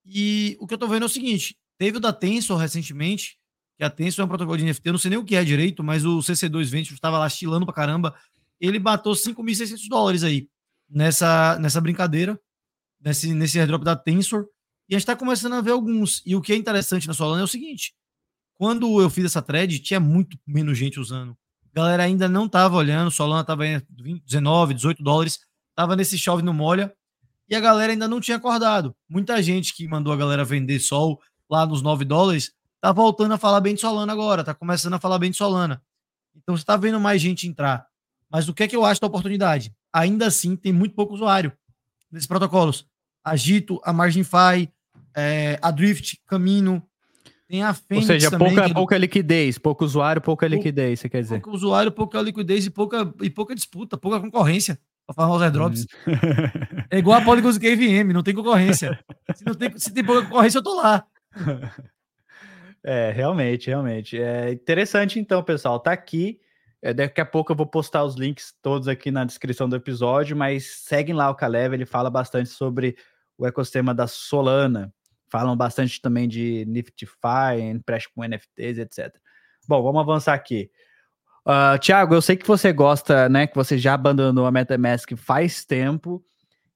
E 0.05 0.57
o 0.59 0.67
que 0.67 0.73
eu 0.73 0.77
tô 0.77 0.87
vendo 0.87 1.03
é 1.03 1.05
o 1.05 1.09
seguinte: 1.09 1.57
teve 1.77 1.97
o 1.97 2.01
da 2.01 2.11
Tensor 2.11 2.57
recentemente, 2.57 3.39
que 3.77 3.83
a 3.83 3.89
Tensor 3.89 4.23
é 4.23 4.25
um 4.25 4.29
protocolo 4.29 4.57
de 4.57 4.65
NFT, 4.65 4.87
eu 4.87 4.93
não 4.93 4.99
sei 4.99 5.09
nem 5.09 5.19
o 5.19 5.25
que 5.25 5.35
é 5.35 5.43
direito, 5.43 5.83
mas 5.83 6.05
o 6.05 6.19
CC2 6.19 6.65
Venture 6.65 6.95
estava 6.95 7.17
lá 7.17 7.27
estilando 7.27 7.65
pra 7.65 7.73
caramba. 7.73 8.15
Ele 8.59 8.79
bateu 8.79 9.11
5.600 9.11 9.87
dólares 9.89 10.23
aí 10.23 10.47
nessa, 10.89 11.57
nessa 11.59 11.81
brincadeira, 11.81 12.39
nesse, 13.01 13.33
nesse 13.33 13.59
airdrop 13.59 13.83
da 13.83 13.95
Tensor. 13.95 14.45
E 14.87 14.95
a 14.95 14.99
gente 14.99 15.05
tá 15.05 15.15
começando 15.15 15.53
a 15.53 15.61
ver 15.61 15.71
alguns. 15.71 16.21
E 16.25 16.35
o 16.35 16.41
que 16.41 16.53
é 16.53 16.55
interessante 16.55 17.07
na 17.07 17.13
Solana 17.13 17.41
é 17.41 17.43
o 17.43 17.47
seguinte: 17.47 17.93
quando 18.53 19.01
eu 19.01 19.09
fiz 19.09 19.25
essa 19.25 19.41
thread, 19.41 19.79
tinha 19.79 19.99
muito 19.99 20.37
menos 20.45 20.77
gente 20.77 20.99
usando. 20.99 21.35
A 21.71 21.75
galera 21.75 22.03
ainda 22.03 22.29
não 22.29 22.47
tava 22.47 22.75
olhando, 22.75 23.09
Solana 23.09 23.43
tava 23.43 23.65
em 23.65 23.81
19, 24.25 24.75
18 24.75 25.01
dólares, 25.01 25.39
tava 25.75 25.95
nesse 25.95 26.17
chove 26.17 26.43
no 26.43 26.53
molha 26.53 26.93
e 27.49 27.55
a 27.55 27.59
galera 27.59 27.91
ainda 27.91 28.07
não 28.07 28.21
tinha 28.21 28.37
acordado. 28.37 28.95
Muita 29.09 29.41
gente 29.41 29.73
que 29.73 29.87
mandou 29.87 30.13
a 30.13 30.17
galera 30.17 30.45
vender 30.45 30.79
sol 30.79 31.19
lá 31.49 31.65
nos 31.65 31.81
9 31.81 32.05
dólares 32.05 32.51
tá 32.83 32.91
voltando 32.91 33.33
a 33.33 33.37
falar 33.37 33.61
bem 33.61 33.73
de 33.73 33.79
Solana 33.79 34.11
agora, 34.11 34.43
tá 34.43 34.53
começando 34.53 34.93
a 34.93 34.99
falar 34.99 35.17
bem 35.17 35.31
de 35.31 35.37
Solana. 35.37 35.81
Então 36.35 36.57
você 36.57 36.65
tá 36.65 36.75
vendo 36.75 36.99
mais 36.99 37.21
gente 37.21 37.47
entrar. 37.47 37.87
Mas 38.29 38.49
o 38.49 38.53
que 38.53 38.61
é 38.61 38.67
que 38.67 38.75
eu 38.75 38.83
acho 38.83 38.99
da 38.99 39.07
oportunidade? 39.07 39.73
Ainda 39.93 40.27
assim, 40.27 40.57
tem 40.57 40.73
muito 40.73 40.93
pouco 40.93 41.13
usuário 41.13 41.53
nesses 42.11 42.27
protocolos. 42.27 42.85
Agito, 43.23 43.79
a 43.85 43.93
MarginFi, 43.93 44.69
é, 45.15 45.57
a 45.61 45.71
Drift, 45.71 46.19
Camino, 46.27 46.83
tem 47.47 47.63
a 47.63 47.73
Fênix 47.73 48.09
Ou 48.09 48.15
seja, 48.15 48.31
também, 48.31 48.53
pouca, 48.53 48.73
pouca 48.73 48.97
liquidez, 48.97 49.57
pouco 49.57 49.85
usuário, 49.85 50.21
pouca 50.21 50.45
liquidez, 50.45 50.99
você 50.99 51.07
quer 51.07 51.21
dizer? 51.21 51.39
Pouco 51.39 51.55
usuário, 51.55 51.89
pouca 51.89 52.21
liquidez 52.21 52.65
e 52.65 52.69
pouca, 52.69 53.13
e 53.21 53.29
pouca 53.29 53.55
disputa, 53.55 53.95
pouca 53.95 54.19
concorrência 54.19 54.77
para 55.07 55.15
falar 55.15 55.33
os 55.37 55.41
airdrops. 55.41 55.87
Hum. 56.05 56.11
é 56.91 56.97
igual 56.97 57.17
a 57.17 57.23
Polygons 57.23 57.57
KVM, 57.57 58.11
não 58.11 58.23
tem 58.23 58.35
concorrência. 58.35 58.99
Se, 59.33 59.45
não 59.45 59.55
tem, 59.55 59.77
se 59.77 59.93
tem 59.93 60.03
pouca 60.03 60.23
concorrência, 60.23 60.57
eu 60.57 60.63
tô 60.63 60.75
lá. 60.75 61.05
É, 62.83 63.11
realmente, 63.11 63.67
realmente. 63.67 64.21
É 64.21 64.51
interessante, 64.51 65.19
então, 65.19 65.41
pessoal. 65.43 65.79
Tá 65.79 65.91
aqui. 65.91 66.39
É, 66.81 66.93
daqui 66.93 67.21
a 67.21 67.25
pouco 67.25 67.53
eu 67.53 67.55
vou 67.55 67.65
postar 67.65 68.03
os 68.03 68.15
links 68.15 68.53
todos 68.61 68.89
aqui 68.89 69.09
na 69.09 69.23
descrição 69.23 69.69
do 69.69 69.75
episódio, 69.75 70.35
mas 70.35 70.65
seguem 70.65 71.15
lá 71.15 71.29
o 71.29 71.35
Caleb, 71.35 71.73
ele 71.73 71.85
fala 71.85 72.09
bastante 72.09 72.49
sobre 72.49 72.97
o 73.37 73.47
ecossistema 73.47 73.93
da 73.93 74.05
Solana. 74.05 74.93
Falam 75.29 75.55
bastante 75.55 76.01
também 76.01 76.27
de 76.27 76.65
Niftify, 76.67 77.59
empréstimo 77.61 78.15
com 78.15 78.23
NFTs, 78.23 78.77
etc. 78.79 79.15
Bom, 79.67 79.81
vamos 79.81 80.01
avançar 80.01 80.33
aqui. 80.33 80.69
Uh, 81.45 81.79
Tiago, 81.79 82.13
eu 82.13 82.21
sei 82.21 82.35
que 82.35 82.47
você 82.47 82.71
gosta, 82.71 83.27
né? 83.29 83.47
Que 83.47 83.55
você 83.55 83.77
já 83.77 83.93
abandonou 83.93 84.45
a 84.45 84.51
MetaMask 84.51 85.15
faz 85.15 85.63
tempo. 85.63 86.23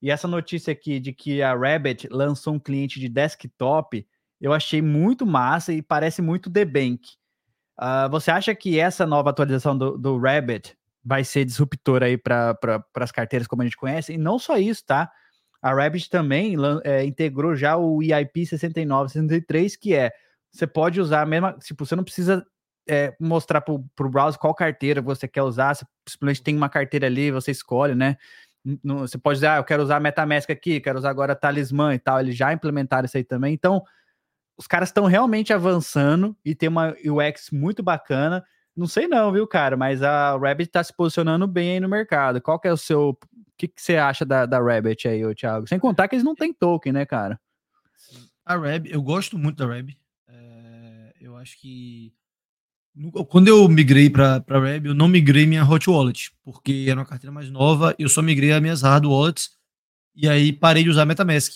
E 0.00 0.10
essa 0.10 0.26
notícia 0.26 0.72
aqui 0.72 0.98
de 0.98 1.12
que 1.12 1.42
a 1.42 1.54
Rabbit 1.54 2.08
lançou 2.10 2.54
um 2.54 2.58
cliente 2.58 2.98
de 2.98 3.08
desktop, 3.08 4.06
eu 4.40 4.52
achei 4.52 4.80
muito 4.80 5.26
massa 5.26 5.72
e 5.72 5.82
parece 5.82 6.22
muito 6.22 6.50
The 6.50 6.64
Bank. 6.64 7.00
Uh, 7.78 8.10
você 8.10 8.30
acha 8.30 8.54
que 8.54 8.78
essa 8.78 9.06
nova 9.06 9.30
atualização 9.30 9.76
do, 9.76 9.96
do 9.96 10.18
Rabbit 10.18 10.76
vai 11.04 11.24
ser 11.24 11.44
disruptora 11.44 12.06
aí 12.06 12.18
para 12.18 12.54
pra, 12.54 12.84
as 12.96 13.12
carteiras 13.12 13.46
como 13.46 13.62
a 13.62 13.64
gente 13.64 13.76
conhece? 13.76 14.12
E 14.12 14.18
não 14.18 14.38
só 14.38 14.58
isso, 14.58 14.84
tá? 14.84 15.10
A 15.60 15.72
Rabbit 15.74 16.08
também 16.08 16.54
é, 16.84 17.04
integrou 17.04 17.56
já 17.56 17.76
o 17.76 18.02
EIP 18.02 18.46
6963, 18.46 19.76
que 19.76 19.94
é 19.94 20.12
você 20.50 20.66
pode 20.66 21.00
usar 21.00 21.22
a 21.22 21.26
mesma. 21.26 21.52
Tipo, 21.54 21.84
você 21.84 21.96
não 21.96 22.04
precisa 22.04 22.44
é, 22.88 23.14
mostrar 23.20 23.60
para 23.60 23.74
o 23.74 24.10
browser 24.10 24.40
qual 24.40 24.54
carteira 24.54 25.02
você 25.02 25.28
quer 25.28 25.42
usar. 25.42 25.74
Você 25.74 25.84
simplesmente 26.08 26.42
tem 26.42 26.56
uma 26.56 26.68
carteira 26.68 27.06
ali, 27.06 27.30
você 27.30 27.50
escolhe, 27.50 27.94
né? 27.94 28.16
Você 28.84 29.18
pode 29.18 29.36
dizer, 29.36 29.48
ah, 29.48 29.56
eu 29.56 29.64
quero 29.64 29.82
usar 29.82 30.00
MetaMask 30.00 30.50
aqui, 30.50 30.80
quero 30.80 30.98
usar 30.98 31.10
agora 31.10 31.34
Talismã 31.34 31.94
e 31.94 31.98
tal. 31.98 32.20
Eles 32.20 32.36
já 32.36 32.52
implementaram 32.52 33.06
isso 33.06 33.16
aí 33.16 33.24
também. 33.24 33.54
Então, 33.54 33.82
os 34.58 34.66
caras 34.66 34.88
estão 34.88 35.06
realmente 35.06 35.52
avançando 35.52 36.36
e 36.44 36.54
tem 36.54 36.68
uma 36.68 36.94
UX 37.04 37.50
muito 37.50 37.82
bacana. 37.82 38.44
Não 38.76 38.86
sei 38.86 39.06
não, 39.06 39.32
viu, 39.32 39.46
cara? 39.46 39.76
Mas 39.76 40.02
a 40.02 40.36
Rabbit 40.36 40.68
está 40.68 40.82
se 40.82 40.92
posicionando 40.92 41.46
bem 41.46 41.72
aí 41.72 41.80
no 41.80 41.88
mercado. 41.88 42.40
Qual 42.40 42.58
que 42.58 42.68
é 42.68 42.72
o 42.72 42.76
seu... 42.76 43.10
O 43.10 43.16
que, 43.56 43.68
que 43.68 43.80
você 43.80 43.96
acha 43.96 44.24
da, 44.24 44.46
da 44.46 44.60
Rabbit 44.60 45.08
aí, 45.08 45.24
ô, 45.24 45.34
Thiago? 45.34 45.66
Sem 45.66 45.78
contar 45.78 46.06
que 46.06 46.14
eles 46.14 46.24
não 46.24 46.34
têm 46.34 46.52
token, 46.52 46.92
né, 46.92 47.06
cara? 47.06 47.40
A 48.44 48.56
Rabbit, 48.56 48.92
eu 48.92 49.02
gosto 49.02 49.38
muito 49.38 49.56
da 49.56 49.66
Rabbit. 49.66 49.98
É, 50.28 51.12
eu 51.20 51.36
acho 51.36 51.58
que 51.60 52.12
quando 53.28 53.48
eu 53.48 53.68
migrei 53.68 54.10
para 54.10 54.42
Web, 54.48 54.88
eu 54.88 54.94
não 54.94 55.06
migrei 55.06 55.46
minha 55.46 55.64
Hot 55.64 55.88
Wallet, 55.88 56.32
porque 56.42 56.86
era 56.88 56.98
uma 56.98 57.06
carteira 57.06 57.32
mais 57.32 57.48
nova, 57.48 57.94
eu 57.98 58.08
só 58.08 58.20
migrei 58.20 58.52
as 58.52 58.60
minhas 58.60 58.82
Hard 58.82 59.04
Wallets 59.04 59.50
e 60.14 60.28
aí 60.28 60.52
parei 60.52 60.82
de 60.82 60.90
usar 60.90 61.04
MetaMask, 61.04 61.54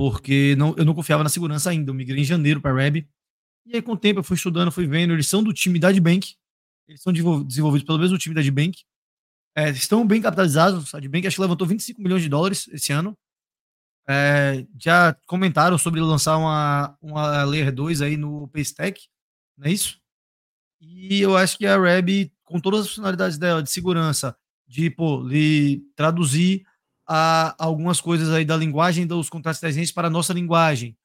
porque 0.00 0.56
não, 0.56 0.74
eu 0.78 0.84
não 0.86 0.94
confiava 0.94 1.22
na 1.22 1.28
segurança 1.28 1.68
ainda. 1.68 1.90
Eu 1.90 1.94
migrei 1.94 2.22
em 2.22 2.24
janeiro 2.24 2.58
para 2.58 2.72
Web 2.72 3.06
e 3.66 3.76
aí 3.76 3.82
com 3.82 3.92
o 3.92 3.96
tempo 3.98 4.20
eu 4.20 4.24
fui 4.24 4.34
estudando, 4.34 4.72
fui 4.72 4.86
vendo, 4.86 5.12
eles 5.12 5.26
são 5.26 5.42
do 5.42 5.52
time 5.52 5.78
da 5.78 5.88
Adbank, 5.88 6.36
eles 6.88 7.02
são 7.02 7.12
desenvolvidos 7.12 7.86
pelo 7.86 7.98
mesmo 7.98 8.16
time 8.16 8.34
da 8.34 8.40
Adbank, 8.40 8.82
é, 9.54 9.68
estão 9.68 10.06
bem 10.06 10.22
capitalizados, 10.22 10.94
a 10.94 10.96
Adbank 10.96 11.26
acho 11.26 11.36
que 11.36 11.42
levantou 11.42 11.66
25 11.66 12.00
milhões 12.00 12.22
de 12.22 12.30
dólares 12.30 12.66
esse 12.72 12.94
ano, 12.94 13.14
é, 14.08 14.66
já 14.80 15.12
comentaram 15.26 15.76
sobre 15.76 16.00
lançar 16.00 16.38
uma, 16.38 16.96
uma 17.02 17.44
Layer 17.44 17.70
2 17.70 18.00
aí 18.00 18.16
no 18.16 18.48
Paystack, 18.48 19.02
não 19.58 19.66
é 19.66 19.72
isso? 19.72 20.00
E 20.80 21.20
eu 21.20 21.36
acho 21.36 21.58
que 21.58 21.66
a 21.66 21.78
Reb, 21.78 22.32
com 22.42 22.58
todas 22.58 22.80
as 22.80 22.88
funcionalidades 22.88 23.36
dela 23.36 23.62
de 23.62 23.70
segurança, 23.70 24.34
de 24.66 24.88
pô, 24.88 25.28
de 25.28 25.82
traduzir 25.94 26.64
a, 27.12 27.56
algumas 27.58 28.00
coisas 28.00 28.30
aí 28.30 28.44
da 28.44 28.56
linguagem 28.56 29.04
dos 29.04 29.28
contratos 29.28 29.58
300 29.58 29.90
para 29.90 30.06
a 30.06 30.10
nossa 30.10 30.32
linguagem, 30.32 30.96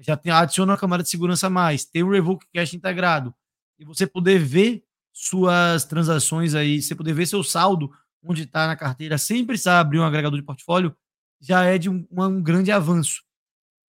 já 0.00 0.16
tem, 0.16 0.32
adiciona 0.32 0.72
uma 0.72 0.78
camada 0.78 1.04
de 1.04 1.08
segurança 1.08 1.46
a 1.46 1.50
mais, 1.50 1.84
tem 1.84 2.02
o 2.02 2.10
Revoke 2.10 2.44
Cash 2.52 2.74
integrado, 2.74 3.32
e 3.78 3.84
você 3.84 4.04
poder 4.04 4.40
ver 4.40 4.82
suas 5.12 5.84
transações 5.84 6.56
aí, 6.56 6.82
você 6.82 6.92
poder 6.92 7.12
ver 7.12 7.26
seu 7.26 7.44
saldo, 7.44 7.88
onde 8.20 8.42
está 8.42 8.66
na 8.66 8.74
carteira, 8.74 9.16
sem 9.16 9.46
precisar 9.46 9.78
abrir 9.78 10.00
um 10.00 10.04
agregador 10.04 10.36
de 10.36 10.44
portfólio, 10.44 10.92
já 11.40 11.62
é 11.62 11.78
de 11.78 11.88
um, 11.88 12.04
um 12.10 12.42
grande 12.42 12.72
avanço. 12.72 13.22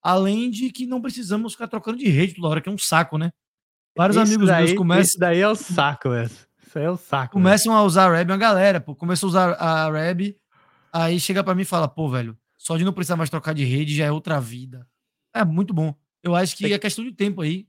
Além 0.03 0.51
de 0.51 0.69
que 0.69 0.85
não 0.85 1.01
precisamos 1.01 1.53
ficar 1.53 1.67
trocando 1.67 1.97
de 1.97 2.07
rede 2.07 2.35
toda 2.35 2.47
hora, 2.47 2.61
que 2.61 2.69
é 2.69 2.71
um 2.71 2.77
saco, 2.77 3.17
né? 3.17 3.31
Vários 3.97 4.17
isso 4.17 4.27
amigos 4.27 4.47
daí, 4.47 4.65
meus 4.65 4.77
começam. 4.77 5.01
Isso 5.01 5.17
daí 5.17 5.39
é 5.39 5.47
o 5.47 5.55
saco, 5.55 6.11
velho. 6.11 6.29
Isso 6.29 6.77
aí 6.77 6.85
é 6.85 6.91
o 6.91 6.97
saco. 6.97 7.33
Começam 7.33 7.73
véio. 7.73 7.81
a 7.81 7.85
usar 7.87 8.11
a 8.11 8.15
Reb, 8.15 8.29
uma 8.29 8.37
galera, 8.37 8.79
pô, 8.79 8.95
a 8.95 9.25
usar 9.25 9.53
a 9.53 9.89
Reb, 9.89 10.35
aí 11.03 11.19
chega 11.19 11.43
para 11.43 11.53
mim 11.53 11.63
e 11.63 11.65
fala, 11.65 11.87
pô, 11.87 12.09
velho, 12.09 12.37
só 12.57 12.77
de 12.77 12.85
não 12.85 12.93
precisar 12.93 13.17
mais 13.17 13.29
trocar 13.29 13.53
de 13.53 13.65
rede 13.65 13.93
já 13.93 14.05
é 14.05 14.11
outra 14.11 14.39
vida. 14.39 14.87
É 15.33 15.43
muito 15.43 15.73
bom. 15.73 15.93
Eu 16.23 16.33
acho 16.33 16.55
que 16.55 16.73
é 16.73 16.79
questão 16.79 17.03
de 17.03 17.11
tempo 17.11 17.41
aí. 17.41 17.67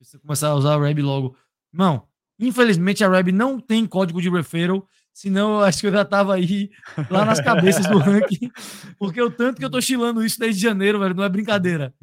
Você 0.00 0.18
começar 0.18 0.48
a 0.48 0.54
usar 0.54 0.74
a 0.74 0.84
Reb 0.84 1.00
logo. 1.00 1.36
Não, 1.72 2.06
infelizmente 2.38 3.04
a 3.04 3.08
Reb 3.08 3.32
não 3.32 3.60
tem 3.60 3.86
código 3.86 4.20
de 4.20 4.28
referral, 4.28 4.86
senão 5.12 5.54
eu 5.54 5.60
acho 5.60 5.80
que 5.80 5.86
eu 5.86 5.92
já 5.92 6.04
tava 6.04 6.34
aí 6.34 6.70
lá 7.08 7.24
nas 7.24 7.40
cabeças 7.40 7.86
do 7.86 7.96
ranking, 7.98 8.50
porque 8.98 9.22
o 9.22 9.30
tanto 9.30 9.58
que 9.58 9.64
eu 9.64 9.70
tô 9.70 9.80
chilando 9.80 10.24
isso 10.24 10.38
desde 10.38 10.60
janeiro, 10.60 10.98
velho, 10.98 11.14
não 11.14 11.24
é 11.24 11.28
brincadeira. 11.28 11.94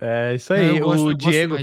É 0.00 0.34
isso 0.34 0.52
aí. 0.52 0.78
É, 0.78 0.80
gosto, 0.80 1.06
o 1.06 1.14
Diego, 1.14 1.56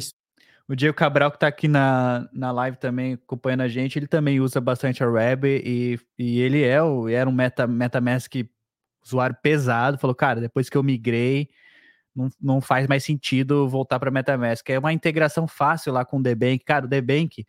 o 0.70 0.76
Diego 0.76 0.96
Cabral, 0.96 1.32
que 1.32 1.40
tá 1.40 1.48
aqui 1.48 1.68
na, 1.68 2.28
na 2.34 2.52
live 2.52 2.78
também 2.78 3.14
acompanhando 3.14 3.62
a 3.62 3.68
gente, 3.70 3.98
ele 3.98 4.08
também 4.08 4.42
usa 4.42 4.60
bastante 4.60 5.02
a 5.02 5.08
Web 5.08 5.48
e, 5.48 5.98
e 6.20 6.42
ele 6.42 6.62
é 6.64 6.82
o, 6.84 7.08
era 7.08 7.30
um 7.30 7.34
meta, 7.34 7.66
MetaMask 7.66 8.34
usuário 9.06 9.36
pesado. 9.42 9.98
Falou, 9.98 10.16
cara, 10.16 10.42
depois 10.42 10.70
que 10.70 10.78
eu 10.78 10.84
migrei, 10.84 11.50
não, 12.14 12.30
não 12.42 12.62
faz 12.62 12.86
mais 12.86 13.04
sentido 13.04 13.70
voltar 13.70 13.98
para 13.98 14.12
MetaMask. 14.12 14.70
É 14.70 14.78
uma 14.80 14.92
integração 14.92 15.48
fácil 15.48 15.94
lá 15.94 16.04
com 16.04 16.18
o 16.18 16.24
Debank. 16.24 16.60
Cara, 16.66 16.86
o 16.86 16.90
Debank 16.90 17.46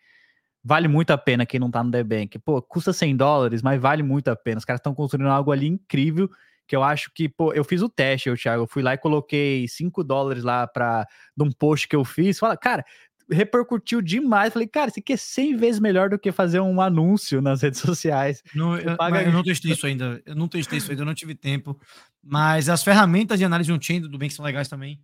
vale 0.62 0.86
muito 0.86 1.10
a 1.10 1.18
pena 1.18 1.44
quem 1.44 1.58
não 1.58 1.70
tá 1.72 1.82
no 1.82 1.90
Debank. 1.90 2.38
Pô, 2.38 2.62
custa 2.62 2.92
100 2.92 3.16
dólares, 3.16 3.62
mas 3.62 3.80
vale 3.80 4.04
muito 4.04 4.28
a 4.28 4.36
pena. 4.36 4.58
Os 4.58 4.64
caras 4.64 4.78
estão 4.78 4.94
construindo 4.94 5.30
algo 5.30 5.50
ali 5.50 5.66
incrível 5.66 6.30
que 6.68 6.76
eu 6.76 6.82
acho 6.82 7.10
que, 7.14 7.30
pô, 7.30 7.52
eu 7.54 7.64
fiz 7.64 7.80
o 7.80 7.88
teste, 7.88 8.28
eu, 8.28 8.36
Thiago, 8.36 8.64
eu 8.64 8.66
fui 8.66 8.82
lá 8.82 8.92
e 8.92 8.98
coloquei 8.98 9.66
5 9.66 10.04
dólares 10.04 10.44
lá 10.44 10.66
para 10.66 11.08
de 11.34 11.42
um 11.42 11.50
post 11.50 11.88
que 11.88 11.96
eu 11.96 12.04
fiz. 12.04 12.38
Fala, 12.38 12.58
cara, 12.58 12.84
repercutiu 13.30 14.00
demais. 14.00 14.52
Falei, 14.52 14.68
cara, 14.68 14.88
isso 14.88 14.98
aqui 14.98 15.12
é 15.12 15.16
100 15.16 15.56
vezes 15.56 15.80
melhor 15.80 16.10
do 16.10 16.18
que 16.18 16.32
fazer 16.32 16.60
um 16.60 16.80
anúncio 16.80 17.40
nas 17.40 17.62
redes 17.62 17.80
sociais. 17.80 18.42
Não, 18.54 18.76
eu, 18.76 18.96
eu, 19.24 19.32
não 19.32 19.42
testei 19.42 19.72
isso 19.72 19.86
ainda. 19.86 20.22
Eu 20.24 20.34
não 20.34 20.48
testei 20.48 20.78
isso 20.78 20.90
ainda, 20.90 21.02
eu 21.02 21.06
não 21.06 21.14
tive 21.14 21.34
tempo. 21.34 21.78
Mas 22.22 22.68
as 22.68 22.82
ferramentas 22.82 23.38
de 23.38 23.44
análise 23.44 23.72
on-chain 23.72 24.00
do 24.00 24.18
bem 24.18 24.28
que 24.28 24.34
são 24.34 24.44
legais 24.44 24.68
também. 24.68 25.00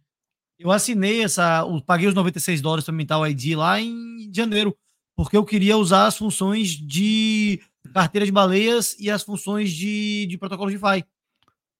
Eu 0.59 0.70
assinei 0.70 1.22
essa, 1.22 1.61
eu 1.61 1.81
paguei 1.83 2.07
os 2.07 2.14
96 2.14 2.61
dólares 2.61 2.85
para 2.85 2.93
aumentar 2.93 3.18
o 3.18 3.27
ID 3.27 3.57
lá 3.57 3.81
em 3.81 4.31
janeiro, 4.33 4.77
porque 5.16 5.37
eu 5.37 5.45
queria 5.45 5.77
usar 5.77 6.07
as 6.07 6.16
funções 6.16 6.70
de 6.70 7.61
carteira 7.93 8.25
de 8.25 8.33
baleias 8.33 8.97
e 8.99 9.11
as 9.11 9.22
funções 9.22 9.72
de, 9.72 10.27
de 10.27 10.39
protocolo 10.39 10.70
de 10.70 10.79
FI 10.79 11.05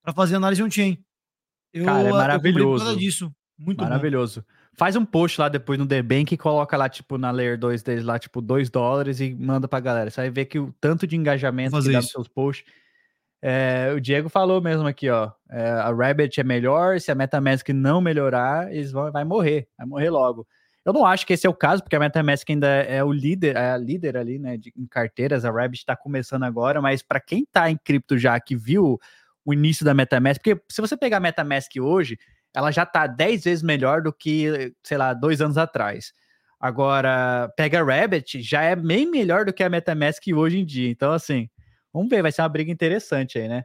para 0.03 0.13
fazer 0.13 0.37
análise 0.37 0.63
on-chain. 0.63 0.99
Eu, 1.73 1.85
Cara, 1.85 2.09
é 2.09 2.13
maravilhoso. 2.13 2.85
Eu 2.85 2.97
disso. 2.97 3.33
Muito 3.57 3.83
maravilhoso. 3.83 4.41
Bom. 4.41 4.64
Faz 4.77 4.97
um 4.97 5.05
post 5.05 5.41
lá 5.41 5.49
depois 5.49 5.79
no 5.79 5.87
The 5.87 6.03
Bank 6.03 6.35
e 6.35 6.37
coloca 6.37 6.77
lá, 6.77 6.89
tipo, 6.89 7.17
na 7.17 7.31
Layer 7.31 7.59
2 7.59 7.83
deles 7.83 8.05
lá, 8.05 8.19
tipo, 8.19 8.41
2 8.41 8.69
dólares 8.71 9.21
e 9.21 9.33
manda 9.33 9.69
pra 9.69 9.81
galera. 9.81 10.11
Você 10.11 10.21
vai 10.23 10.31
ver 10.31 10.47
que 10.47 10.59
o 10.59 10.75
tanto 10.81 11.07
de 11.07 11.17
engajamento 11.17 11.81
que 11.81 11.93
dá 11.93 11.99
nos 11.99 12.11
seus 12.11 12.29
posts. 12.29 12.67
É, 13.41 13.93
o 13.95 14.01
Diego 14.01 14.29
falou 14.29 14.61
mesmo 14.61 14.87
aqui, 14.87 15.11
ó. 15.11 15.31
É, 15.51 15.69
a 15.69 15.93
Rabbit 15.93 16.41
é 16.41 16.45
melhor, 16.45 16.99
se 16.99 17.13
a 17.13 17.15
MetaMask 17.15 17.69
não 17.69 18.01
melhorar, 18.01 18.73
eles 18.73 18.91
vão 18.91 19.13
vai 19.13 19.23
morrer, 19.23 19.69
vai 19.77 19.87
morrer 19.87 20.11
logo. 20.11 20.47
Eu 20.85 20.93
não 20.93 21.07
acho 21.07 21.27
que 21.27 21.33
esse 21.33 21.47
é 21.47 21.51
o 21.51 21.55
caso, 21.55 21.83
porque 21.83 21.97
a 21.97 22.01
MetaMask 22.01 22.49
ainda 22.49 22.67
é 22.67 23.03
o 23.03 23.13
líder, 23.13 23.57
é 23.57 23.73
a 23.73 23.77
líder 23.77 24.17
ali, 24.17 24.39
né, 24.39 24.57
de, 24.57 24.73
em 24.77 24.87
carteiras. 24.87 25.45
A 25.45 25.51
Rabbit 25.51 25.81
está 25.81 25.97
começando 25.97 26.43
agora, 26.43 26.81
mas 26.83 27.03
para 27.03 27.21
quem 27.21 27.47
tá 27.51 27.71
em 27.71 27.77
cripto 27.77 28.19
já, 28.19 28.39
que 28.41 28.57
viu 28.57 28.99
o 29.45 29.53
início 29.53 29.85
da 29.85 29.95
MetaMask, 29.95 30.43
porque 30.43 30.61
se 30.71 30.81
você 30.81 30.97
pegar 30.97 31.19
a 31.19 31.21
MetaMask 31.21 31.71
hoje, 31.81 32.19
ela 32.55 32.71
já 32.71 32.85
está 32.85 33.07
10 33.07 33.45
vezes 33.45 33.63
melhor 33.63 34.01
do 34.01 34.13
que, 34.13 34.73
sei 34.83 34.97
lá, 34.97 35.13
dois 35.13 35.41
anos 35.41 35.59
atrás. 35.59 36.13
Agora, 36.61 37.53
pega 37.57 37.85
Rabbit, 37.85 38.41
já 38.41 38.63
é 38.63 38.77
bem 38.77 39.11
melhor 39.11 39.45
do 39.45 39.53
que 39.53 39.63
a 39.63 39.69
MetaMask 39.69 40.23
hoje 40.35 40.59
em 40.61 40.65
dia. 40.65 40.89
Então, 40.89 41.13
assim, 41.13 41.49
vamos 41.93 42.09
ver, 42.09 42.23
vai 42.23 42.33
ser 42.33 42.43
uma 42.43 42.49
briga 42.49 42.71
interessante 42.71 43.39
aí, 43.39 43.49
né? 43.49 43.65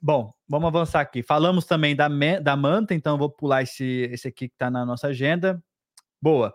Bom, 0.00 0.32
vamos 0.48 0.68
avançar 0.68 1.00
aqui. 1.00 1.22
Falamos 1.22 1.66
também 1.66 1.96
da, 1.96 2.08
da 2.40 2.56
Manta, 2.56 2.94
então 2.94 3.18
vou 3.18 3.28
pular 3.28 3.62
esse, 3.62 4.08
esse 4.10 4.28
aqui 4.28 4.48
que 4.48 4.54
está 4.54 4.70
na 4.70 4.86
nossa 4.86 5.08
agenda. 5.08 5.62
Boa. 6.22 6.54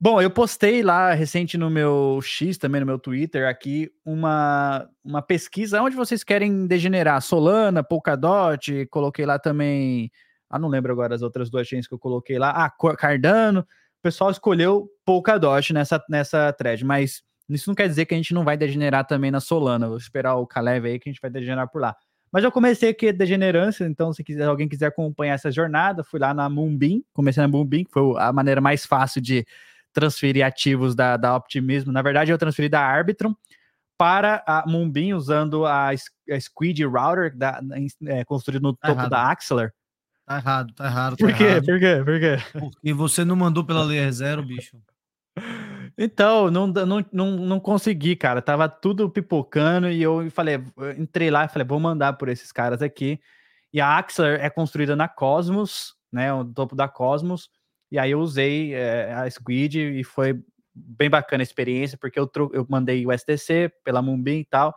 Bom, 0.00 0.20
eu 0.20 0.30
postei 0.30 0.82
lá 0.82 1.12
recente 1.12 1.56
no 1.56 1.70
meu 1.70 2.18
X, 2.22 2.58
também 2.58 2.80
no 2.80 2.86
meu 2.86 2.98
Twitter, 2.98 3.46
aqui, 3.46 3.88
uma, 4.04 4.88
uma 5.04 5.22
pesquisa 5.22 5.80
onde 5.80 5.94
vocês 5.94 6.24
querem 6.24 6.66
degenerar. 6.66 7.20
Solana, 7.20 7.84
Polkadot, 7.84 8.86
coloquei 8.86 9.24
lá 9.24 9.38
também 9.38 10.10
ah, 10.52 10.58
não 10.58 10.68
lembro 10.68 10.92
agora 10.92 11.14
as 11.14 11.22
outras 11.22 11.50
duas 11.50 11.66
chains 11.66 11.86
que 11.86 11.94
eu 11.94 11.98
coloquei 11.98 12.38
lá. 12.38 12.50
Ah, 12.50 12.70
Cardano. 12.96 13.60
O 13.60 14.02
pessoal 14.02 14.30
escolheu 14.30 14.88
Polkadot 15.04 15.72
nessa, 15.72 16.02
nessa 16.08 16.52
thread, 16.52 16.84
mas 16.84 17.22
isso 17.48 17.70
não 17.70 17.74
quer 17.74 17.88
dizer 17.88 18.04
que 18.04 18.14
a 18.14 18.16
gente 18.16 18.34
não 18.34 18.44
vai 18.44 18.56
degenerar 18.56 19.06
também 19.06 19.30
na 19.30 19.40
Solana. 19.40 19.88
Vou 19.88 19.96
esperar 19.96 20.36
o 20.36 20.46
Kalev 20.46 20.86
aí 20.86 20.98
que 20.98 21.08
a 21.08 21.12
gente 21.12 21.20
vai 21.20 21.30
degenerar 21.30 21.68
por 21.68 21.80
lá. 21.80 21.96
Mas 22.32 22.44
eu 22.44 22.50
comecei 22.50 22.90
aqui 22.90 23.08
a 23.08 23.12
degenerância, 23.12 23.84
então 23.84 24.12
se 24.12 24.24
quiser, 24.24 24.44
alguém 24.44 24.66
quiser 24.66 24.86
acompanhar 24.86 25.34
essa 25.34 25.50
jornada, 25.50 26.02
fui 26.02 26.18
lá 26.18 26.32
na 26.32 26.48
Moonbeam, 26.48 27.02
comecei 27.12 27.42
na 27.42 27.48
Moonbeam, 27.48 27.84
que 27.84 27.92
foi 27.92 28.18
a 28.18 28.32
maneira 28.32 28.58
mais 28.58 28.86
fácil 28.86 29.20
de 29.20 29.46
transferir 29.92 30.44
ativos 30.44 30.94
da, 30.94 31.18
da 31.18 31.36
Optimismo. 31.36 31.92
Na 31.92 32.00
verdade, 32.00 32.30
eu 32.30 32.38
transferi 32.38 32.70
da 32.70 32.80
Arbitrum 32.80 33.34
para 33.98 34.42
a 34.46 34.64
Moonbeam 34.66 35.16
usando 35.16 35.66
a, 35.66 35.90
a 35.90 36.40
Squid 36.40 36.84
Router 36.86 37.36
da, 37.36 37.60
é, 38.06 38.24
construído 38.24 38.62
no 38.62 38.74
topo 38.74 39.08
da 39.08 39.30
Axelar. 39.30 39.72
Tá 40.26 40.36
errado, 40.36 40.72
tá 40.74 40.86
errado. 40.86 41.16
Tá 41.16 41.26
Por 41.26 41.36
quê? 41.36 41.44
Errado. 41.44 41.64
Por 41.64 41.78
quê? 41.80 42.02
Por 42.04 42.20
quê? 42.20 42.36
Porque 42.52 42.92
você 42.92 43.24
não 43.24 43.36
mandou 43.36 43.64
pela 43.64 43.84
Layer 43.84 44.10
Zero, 44.12 44.42
bicho. 44.44 44.78
Então, 45.96 46.50
não, 46.50 46.66
não, 46.66 47.04
não, 47.12 47.30
não 47.32 47.60
consegui, 47.60 48.16
cara. 48.16 48.40
Tava 48.40 48.68
tudo 48.68 49.10
pipocando 49.10 49.88
e 49.90 50.02
eu 50.02 50.30
falei, 50.30 50.62
eu 50.76 50.92
entrei 50.92 51.30
lá 51.30 51.44
e 51.44 51.48
falei, 51.48 51.66
vou 51.66 51.80
mandar 51.80 52.14
por 52.14 52.28
esses 52.28 52.50
caras 52.50 52.82
aqui. 52.82 53.20
E 53.72 53.80
a 53.80 53.98
Axler 53.98 54.40
é 54.40 54.50
construída 54.50 54.94
na 54.94 55.08
Cosmos, 55.08 55.94
né? 56.10 56.32
O 56.32 56.44
topo 56.44 56.74
da 56.74 56.88
Cosmos. 56.88 57.50
E 57.90 57.98
aí 57.98 58.10
eu 58.10 58.20
usei 58.20 58.74
é, 58.74 59.12
a 59.12 59.30
Squid 59.30 59.78
e 59.78 60.04
foi 60.04 60.40
bem 60.74 61.10
bacana 61.10 61.42
a 61.42 61.44
experiência, 61.44 61.98
porque 61.98 62.18
eu, 62.18 62.30
eu 62.52 62.66
mandei 62.68 63.06
o 63.06 63.16
STC 63.16 63.70
pela 63.84 64.00
Moonbeam 64.00 64.38
e 64.38 64.44
tal. 64.44 64.74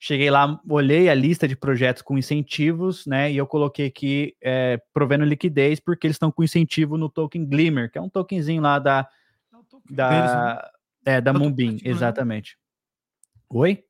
Cheguei 0.00 0.30
lá, 0.30 0.60
olhei 0.68 1.08
a 1.08 1.14
lista 1.14 1.48
de 1.48 1.56
projetos 1.56 2.02
com 2.02 2.16
incentivos, 2.16 3.04
né? 3.04 3.32
E 3.32 3.36
eu 3.36 3.46
coloquei 3.46 3.86
aqui 3.86 4.36
é, 4.40 4.80
provendo 4.92 5.24
liquidez, 5.24 5.80
porque 5.80 6.06
eles 6.06 6.14
estão 6.14 6.30
com 6.30 6.44
incentivo 6.44 6.96
no 6.96 7.08
token 7.08 7.44
Glimmer, 7.44 7.90
que 7.90 7.98
é 7.98 8.00
um 8.00 8.08
tokenzinho 8.08 8.62
lá 8.62 8.78
da. 8.78 9.08
É 9.52 9.94
da, 9.94 10.08
deles, 10.10 10.32
né? 10.32 10.70
É, 11.04 11.20
da 11.20 11.30
é 11.32 11.34
Moonbeam, 11.34 11.72
né? 11.72 11.80
exatamente. 11.82 12.56
Né? 12.56 13.42
Oi? 13.50 13.84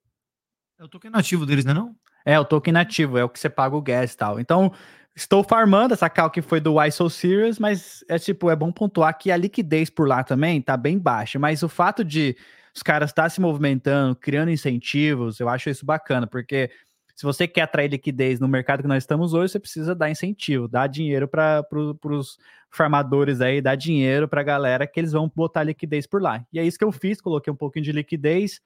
É 0.79 0.85
o 0.85 0.89
token 0.89 1.11
nativo 1.11 1.45
deles, 1.45 1.65
não 1.65 1.73
é? 1.73 1.75
Não? 1.75 1.97
É, 2.25 2.41
o 2.41 2.45
token 2.45 2.73
nativo, 2.73 3.19
é 3.19 3.25
o 3.25 3.29
que 3.29 3.39
você 3.39 3.51
paga 3.51 3.77
o 3.77 3.83
gas 3.83 4.13
e 4.13 4.17
tal. 4.17 4.41
Então, 4.41 4.73
estou 5.15 5.43
farmando 5.43 5.93
essa 5.93 6.09
cal 6.09 6.31
que 6.31 6.41
foi 6.41 6.61
do 6.61 6.77
Why 6.77 6.93
So 6.93 7.11
Serious, 7.11 7.59
mas 7.59 8.05
é 8.09 8.19
tipo, 8.19 8.49
é 8.51 8.57
bom 8.57 8.71
pontuar 8.71 9.17
que 9.19 9.31
a 9.31 9.37
liquidez 9.37 9.91
por 9.91 10.09
lá 10.09 10.23
também 10.23 10.63
tá 10.63 10.77
bem 10.77 10.99
baixa, 10.99 11.39
mas 11.39 11.63
o 11.63 11.69
fato 11.69 12.05
de 12.05 12.37
os 12.79 12.83
caras 12.83 13.11
estar 13.11 13.25
tá 13.25 13.29
se 13.29 13.41
movimentando, 13.41 14.15
criando 14.15 14.51
incentivos, 14.51 15.41
eu 15.41 15.49
acho 15.49 15.69
isso 15.69 15.85
bacana, 15.85 16.27
porque 16.27 16.71
se 17.15 17.25
você 17.25 17.49
quer 17.49 17.63
atrair 17.63 17.91
liquidez 17.91 18.39
no 18.39 18.47
mercado 18.47 18.83
que 18.83 18.89
nós 18.89 19.03
estamos 19.03 19.35
hoje, 19.35 19.53
você 19.53 19.59
precisa 19.59 19.95
dar 19.95 20.09
incentivo, 20.09 20.69
dar 20.69 20.87
dinheiro 20.87 21.27
para 21.27 21.65
pro, 21.65 21.99
os 22.11 22.39
farmadores 22.71 23.41
aí, 23.41 23.61
dar 23.61 23.75
dinheiro 23.75 24.29
para 24.29 24.41
a 24.41 24.45
galera 24.45 24.87
que 24.87 25.01
eles 25.01 25.11
vão 25.11 25.31
botar 25.35 25.65
liquidez 25.65 26.07
por 26.07 26.23
lá. 26.23 26.45
E 26.53 26.61
é 26.61 26.65
isso 26.65 26.79
que 26.79 26.85
eu 26.85 26.93
fiz, 26.93 27.21
coloquei 27.21 27.53
um 27.53 27.57
pouquinho 27.57 27.85
de 27.85 27.91
liquidez, 27.91 28.61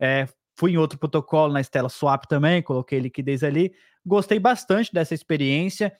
é, 0.00 0.26
fui 0.56 0.72
em 0.72 0.78
outro 0.78 0.98
protocolo 0.98 1.52
na 1.52 1.60
Stella 1.60 1.88
Swap 1.88 2.24
também, 2.24 2.60
coloquei 2.62 2.98
liquidez 2.98 3.44
ali, 3.44 3.72
gostei 4.04 4.40
bastante 4.40 4.92
dessa 4.92 5.14
experiência. 5.14 5.92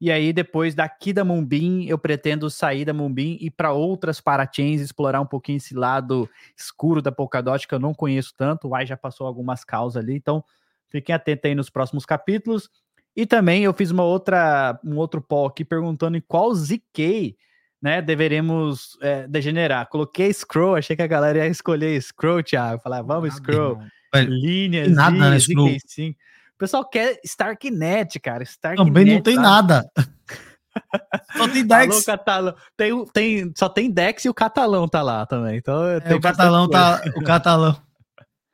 E 0.00 0.10
aí, 0.10 0.32
depois 0.32 0.74
daqui 0.74 1.12
da 1.12 1.22
Moonbeam, 1.22 1.82
eu 1.82 1.98
pretendo 1.98 2.48
sair 2.48 2.86
da 2.86 2.94
Moonbeam 2.94 3.36
e 3.38 3.50
para 3.50 3.72
outras 3.72 4.18
parachains, 4.18 4.80
explorar 4.80 5.20
um 5.20 5.26
pouquinho 5.26 5.58
esse 5.58 5.74
lado 5.74 6.28
escuro 6.56 7.02
da 7.02 7.12
Polkadot, 7.12 7.68
que 7.68 7.74
eu 7.74 7.78
não 7.78 7.92
conheço 7.92 8.32
tanto. 8.34 8.68
O 8.68 8.74
AI 8.74 8.86
já 8.86 8.96
passou 8.96 9.26
algumas 9.26 9.62
causas 9.62 10.02
ali, 10.02 10.14
então 10.14 10.42
fiquem 10.88 11.14
atentos 11.14 11.44
aí 11.44 11.54
nos 11.54 11.68
próximos 11.68 12.06
capítulos. 12.06 12.70
E 13.14 13.26
também 13.26 13.64
eu 13.64 13.74
fiz 13.74 13.90
uma 13.90 14.04
outra, 14.04 14.80
um 14.82 14.96
outro 14.96 15.20
poll 15.20 15.48
aqui 15.48 15.66
perguntando 15.66 16.16
em 16.16 16.22
qual 16.26 16.54
ZK 16.54 17.36
né, 17.82 18.00
deveremos 18.00 18.96
é, 19.02 19.28
degenerar. 19.28 19.86
Coloquei 19.88 20.32
Scroll, 20.32 20.76
achei 20.76 20.96
que 20.96 21.02
a 21.02 21.06
galera 21.06 21.40
ia 21.40 21.46
escolher 21.48 22.00
Scroll, 22.00 22.42
Thiago. 22.42 22.80
Falar, 22.80 23.02
vamos, 23.02 23.34
Scroll. 23.34 23.78
Linhas, 24.14 24.90
nada, 24.90 25.30
né, 25.30 25.38
sim 25.86 26.14
pessoal 26.60 26.88
quer 26.88 27.18
Starknet, 27.24 28.20
cara. 28.20 28.42
Starknet, 28.44 28.86
Também 28.86 29.14
não 29.14 29.22
tem 29.22 29.34
sabe? 29.34 29.46
nada. 29.46 29.90
Só 31.36 31.48
tem 31.48 31.66
Dex. 31.66 31.94
Alô, 31.94 32.04
catalão. 32.04 32.54
Tem, 32.76 33.06
tem, 33.06 33.52
só 33.56 33.68
tem 33.68 33.90
Dex 33.90 34.24
e 34.24 34.28
o 34.28 34.34
catalão 34.34 34.86
tá 34.88 35.02
lá 35.02 35.26
também. 35.26 35.56
Então, 35.56 35.84
é, 35.84 36.14
o 36.14 36.20
catalão 36.20 36.68
tá. 36.68 37.02
O 37.16 37.24
catalão. 37.24 37.76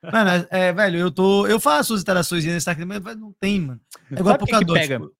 Mano, 0.02 0.30
é, 0.50 0.68
é, 0.68 0.72
velho, 0.72 0.98
eu 0.98 1.10
tô. 1.10 1.46
Eu 1.46 1.60
faço 1.60 1.94
as 1.94 2.00
interações 2.00 2.44
nesse 2.44 2.58
Stark, 2.58 2.82
mas 2.84 3.02
não 3.16 3.34
tem, 3.38 3.60
mano. 3.60 3.80
É 4.10 4.18
igual 4.18 4.34
Sabe. 4.34 4.46
Que 4.46 4.52
que 4.52 4.58
tipo, 4.58 5.12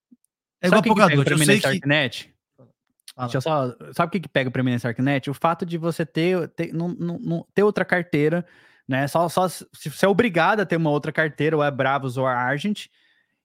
é 0.61 0.67
igual 0.67 0.79
Apocador. 0.79 1.25
Eu 1.27 1.37
sei 1.37 1.59
que. 1.59 1.79
Deixa 3.19 3.37
eu 3.37 3.41
só. 3.41 3.75
Sabe 3.93 4.07
o 4.07 4.11
que, 4.11 4.19
que 4.21 4.29
pega 4.29 4.51
pra 4.51 4.63
mim 4.63 4.71
nesse 4.71 4.87
Arcnet? 4.87 5.29
O 5.29 5.33
fato 5.33 5.65
de 5.65 5.77
você 5.77 6.05
ter, 6.05 6.47
ter, 6.49 6.73
não, 6.73 6.89
não, 6.89 7.19
não, 7.19 7.47
ter 7.53 7.63
outra 7.63 7.83
carteira, 7.83 8.45
né? 8.87 9.07
Só, 9.07 9.27
só 9.27 9.47
se 9.47 9.65
você 9.73 10.05
é 10.05 10.09
obrigado 10.09 10.61
a 10.61 10.65
ter 10.65 10.77
uma 10.77 10.89
outra 10.89 11.11
carteira, 11.11 11.57
ou 11.57 11.63
é 11.63 11.69
Bravos 11.69 12.17
ou 12.17 12.25
a 12.25 12.33
Argent, 12.33 12.87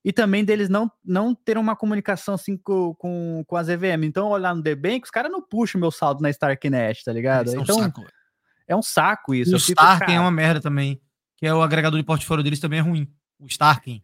e 0.05 0.13
também 0.13 0.45
deles 0.45 0.69
não, 0.69 0.91
não 1.05 1.35
ter 1.35 1.57
uma 1.57 1.77
comunicação 1.77 2.35
assim 2.35 2.57
com, 2.57 2.95
com, 2.95 3.45
com 3.47 3.57
as 3.57 3.69
EVM. 3.69 4.05
Então, 4.05 4.29
olhar 4.29 4.55
no 4.55 4.63
Debank, 4.63 5.05
os 5.05 5.11
caras 5.11 5.31
não 5.31 5.41
puxam 5.41 5.81
meu 5.81 5.91
saldo 5.91 6.21
na 6.21 6.31
Starknet, 6.31 7.05
tá 7.05 7.13
ligado? 7.13 7.51
É 7.51 7.57
então, 7.57 7.79
um 7.79 7.83
saco. 7.83 8.05
é 8.67 8.77
um 8.77 8.83
saco 8.83 9.35
isso. 9.35 9.55
O 9.55 9.59
Starken 9.59 10.17
é 10.17 10.21
uma 10.21 10.31
merda 10.31 10.61
também, 10.61 11.01
que 11.37 11.47
é 11.47 11.55
o 11.55 11.63
agregador 11.63 11.99
de 11.99 12.05
portfólio 12.05 12.43
deles 12.43 12.61
também 12.61 12.81
é 12.81 12.83
ruim. 12.83 13.09
O 13.39 13.47
Starken. 13.47 14.03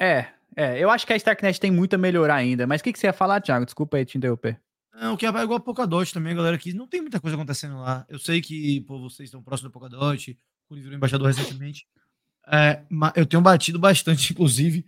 É, 0.00 0.26
é, 0.56 0.78
eu 0.78 0.90
acho 0.90 1.06
que 1.06 1.12
a 1.12 1.16
Starknet 1.16 1.60
tem 1.60 1.70
muito 1.70 1.94
a 1.94 1.98
melhorar 1.98 2.36
ainda. 2.36 2.66
Mas 2.66 2.80
o 2.80 2.84
que, 2.84 2.92
que 2.92 2.98
você 2.98 3.06
ia 3.06 3.12
falar, 3.12 3.40
Thiago? 3.40 3.64
Desculpa 3.64 3.96
aí 3.96 4.04
te 4.04 4.16
interromper. 4.16 4.60
Não, 4.94 5.16
que 5.16 5.26
é 5.26 5.28
igual 5.28 5.58
a 5.58 5.60
Polkadot 5.60 6.12
também, 6.12 6.34
galera, 6.34 6.56
que 6.56 6.72
não 6.72 6.86
tem 6.86 7.02
muita 7.02 7.20
coisa 7.20 7.36
acontecendo 7.36 7.78
lá. 7.78 8.06
Eu 8.08 8.18
sei 8.18 8.40
que 8.40 8.80
pô, 8.82 8.98
vocês 8.98 9.26
estão 9.26 9.42
próximos 9.42 9.70
da 9.70 9.78
Polkadot, 9.78 10.38
o 10.68 10.74
virou 10.74 10.94
embaixador 10.94 11.28
recentemente. 11.28 11.86
É, 12.48 12.84
eu 13.14 13.26
tenho 13.26 13.42
batido 13.42 13.78
bastante, 13.78 14.32
inclusive, 14.34 14.86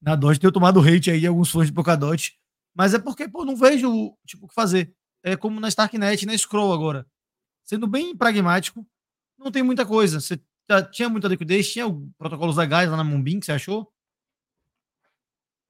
na 0.00 0.14
Dot. 0.14 0.38
Tenho 0.38 0.52
tomado 0.52 0.80
hate 0.80 1.10
aí 1.10 1.20
de 1.20 1.26
alguns 1.26 1.50
fãs 1.50 1.66
de 1.66 1.72
Polkadot. 1.72 2.38
Mas 2.74 2.94
é 2.94 2.98
porque, 2.98 3.28
pô, 3.28 3.44
não 3.44 3.56
vejo 3.56 4.16
tipo, 4.26 4.46
o 4.46 4.48
que 4.48 4.54
fazer. 4.54 4.94
É 5.22 5.36
como 5.36 5.60
na 5.60 5.68
Starknet, 5.68 6.24
na 6.24 6.36
Scroll 6.36 6.72
agora. 6.72 7.06
Sendo 7.64 7.86
bem 7.86 8.16
pragmático, 8.16 8.86
não 9.38 9.50
tem 9.50 9.62
muita 9.62 9.84
coisa. 9.84 10.20
Você 10.20 10.40
tá, 10.66 10.82
tinha 10.82 11.08
muita 11.08 11.28
liquidez, 11.28 11.70
tinha 11.70 11.86
protocolos 12.16 12.56
legais 12.56 12.90
lá 12.90 12.96
na 12.96 13.04
Moonbeam, 13.04 13.40
que 13.40 13.46
você 13.46 13.52
achou? 13.52 13.92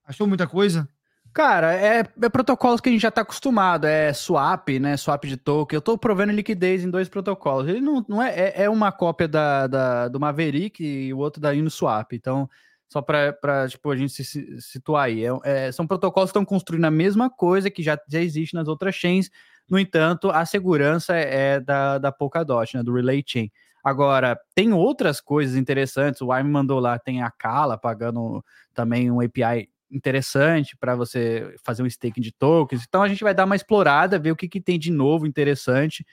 Achou 0.04 0.26
muita 0.26 0.46
coisa? 0.46 0.88
Cara, 1.32 1.74
é, 1.74 2.00
é, 2.00 2.28
protocolos 2.28 2.80
que 2.80 2.88
a 2.88 2.92
gente 2.92 3.02
já 3.02 3.08
está 3.08 3.20
acostumado, 3.20 3.86
é 3.86 4.12
swap, 4.12 4.68
né? 4.80 4.96
Swap 4.96 5.24
de 5.24 5.36
token. 5.36 5.76
Eu 5.76 5.78
estou 5.78 5.96
provendo 5.96 6.32
liquidez 6.32 6.82
em 6.82 6.90
dois 6.90 7.08
protocolos. 7.08 7.68
Ele 7.68 7.80
não, 7.80 8.04
não 8.08 8.20
é, 8.22 8.34
é, 8.34 8.62
é 8.64 8.70
uma 8.70 8.90
cópia 8.90 9.28
da, 9.28 9.68
da, 9.68 10.08
do 10.08 10.18
Maverick 10.18 10.82
e 10.82 11.14
o 11.14 11.18
outro 11.18 11.40
da 11.40 11.50
Uniswap. 11.50 12.12
Então, 12.12 12.50
só 12.88 13.00
para 13.00 13.68
tipo, 13.68 13.90
a 13.92 13.96
gente 13.96 14.24
se 14.24 14.60
situar 14.60 15.04
aí. 15.04 15.24
É, 15.24 15.30
é, 15.44 15.72
são 15.72 15.86
protocolos 15.86 16.30
que 16.30 16.32
estão 16.32 16.44
construindo 16.44 16.84
a 16.86 16.90
mesma 16.90 17.30
coisa 17.30 17.70
que 17.70 17.82
já, 17.82 17.96
já 18.08 18.20
existe 18.20 18.54
nas 18.54 18.66
outras 18.66 18.96
chains. 18.96 19.30
No 19.68 19.78
entanto, 19.78 20.30
a 20.30 20.44
segurança 20.44 21.14
é 21.14 21.60
da, 21.60 21.98
da 21.98 22.10
Polkadot, 22.10 22.76
né? 22.76 22.82
Do 22.82 22.92
Relay 22.92 23.22
Chain. 23.24 23.52
Agora, 23.84 24.38
tem 24.52 24.72
outras 24.72 25.20
coisas 25.20 25.56
interessantes. 25.56 26.20
O 26.22 26.32
Armin 26.32 26.50
mandou 26.50 26.80
lá, 26.80 26.98
tem 26.98 27.22
a 27.22 27.30
Kala 27.30 27.78
pagando 27.78 28.44
também 28.74 29.10
um 29.12 29.20
API 29.20 29.68
interessante 29.90 30.76
para 30.76 30.94
você 30.94 31.54
fazer 31.64 31.82
um 31.82 31.86
staking 31.86 32.20
de 32.20 32.32
tokens. 32.32 32.84
Então 32.86 33.02
a 33.02 33.08
gente 33.08 33.24
vai 33.24 33.34
dar 33.34 33.44
uma 33.44 33.56
explorada, 33.56 34.18
ver 34.18 34.32
o 34.32 34.36
que, 34.36 34.48
que 34.48 34.60
tem 34.60 34.78
de 34.78 34.90
novo 34.90 35.26
interessante. 35.26 36.04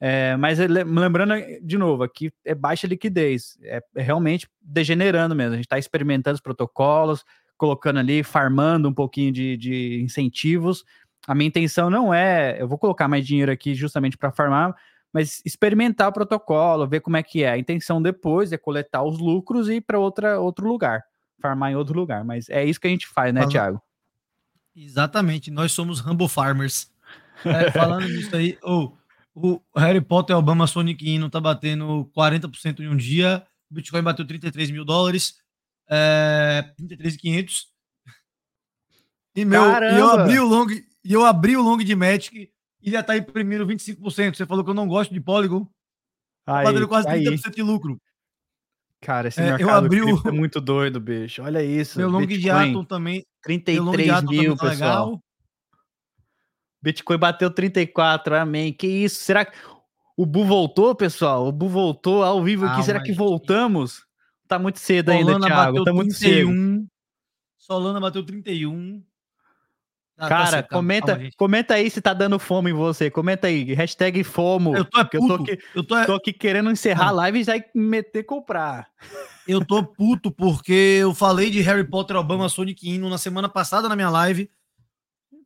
É, 0.00 0.36
mas 0.36 0.58
lembrando 0.58 1.34
de 1.62 1.78
novo, 1.78 2.02
aqui 2.02 2.30
é 2.44 2.54
baixa 2.54 2.86
liquidez, 2.86 3.56
é, 3.62 3.82
é 3.96 4.02
realmente 4.02 4.48
degenerando 4.60 5.34
mesmo. 5.34 5.52
A 5.52 5.56
gente 5.56 5.66
está 5.66 5.78
experimentando 5.78 6.34
os 6.34 6.40
protocolos, 6.40 7.24
colocando 7.56 7.98
ali, 7.98 8.22
farmando 8.22 8.88
um 8.88 8.94
pouquinho 8.94 9.32
de, 9.32 9.56
de 9.56 10.02
incentivos. 10.02 10.84
A 11.26 11.34
minha 11.34 11.48
intenção 11.48 11.88
não 11.88 12.12
é, 12.12 12.60
eu 12.60 12.68
vou 12.68 12.78
colocar 12.78 13.08
mais 13.08 13.26
dinheiro 13.26 13.50
aqui 13.50 13.74
justamente 13.74 14.18
para 14.18 14.32
farmar, 14.32 14.74
mas 15.12 15.40
experimentar 15.44 16.08
o 16.08 16.12
protocolo, 16.12 16.88
ver 16.88 17.00
como 17.00 17.16
é 17.16 17.22
que 17.22 17.42
é. 17.42 17.52
A 17.52 17.58
intenção 17.58 18.02
depois 18.02 18.52
é 18.52 18.58
coletar 18.58 19.02
os 19.04 19.18
lucros 19.18 19.68
e 19.68 19.74
ir 19.76 19.80
para 19.80 19.98
outro 19.98 20.68
lugar 20.68 21.04
farmar 21.44 21.70
em 21.70 21.76
outro 21.76 21.94
lugar. 21.94 22.24
Mas 22.24 22.48
é 22.48 22.64
isso 22.64 22.80
que 22.80 22.86
a 22.86 22.90
gente 22.90 23.06
faz, 23.06 23.34
né, 23.34 23.40
falando... 23.40 23.52
Thiago? 23.52 23.82
Exatamente, 24.74 25.50
nós 25.50 25.72
somos 25.72 26.00
Rumble 26.00 26.28
Farmers. 26.28 26.90
É, 27.44 27.70
falando 27.70 28.08
nisso 28.08 28.34
aí, 28.34 28.58
oh, 28.62 28.92
o 29.34 29.60
Harry 29.76 30.00
Potter 30.00 30.36
Obama 30.36 30.66
Sonic 30.66 31.06
Ino 31.06 31.28
tá 31.28 31.40
batendo 31.40 32.10
40% 32.16 32.80
em 32.80 32.88
um 32.88 32.96
dia, 32.96 33.44
o 33.70 33.74
Bitcoin 33.74 34.02
bateu 34.02 34.26
33 34.26 34.70
mil 34.70 34.84
dólares, 34.84 35.36
é, 35.88 36.64
33,500. 36.76 37.68
E 39.36 39.44
meu, 39.44 39.62
e 39.62 39.98
eu 39.98 40.10
abri 40.10 40.38
o 40.38 40.46
long, 40.46 40.66
e 40.70 41.12
eu 41.12 41.24
abri 41.24 41.56
o 41.56 41.62
long 41.62 41.76
de 41.76 41.94
Magic 41.94 42.50
e 42.82 42.90
já 42.90 43.02
tá 43.02 43.16
imprimindo 43.16 43.66
25%. 43.66 44.36
Você 44.36 44.46
falou 44.46 44.64
que 44.64 44.70
eu 44.70 44.74
não 44.74 44.88
gosto 44.88 45.12
de 45.12 45.20
Polygon. 45.20 45.68
Tá 46.44 46.58
aí, 46.58 46.64
batendo 46.64 46.88
quase 46.88 47.08
30% 47.08 47.46
aí. 47.46 47.52
de 47.52 47.62
lucro. 47.62 48.00
Cara, 49.04 49.28
esse 49.28 49.38
é, 49.38 49.50
mercado 49.50 49.68
eu 49.68 49.70
abri 49.70 50.02
o... 50.02 50.22
é 50.26 50.30
muito 50.30 50.62
doido, 50.62 50.98
bicho. 50.98 51.42
Olha 51.42 51.62
isso. 51.62 51.98
Meu 51.98 52.08
long 52.08 52.24
de 52.26 52.48
Atom 52.48 52.82
também. 52.84 53.22
33 53.42 54.22
mil, 54.22 54.56
tá 54.56 54.70
pessoal. 54.70 55.06
Legal. 55.06 55.20
Bitcoin 56.82 57.18
bateu 57.18 57.50
34, 57.50 58.34
amém. 58.36 58.72
Que 58.72 58.86
isso? 58.86 59.22
Será 59.22 59.44
que 59.44 59.56
o 60.16 60.24
Bu 60.24 60.44
voltou, 60.46 60.94
pessoal? 60.94 61.46
O 61.46 61.52
Bu 61.52 61.68
voltou 61.68 62.22
ao 62.22 62.42
vivo 62.42 62.64
aqui. 62.64 62.82
Será 62.82 63.02
que 63.02 63.12
voltamos? 63.12 64.06
Tá 64.48 64.58
muito 64.58 64.78
cedo 64.78 65.12
Solana 65.12 65.32
ainda, 65.32 65.46
Thiago. 65.46 65.84
Tá 65.84 65.92
muito 65.92 66.18
31. 66.18 66.48
cedo. 66.50 66.86
Solana 67.58 68.00
bateu 68.00 68.24
31. 68.24 69.02
Ah, 70.16 70.28
Cara, 70.28 70.62
tá 70.62 70.68
comenta, 70.68 71.20
comenta 71.36 71.74
aí 71.74 71.90
se 71.90 72.00
tá 72.00 72.14
dando 72.14 72.38
fome 72.38 72.70
em 72.70 72.74
você. 72.74 73.10
Comenta 73.10 73.48
aí, 73.48 73.74
hashtag 73.74 74.22
FOMO. 74.22 74.76
Eu 74.76 74.84
tô, 74.84 75.00
é 75.00 75.08
eu 75.12 75.26
tô, 75.26 75.34
aqui, 75.34 75.58
eu 75.74 75.84
tô, 75.84 76.06
tô 76.06 76.14
aqui 76.14 76.32
querendo 76.32 76.70
encerrar 76.70 77.08
a 77.08 77.10
live 77.10 77.40
e 77.40 77.44
já 77.44 77.54
meter 77.74 78.22
comprar. 78.22 78.86
Eu 79.46 79.64
tô 79.64 79.82
puto 79.82 80.30
porque 80.30 80.98
eu 81.00 81.12
falei 81.12 81.50
de 81.50 81.60
Harry 81.62 81.84
Potter, 81.84 82.16
Obama, 82.16 82.48
Sonic 82.48 82.88
Hino 82.88 83.10
na 83.10 83.18
semana 83.18 83.48
passada 83.48 83.88
na 83.88 83.96
minha 83.96 84.08
live. 84.08 84.48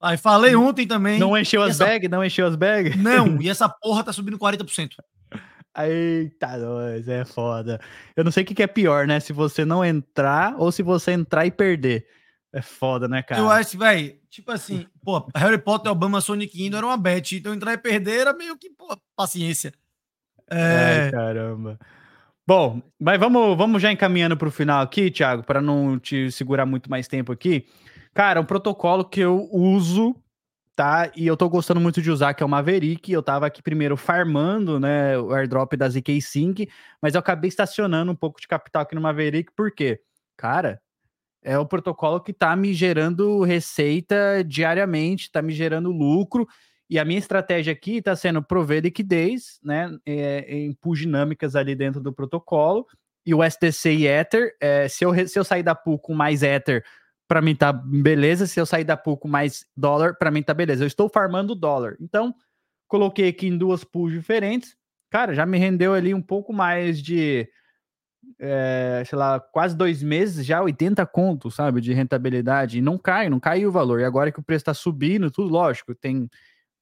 Aí 0.01 0.17
falei 0.17 0.55
ontem 0.55 0.87
também. 0.87 1.19
Não 1.19 1.37
encheu 1.37 1.63
as 1.63 1.71
essa... 1.71 1.87
bags? 1.87 2.11
Não 2.11 2.25
encheu 2.25 2.47
as 2.47 2.55
bags? 2.55 2.97
Não, 2.97 3.41
e 3.43 3.49
essa 3.49 3.69
porra 3.69 4.05
tá 4.05 4.13
subindo 4.13 4.39
40%. 4.39 4.91
Eita, 5.77 6.59
nós, 6.59 7.09
é 7.09 7.25
foda. 7.25 7.81
Eu 8.17 8.25
não 8.25 8.31
sei 8.31 8.43
o 8.43 8.47
que 8.47 8.63
é 8.63 8.67
pior, 8.67 9.07
né? 9.07 9.19
Se 9.21 9.33
você 9.33 9.65
não 9.65 9.85
entrar 9.85 10.55
ou 10.59 10.71
se 10.71 10.83
você 10.83 11.13
entrar 11.13 11.47
e 11.47 11.51
perder. 11.51 12.07
É 12.53 12.63
foda, 12.63 13.07
né, 13.07 13.23
cara? 13.23 13.41
Eu 13.41 13.51
acho, 13.51 13.79
velho, 13.79 14.17
tipo 14.31 14.51
assim, 14.51 14.87
pô, 15.05 15.27
Harry 15.35 15.59
Potter, 15.59 15.93
Obama, 15.93 16.21
Sonic 16.21 16.65
Indo 16.65 16.77
era 16.77 16.87
uma 16.87 16.97
bet, 16.97 17.37
então 17.37 17.53
entrar 17.53 17.75
e 17.75 17.79
perder 17.79 18.21
era 18.21 18.33
meio 18.33 18.57
que, 18.57 18.71
pô, 18.71 18.97
paciência. 19.15 19.73
É... 20.51 21.05
Ai, 21.05 21.11
caramba. 21.11 21.79
Bom, 22.47 22.81
mas 22.99 23.21
vamos, 23.21 23.57
vamos 23.59 23.83
já 23.83 23.93
encaminhando 23.93 24.35
para 24.35 24.49
o 24.49 24.51
final 24.51 24.81
aqui, 24.81 25.11
Thiago, 25.11 25.43
para 25.43 25.61
não 25.61 25.99
te 25.99 26.33
segurar 26.33 26.65
muito 26.65 26.89
mais 26.89 27.07
tempo 27.07 27.31
aqui. 27.31 27.67
Cara, 28.15 28.41
um 28.41 28.45
protocolo 28.45 29.05
que 29.05 29.21
eu 29.21 29.47
uso, 29.53 30.17
tá? 30.75 31.13
E 31.15 31.27
eu 31.27 31.37
tô 31.37 31.47
gostando 31.51 31.79
muito 31.79 32.01
de 32.01 32.11
usar, 32.11 32.33
que 32.33 32.43
é 32.43 32.47
o 32.47 32.49
Maverick. 32.49 33.13
Eu 33.13 33.23
tava 33.23 33.47
aqui 33.47 33.61
primeiro 33.61 33.99
farmando, 33.99 34.81
né, 34.81 35.19
o 35.19 35.35
airdrop 35.35 35.75
da 35.75 35.91
ZK 35.91 36.23
Sync, 36.23 36.69
mas 37.03 37.15
eu 37.15 37.21
acabei 37.21 37.49
estacionando 37.49 38.11
um 38.11 38.17
pouco 38.17 38.41
de 38.41 38.49
capital 38.49 38.81
aqui 38.81 38.95
no 38.95 39.01
Maverick, 39.03 39.53
por 39.55 39.71
quê? 39.71 40.01
Cara, 40.35 40.81
é 41.43 41.59
o 41.59 41.67
protocolo 41.67 42.21
que 42.21 42.33
está 42.33 42.55
me 42.57 42.73
gerando 42.75 43.43
receita 43.43 44.43
diariamente, 44.45 45.25
está 45.25 45.41
me 45.41 45.53
gerando 45.53 45.91
lucro. 45.91 46.47
E 46.91 46.99
a 46.99 47.05
minha 47.05 47.19
estratégia 47.19 47.73
aqui 47.73 47.99
está 47.99 48.17
sendo 48.17 48.43
prover 48.43 48.83
liquidez, 48.83 49.61
né, 49.63 49.95
é, 50.07 50.41
em 50.49 50.73
pool 50.73 50.95
dinâmicas 50.95 51.55
ali 51.55 51.75
dentro 51.75 52.01
do 52.01 52.13
protocolo. 52.13 52.87
E 53.27 53.35
o 53.35 53.41
STC 53.43 53.93
e 53.93 54.07
Ether, 54.07 54.57
é, 54.59 54.89
se, 54.89 55.05
eu, 55.05 55.29
se 55.29 55.39
eu 55.39 55.45
sair 55.45 55.63
da 55.63 55.75
pool 55.75 55.99
com 55.99 56.15
mais 56.15 56.43
Ether, 56.43 56.83
para 57.29 57.43
mim 57.43 57.55
tá 57.55 57.73
beleza. 57.73 58.47
Se 58.47 58.59
eu 58.59 58.65
sair 58.65 58.85
da 58.85 58.97
pool 58.97 59.19
com 59.19 59.29
mais 59.29 59.67
dólar, 59.77 60.17
para 60.17 60.31
mim 60.31 60.43
tá 60.43 60.55
beleza. 60.55 60.83
Eu 60.83 60.87
estou 60.87 61.11
farmando 61.11 61.55
dólar. 61.55 61.97
Então, 62.01 62.35
coloquei 62.89 63.29
aqui 63.29 63.47
em 63.47 63.59
duas 63.59 63.85
pools 63.85 64.13
diferentes. 64.13 64.75
Cara, 65.11 65.35
já 65.35 65.45
me 65.45 65.59
rendeu 65.59 65.93
ali 65.93 66.15
um 66.15 66.23
pouco 66.23 66.53
mais 66.55 67.03
de 67.03 67.47
é, 68.39 69.03
sei 69.07 69.19
lá, 69.19 69.41
quase 69.41 69.77
dois 69.77 70.03
meses 70.03 70.45
já 70.45 70.63
80 70.63 71.05
contos, 71.07 71.55
sabe, 71.55 71.81
de 71.81 71.93
rentabilidade, 71.93 72.79
e 72.79 72.83
não 72.83 72.99
cai, 72.99 73.29
não 73.29 73.41
caiu 73.41 73.69
o 73.69 73.73
valor. 73.73 74.01
E 74.01 74.05
agora 74.05 74.33
que 74.33 74.41
o 74.41 74.43
preço 74.43 74.63
está 74.63 74.75
subindo, 74.75 75.31
tudo 75.31 75.49
lógico, 75.49 75.95
tem 75.95 76.29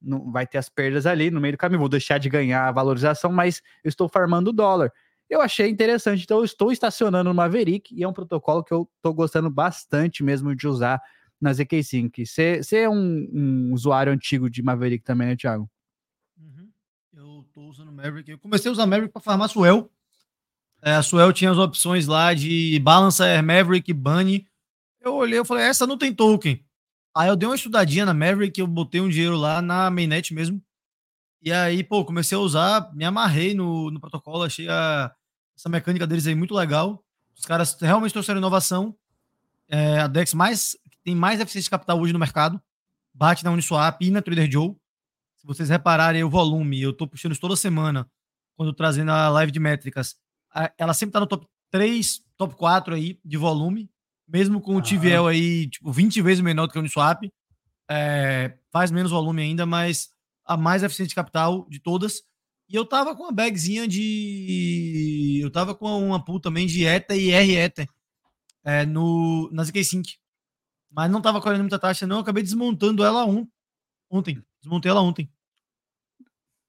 não, 0.01 0.31
vai 0.31 0.45
ter 0.45 0.57
as 0.57 0.69
perdas 0.69 1.05
ali 1.05 1.31
no 1.31 1.41
meio 1.41 1.53
do 1.53 1.57
caminho, 1.57 1.79
vou 1.79 1.89
deixar 1.89 2.17
de 2.17 2.29
ganhar 2.29 2.67
a 2.67 2.71
valorização, 2.71 3.31
mas 3.31 3.61
eu 3.83 3.89
estou 3.89 4.07
farmando 4.07 4.53
dólar. 4.53 4.91
Eu 5.29 5.41
achei 5.41 5.69
interessante, 5.69 6.23
então 6.23 6.37
eu 6.37 6.45
estou 6.45 6.71
estacionando 6.71 7.29
no 7.29 7.35
Maverick 7.35 7.93
e 7.93 8.03
é 8.03 8.07
um 8.07 8.13
protocolo 8.13 8.63
que 8.63 8.73
eu 8.73 8.89
estou 8.95 9.13
gostando 9.13 9.49
bastante 9.49 10.23
mesmo 10.23 10.55
de 10.55 10.67
usar 10.67 11.01
na 11.39 11.51
ZK5. 11.51 12.25
Você 12.25 12.77
é 12.77 12.89
um, 12.89 13.27
um, 13.33 13.73
usuário 13.73 14.11
antigo 14.11 14.49
de 14.49 14.63
Maverick 14.63 15.03
também, 15.03 15.27
né, 15.27 15.35
Thiago? 15.35 15.69
Uhum. 16.39 16.69
Eu 17.13 17.41
estou 17.41 17.69
usando 17.69 17.91
Maverick. 17.91 18.31
Eu 18.31 18.39
comecei 18.39 18.69
a 18.69 18.71
usar 18.71 18.85
Maverick 18.85 19.11
para 19.11 19.21
farmar 19.21 19.49
Suel. 19.49 19.91
É, 20.87 20.95
a 20.95 21.03
Suel 21.03 21.33
tinha 21.33 21.51
as 21.51 21.57
opções 21.57 22.07
lá 22.07 22.33
de 22.33 22.79
Balancer, 22.79 23.43
Maverick, 23.43 23.91
Bunny. 23.91 24.47
Eu 25.01 25.15
olhei 25.15 25.37
e 25.37 25.43
falei, 25.43 25.65
essa 25.65 25.85
não 25.85 25.97
tem 25.97 26.13
token. 26.13 26.63
Aí 27.13 27.27
eu 27.27 27.35
dei 27.35 27.45
uma 27.45 27.57
estudadinha 27.57 28.05
na 28.05 28.13
Maverick, 28.13 28.57
eu 28.57 28.65
botei 28.65 29.01
um 29.01 29.09
dinheiro 29.09 29.35
lá 29.35 29.61
na 29.61 29.89
mainnet 29.91 30.33
mesmo. 30.33 30.63
E 31.41 31.51
aí, 31.51 31.83
pô, 31.83 32.05
comecei 32.05 32.37
a 32.37 32.39
usar, 32.39 32.89
me 32.95 33.03
amarrei 33.03 33.53
no, 33.53 33.91
no 33.91 33.99
protocolo, 33.99 34.43
achei 34.43 34.69
a, 34.69 35.13
essa 35.57 35.67
mecânica 35.67 36.07
deles 36.07 36.25
aí 36.25 36.33
muito 36.33 36.55
legal. 36.55 37.03
Os 37.37 37.43
caras 37.43 37.77
realmente 37.81 38.13
trouxeram 38.13 38.39
inovação. 38.39 38.95
É, 39.67 39.99
a 39.99 40.07
DEX 40.07 40.33
mais, 40.33 40.77
tem 41.03 41.13
mais 41.13 41.41
eficiência 41.41 41.65
de 41.65 41.69
capital 41.69 41.99
hoje 41.99 42.13
no 42.13 42.19
mercado. 42.19 42.61
Bate 43.13 43.43
na 43.43 43.51
Uniswap 43.51 44.01
e 44.01 44.09
na 44.09 44.21
Trader 44.21 44.49
Joe. 44.49 44.73
Se 45.35 45.45
vocês 45.45 45.67
repararem 45.67 46.23
o 46.23 46.29
volume, 46.29 46.81
eu 46.81 46.93
tô 46.93 47.05
puxando 47.05 47.33
isso 47.33 47.41
toda 47.41 47.57
semana, 47.57 48.09
quando 48.55 48.71
trazendo 48.71 49.11
a 49.11 49.27
live 49.27 49.51
de 49.51 49.59
métricas. 49.59 50.15
Ela 50.77 50.93
sempre 50.93 51.13
tá 51.13 51.19
no 51.19 51.27
top 51.27 51.45
3, 51.71 52.21
top 52.37 52.55
4 52.55 52.95
aí 52.95 53.19
de 53.23 53.37
volume 53.37 53.89
mesmo 54.27 54.59
com 54.59 54.75
o 54.75 54.81
TVL 54.81 55.27
aí, 55.27 55.69
tipo, 55.69 55.91
20 55.91 56.21
vezes 56.21 56.43
menor 56.43 56.67
do 56.67 56.73
que 56.73 56.77
o 56.77 56.81
Uniswap, 56.81 57.31
é, 57.89 58.57
faz 58.71 58.91
menos 58.91 59.11
volume 59.11 59.41
ainda, 59.41 59.65
mas 59.65 60.09
a 60.45 60.57
mais 60.57 60.83
eficiente 60.83 61.09
de 61.09 61.15
capital 61.15 61.65
de 61.69 61.79
todas. 61.79 62.21
E 62.69 62.75
eu 62.75 62.85
tava 62.85 63.15
com 63.15 63.23
uma 63.23 63.31
bagzinha 63.31 63.87
de. 63.87 65.39
Eu 65.41 65.49
tava 65.49 65.73
com 65.73 66.07
uma 66.07 66.23
pool 66.23 66.39
também 66.39 66.67
de 66.67 66.85
ETA 66.85 67.15
e 67.15 67.31
R-ETA 67.31 67.87
é, 68.65 68.85
no, 68.85 69.49
na 69.53 69.63
ZK 69.63 69.83
Sync. 69.85 70.15
Mas 70.91 71.09
não 71.09 71.21
tava 71.21 71.41
correndo 71.41 71.61
muita 71.61 71.79
taxa, 71.79 72.05
não. 72.05 72.17
Eu 72.17 72.21
acabei 72.21 72.43
desmontando 72.43 73.05
ela 73.05 73.25
on, 73.25 73.47
ontem. 74.09 74.43
Desmontei 74.61 74.91
ela 74.91 75.01
ontem. 75.01 75.31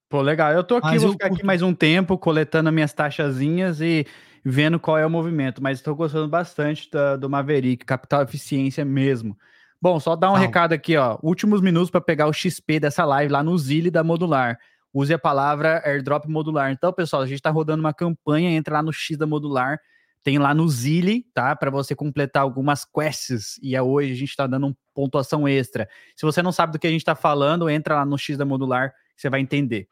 Pô, 0.09 0.23
legal. 0.23 0.53
Eu 0.53 0.65
tô 0.65 0.77
aqui, 0.77 0.87
Mas 0.89 1.03
vou 1.03 1.13
ficar 1.13 1.29
curto. 1.29 1.39
aqui 1.39 1.47
mais 1.47 1.61
um 1.63 1.75
tempo 1.75 2.17
coletando 2.17 2.69
as 2.69 2.75
minhas 2.75 2.93
taxazinhas 2.93 3.81
e 3.81 4.07
vendo 4.45 4.81
qual 4.81 4.97
é 4.97 5.05
o 5.05 5.11
movimento, 5.11 5.63
mas 5.63 5.79
estou 5.79 5.95
gostando 5.95 6.27
bastante 6.29 6.91
da, 6.91 7.17
do 7.17 7.29
Maverick, 7.29 7.85
capital 7.85 8.23
eficiência 8.23 8.85
mesmo. 8.85 9.37
Bom, 9.81 10.01
só 10.01 10.17
dar 10.17 10.31
um 10.31 10.35
Não. 10.35 10.41
recado 10.41 10.73
aqui, 10.73 10.97
ó. 10.97 11.19
Últimos 11.23 11.61
minutos 11.61 11.91
para 11.91 12.01
pegar 12.01 12.27
o 12.27 12.33
XP 12.33 12.81
dessa 12.81 13.05
live 13.05 13.31
lá 13.31 13.43
no 13.43 13.57
Zile 13.59 13.91
da 13.91 14.03
Modular. 14.03 14.59
Use 14.95 15.13
a 15.13 15.19
palavra 15.19 15.83
airdrop 15.85 16.25
modular. 16.27 16.73
Então, 16.73 16.93
pessoal, 16.93 17.23
a 17.23 17.27
gente 17.27 17.37
está 17.37 17.51
rodando 17.51 17.81
uma 17.81 17.93
campanha, 17.93 18.51
entra 18.51 18.75
lá 18.75 18.83
no 18.83 18.93
X 18.93 19.19
da 19.19 19.27
Modular, 19.27 19.79
tem 20.23 20.39
lá 20.39 20.55
no 20.55 20.67
Zile, 20.69 21.27
tá? 21.35 21.55
Para 21.55 21.71
você 21.71 21.95
completar 21.95 22.43
algumas 22.43 22.85
quests. 22.87 23.59
E 23.63 23.77
é 23.77 23.83
hoje 23.83 24.13
a 24.13 24.17
gente 24.17 24.31
está 24.31 24.47
dando 24.47 24.69
uma 24.69 24.77
pontuação 24.95 25.47
extra. 25.47 25.87
Se 26.17 26.25
você 26.25 26.43
não 26.43 26.51
sabe 26.51 26.73
do 26.73 26.79
que 26.79 26.87
a 26.87 26.91
gente 26.91 27.03
está 27.03 27.15
falando, 27.15 27.69
entra 27.69 27.97
lá 27.97 28.05
no 28.07 28.17
X 28.17 28.37
da 28.39 28.45
Modular, 28.47 28.93
você 29.15 29.29
vai 29.29 29.41
entender. 29.41 29.87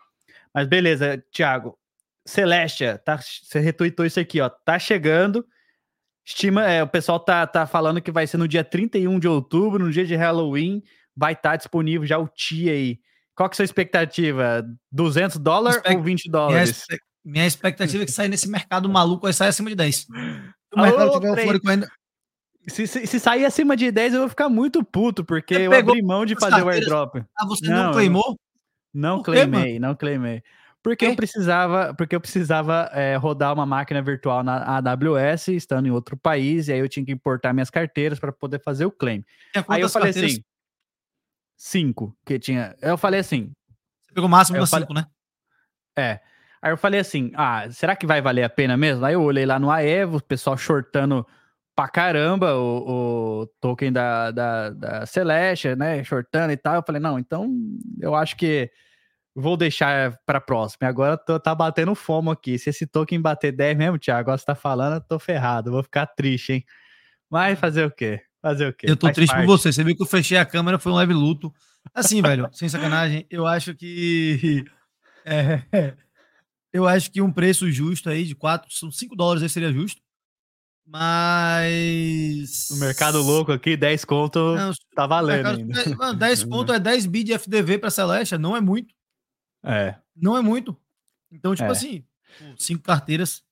Mas 0.56 0.66
beleza, 0.66 1.22
Thiago. 1.30 1.76
Celestia, 2.26 2.96
tá, 3.04 3.18
você 3.18 3.60
retweetou 3.60 4.06
isso 4.06 4.18
aqui, 4.18 4.40
ó. 4.40 4.48
Tá 4.48 4.78
chegando. 4.78 5.46
Estima, 6.24 6.64
é, 6.64 6.82
o 6.82 6.88
pessoal 6.88 7.20
tá, 7.20 7.46
tá 7.46 7.66
falando 7.66 8.00
que 8.00 8.10
vai 8.10 8.26
ser 8.26 8.38
no 8.38 8.48
dia 8.48 8.64
31 8.64 9.18
de 9.18 9.28
outubro, 9.28 9.84
no 9.84 9.92
dia 9.92 10.06
de 10.06 10.16
Halloween. 10.16 10.82
Vai 11.14 11.34
estar 11.34 11.50
tá 11.50 11.56
disponível 11.56 12.06
já 12.06 12.18
o 12.18 12.26
TIA 12.26 12.72
aí. 12.72 12.98
Qual 13.34 13.50
que 13.50 13.52
é 13.52 13.54
a 13.54 13.58
sua 13.58 13.64
expectativa? 13.66 14.66
200 14.90 15.36
dólares 15.36 15.82
ou 15.94 16.02
20 16.02 16.30
dólares? 16.30 16.86
Minha, 16.88 17.00
minha, 17.22 17.46
expectativa 17.46 18.02
é 18.02 18.06
que 18.06 18.12
saia 18.12 18.28
nesse 18.30 18.48
mercado 18.48 18.88
maluco, 18.88 19.24
vai 19.24 19.34
sair 19.34 19.48
acima 19.48 19.68
de 19.68 19.76
10. 19.76 20.06
O 20.74 20.80
mercado 20.82 21.24
eufórico 21.24 21.70
ainda. 21.70 21.88
Se, 22.68 22.86
se, 22.86 23.06
se, 23.06 23.20
sair 23.20 23.46
acima 23.46 23.76
de 23.76 23.90
10, 23.90 24.12
eu 24.12 24.20
vou 24.20 24.28
ficar 24.28 24.48
muito 24.48 24.84
puto, 24.84 25.24
porque 25.24 25.54
eu 25.54 25.72
abri 25.72 26.02
mão 26.02 26.26
de 26.26 26.38
fazer 26.38 26.62
o 26.62 26.68
airdrop. 26.68 27.16
Ah, 27.38 27.46
você 27.46 27.66
não, 27.66 27.84
não 27.84 27.92
claimou? 27.92 28.36
Não, 28.96 29.22
claimei, 29.22 29.78
não 29.78 29.94
claimei. 29.94 30.42
Porque 30.82 31.04
eu 31.04 31.16
precisava, 31.16 31.92
porque 31.94 32.14
eu 32.14 32.20
precisava 32.20 32.88
é, 32.92 33.16
rodar 33.16 33.52
uma 33.52 33.66
máquina 33.66 34.00
virtual 34.00 34.42
na 34.42 34.78
AWS, 34.78 35.48
estando 35.48 35.86
em 35.86 35.90
outro 35.90 36.16
país, 36.16 36.68
e 36.68 36.72
aí 36.72 36.78
eu 36.78 36.88
tinha 36.88 37.04
que 37.04 37.12
importar 37.12 37.52
minhas 37.52 37.68
carteiras 37.68 38.20
para 38.20 38.32
poder 38.32 38.60
fazer 38.60 38.86
o 38.86 38.90
claim. 38.90 39.24
Aí 39.68 39.80
eu 39.80 39.88
falei 39.88 40.12
carteiras? 40.12 40.32
assim, 40.32 40.44
cinco, 41.56 42.16
que 42.24 42.38
tinha. 42.38 42.74
Eu 42.80 42.96
falei 42.96 43.20
assim. 43.20 43.52
Você 44.06 44.14
pegou 44.14 44.28
o 44.28 44.30
máximo 44.30 44.58
das 44.58 44.70
cinco, 44.70 44.94
né? 44.94 45.06
É. 45.98 46.20
Aí 46.62 46.72
eu 46.72 46.76
falei 46.78 47.00
assim, 47.00 47.32
ah, 47.34 47.68
será 47.70 47.94
que 47.96 48.06
vai 48.06 48.22
valer 48.22 48.44
a 48.44 48.48
pena 48.48 48.76
mesmo? 48.76 49.04
Aí 49.04 49.14
eu 49.14 49.22
olhei 49.22 49.44
lá 49.44 49.58
no 49.58 49.70
Aevo, 49.70 50.18
o 50.18 50.22
pessoal 50.22 50.56
shortando 50.56 51.26
pra 51.74 51.88
caramba 51.88 52.54
o, 52.54 53.42
o 53.42 53.46
token 53.60 53.92
da, 53.92 54.30
da, 54.30 54.70
da 54.70 55.06
Celeste, 55.06 55.74
né? 55.74 56.02
Shortando 56.04 56.52
e 56.52 56.56
tal. 56.56 56.76
Eu 56.76 56.82
falei, 56.86 57.00
não, 57.00 57.18
então 57.18 57.52
eu 58.00 58.14
acho 58.14 58.36
que 58.36 58.70
Vou 59.38 59.54
deixar 59.54 60.18
para 60.24 60.40
próxima. 60.40 60.88
Agora 60.88 61.18
tô, 61.18 61.38
tá 61.38 61.54
batendo 61.54 61.94
fomo 61.94 62.30
aqui. 62.30 62.58
Se 62.58 62.70
esse 62.70 62.86
token 62.86 63.20
bater 63.20 63.52
10 63.52 63.76
mesmo, 63.76 63.98
Thiago, 63.98 64.20
agora 64.20 64.38
você 64.38 64.46
tá 64.46 64.54
falando, 64.54 64.94
eu 64.94 65.00
tô 65.02 65.18
ferrado. 65.18 65.70
Vou 65.70 65.82
ficar 65.82 66.06
triste, 66.06 66.54
hein? 66.54 66.64
Mas 67.28 67.58
fazer 67.58 67.84
o 67.84 67.90
quê? 67.90 68.22
Fazer 68.40 68.68
o 68.68 68.72
quê? 68.72 68.86
Eu 68.88 68.96
tô 68.96 69.08
Faz 69.08 69.14
triste 69.14 69.32
parte. 69.32 69.44
por 69.44 69.58
você. 69.58 69.70
Você 69.70 69.84
viu 69.84 69.94
que 69.94 70.02
eu 70.02 70.06
fechei 70.06 70.38
a 70.38 70.46
câmera, 70.46 70.78
foi 70.78 70.90
um 70.90 70.94
leve 70.94 71.12
luto. 71.12 71.52
Assim, 71.92 72.22
velho, 72.22 72.48
sem 72.54 72.66
sacanagem, 72.66 73.26
eu 73.30 73.46
acho 73.46 73.74
que. 73.74 74.64
É, 75.28 75.92
eu 76.72 76.86
acho 76.86 77.10
que 77.10 77.20
um 77.20 77.32
preço 77.32 77.68
justo 77.68 78.08
aí 78.08 78.24
de 78.24 78.36
4, 78.36 78.72
são 78.72 78.92
5 78.92 79.16
dólares 79.16 79.42
aí 79.42 79.48
seria 79.48 79.72
justo. 79.72 80.00
Mas. 80.86 82.70
O 82.70 82.76
mercado 82.76 83.20
louco 83.20 83.50
aqui, 83.50 83.76
10 83.76 84.04
conto, 84.04 84.54
não, 84.54 84.70
tá 84.94 85.04
valendo. 85.04 85.66
Mercado, 85.66 85.88
ainda. 85.88 85.96
Mano, 85.96 86.18
10 86.20 86.44
conto 86.46 86.72
é 86.72 86.78
10 86.78 87.06
bid 87.06 87.32
de 87.32 87.38
FDV 87.40 87.78
pra 87.78 87.90
Celeste, 87.90 88.38
não 88.38 88.56
é 88.56 88.60
muito. 88.60 88.94
É. 89.66 89.96
Não 90.14 90.36
é 90.36 90.40
muito. 90.40 90.76
Então, 91.30 91.54
tipo 91.54 91.68
é. 91.68 91.72
assim, 91.72 92.04
cinco 92.56 92.82
carteiras. 92.82 93.42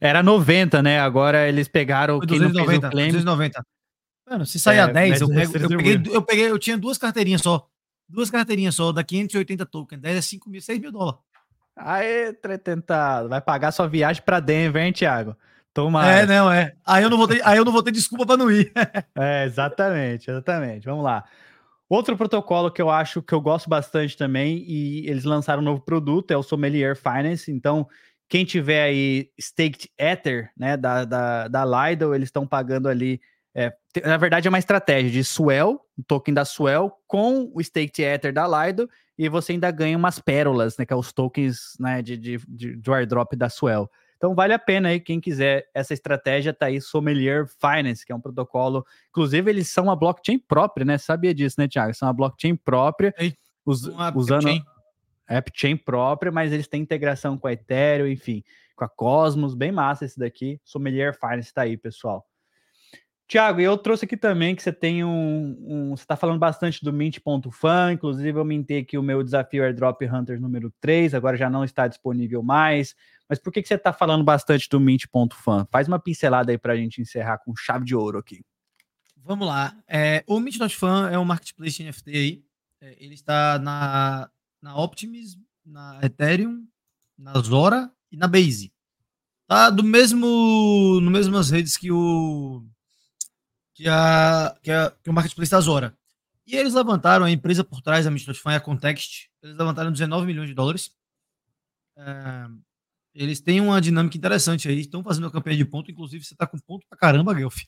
Era 0.00 0.22
90, 0.22 0.82
né? 0.82 1.00
Agora 1.00 1.48
eles 1.48 1.68
pegaram 1.68 2.18
Foi 2.18 2.26
290, 2.26 2.90
290. 2.90 3.66
Mano, 4.28 4.44
se 4.44 4.58
sair 4.58 4.78
é, 4.78 4.80
a 4.80 4.86
10, 4.88 5.20
eu, 5.20 5.28
pego, 5.28 5.56
eu, 5.56 5.68
peguei, 5.68 6.02
eu, 6.12 6.22
peguei, 6.22 6.50
eu 6.50 6.58
tinha 6.58 6.76
duas 6.76 6.98
carteirinhas 6.98 7.40
só. 7.40 7.68
Duas 8.08 8.30
carteirinhas 8.30 8.74
só, 8.74 8.92
da 8.92 9.04
580 9.04 9.64
tokens. 9.66 10.00
10 10.00 10.16
é 10.16 10.20
5 10.20 10.50
mil, 10.50 10.60
6 10.60 10.80
mil 10.80 10.92
dólares. 10.92 11.20
Aê, 11.76 12.32
tretentado. 12.32 13.28
Vai 13.28 13.40
pagar 13.40 13.70
sua 13.70 13.86
viagem 13.86 14.22
pra 14.24 14.40
Denver, 14.40 14.82
hein, 14.82 14.92
Thiago? 14.92 15.36
Toma. 15.72 16.10
É, 16.10 16.26
não, 16.26 16.50
é. 16.50 16.74
Aí 16.86 17.02
eu 17.04 17.10
não 17.10 17.18
vou 17.18 17.28
ter, 17.28 17.46
aí 17.46 17.58
eu 17.58 17.64
não 17.64 17.72
vou 17.72 17.82
ter 17.82 17.92
desculpa 17.92 18.24
pra 18.26 18.36
não 18.36 18.50
ir. 18.50 18.72
é, 19.14 19.44
exatamente, 19.44 20.30
exatamente. 20.30 20.86
Vamos 20.86 21.04
lá. 21.04 21.24
Outro 21.88 22.16
protocolo 22.16 22.70
que 22.70 22.82
eu 22.82 22.90
acho 22.90 23.22
que 23.22 23.32
eu 23.32 23.40
gosto 23.40 23.68
bastante 23.68 24.16
também, 24.16 24.64
e 24.66 25.08
eles 25.08 25.24
lançaram 25.24 25.62
um 25.62 25.64
novo 25.64 25.80
produto, 25.80 26.30
é 26.32 26.36
o 26.36 26.42
Sommelier 26.42 26.96
Finance. 26.96 27.50
Então, 27.50 27.86
quem 28.28 28.44
tiver 28.44 28.82
aí 28.82 29.30
Staked 29.40 29.88
Ether, 29.96 30.50
né, 30.56 30.76
da, 30.76 31.04
da, 31.04 31.48
da 31.48 31.64
Lido, 31.64 32.14
eles 32.14 32.26
estão 32.28 32.46
pagando 32.46 32.88
ali. 32.88 33.20
É, 33.54 33.72
na 34.04 34.16
verdade, 34.16 34.48
é 34.48 34.50
uma 34.50 34.58
estratégia 34.58 35.10
de 35.10 35.24
Swell, 35.24 35.80
o 35.96 36.02
token 36.02 36.34
da 36.34 36.44
Swell, 36.44 36.92
com 37.06 37.50
o 37.54 37.62
Staked 37.62 38.02
Ether 38.02 38.32
da 38.32 38.46
Lido, 38.46 38.90
e 39.16 39.28
você 39.28 39.52
ainda 39.52 39.70
ganha 39.70 39.96
umas 39.96 40.18
pérolas, 40.18 40.76
né, 40.76 40.84
que 40.84 40.92
é 40.92 40.96
os 40.96 41.12
tokens 41.12 41.76
né, 41.78 42.02
de, 42.02 42.16
de, 42.16 42.38
de, 42.48 42.90
airdrop 42.90 43.34
da 43.34 43.48
Swell. 43.48 43.88
Então 44.16 44.34
vale 44.34 44.52
a 44.52 44.58
pena 44.58 44.88
aí, 44.88 45.00
quem 45.00 45.20
quiser 45.20 45.68
essa 45.74 45.92
estratégia, 45.92 46.52
tá 46.52 46.66
aí 46.66 46.80
Sommelier 46.80 47.46
Finance, 47.46 48.04
que 48.04 48.12
é 48.12 48.14
um 48.14 48.20
protocolo. 48.20 48.84
Inclusive, 49.10 49.50
eles 49.50 49.68
são 49.68 49.84
uma 49.84 49.96
blockchain 49.96 50.38
própria, 50.38 50.84
né? 50.84 50.98
Sabia 50.98 51.34
disso, 51.34 51.56
né, 51.58 51.68
Thiago? 51.68 51.94
São 51.94 52.08
uma 52.08 52.14
blockchain 52.14 52.56
própria, 52.56 53.14
us, 53.64 53.90
usando 54.14 54.48
app 55.28 55.50
chain 55.54 55.76
própria, 55.76 56.32
mas 56.32 56.52
eles 56.52 56.68
têm 56.68 56.80
integração 56.82 57.36
com 57.36 57.46
a 57.46 57.52
Ethereum, 57.52 58.06
enfim, 58.06 58.42
com 58.74 58.84
a 58.84 58.88
Cosmos, 58.88 59.54
bem 59.54 59.72
massa 59.72 60.04
esse 60.04 60.18
daqui. 60.18 60.60
Sommelier 60.64 61.18
Finance 61.18 61.52
tá 61.52 61.62
aí, 61.62 61.76
pessoal. 61.76 62.26
Tiago, 63.28 63.60
eu 63.60 63.76
trouxe 63.76 64.04
aqui 64.04 64.16
também 64.16 64.54
que 64.54 64.62
você 64.62 64.72
tem 64.72 65.04
um. 65.04 65.56
um 65.60 65.96
você 65.96 66.04
está 66.04 66.14
falando 66.16 66.38
bastante 66.38 66.84
do 66.84 66.92
Mint.fan, 66.92 67.92
inclusive 67.92 68.38
eu 68.38 68.44
mintei 68.44 68.78
aqui 68.78 68.96
o 68.96 69.02
meu 69.02 69.22
desafio 69.22 69.64
Airdrop 69.64 70.00
Hunter 70.02 70.40
número 70.40 70.72
3, 70.80 71.12
agora 71.12 71.36
já 71.36 71.50
não 71.50 71.64
está 71.64 71.88
disponível 71.88 72.40
mais. 72.42 72.94
Mas 73.28 73.40
por 73.40 73.52
que, 73.52 73.60
que 73.60 73.66
você 73.66 73.74
está 73.74 73.92
falando 73.92 74.22
bastante 74.22 74.68
do 74.68 74.78
Mint.fan? 74.78 75.66
Faz 75.72 75.88
uma 75.88 75.98
pincelada 75.98 76.52
aí 76.52 76.58
para 76.58 76.74
a 76.74 76.76
gente 76.76 77.00
encerrar 77.00 77.38
com 77.38 77.56
chave 77.56 77.84
de 77.84 77.96
ouro 77.96 78.18
aqui. 78.18 78.44
Vamos 79.16 79.48
lá. 79.48 79.76
É, 79.88 80.22
o 80.28 80.38
Mint.fan 80.38 81.10
é 81.10 81.18
um 81.18 81.24
marketplace 81.24 81.82
NFT 81.82 82.10
aí. 82.10 82.44
É, 82.80 82.96
ele 83.00 83.14
está 83.14 83.58
na, 83.58 84.30
na 84.62 84.80
Optimism, 84.80 85.40
na 85.64 85.98
Ethereum, 86.00 86.64
na 87.18 87.32
Zora 87.40 87.90
e 88.12 88.16
na 88.16 88.28
Base. 88.28 88.72
Tá 89.48 89.68
do 89.68 89.82
mesmo, 89.82 91.00
no 91.00 91.10
mesmas 91.10 91.50
redes 91.50 91.76
que 91.76 91.90
o 91.90 92.64
que 93.76 93.86
a, 93.86 94.56
que, 94.62 94.70
a, 94.70 94.90
que 95.02 95.10
o 95.10 95.12
marketplace 95.12 95.50
da 95.50 95.60
Zora. 95.60 95.94
E 96.46 96.56
eles 96.56 96.72
levantaram 96.72 97.26
a 97.26 97.30
empresa 97.30 97.62
por 97.62 97.82
trás 97.82 98.04
da 98.06 98.10
Mint.fan, 98.10 98.56
a 98.56 98.60
Context. 98.60 99.26
Eles 99.42 99.56
levantaram 99.56 99.92
19 99.92 100.26
milhões 100.26 100.48
de 100.48 100.54
dólares. 100.54 100.90
É, 101.98 102.46
eles 103.14 103.40
têm 103.40 103.60
uma 103.60 103.80
dinâmica 103.80 104.16
interessante 104.16 104.66
aí. 104.66 104.80
Estão 104.80 105.02
fazendo 105.02 105.24
uma 105.24 105.30
campanha 105.30 105.58
de 105.58 105.64
ponto. 105.66 105.90
Inclusive, 105.90 106.24
você 106.24 106.32
está 106.32 106.46
com 106.46 106.58
ponto 106.58 106.86
pra 106.88 106.98
caramba, 106.98 107.34
Guelph. 107.34 107.58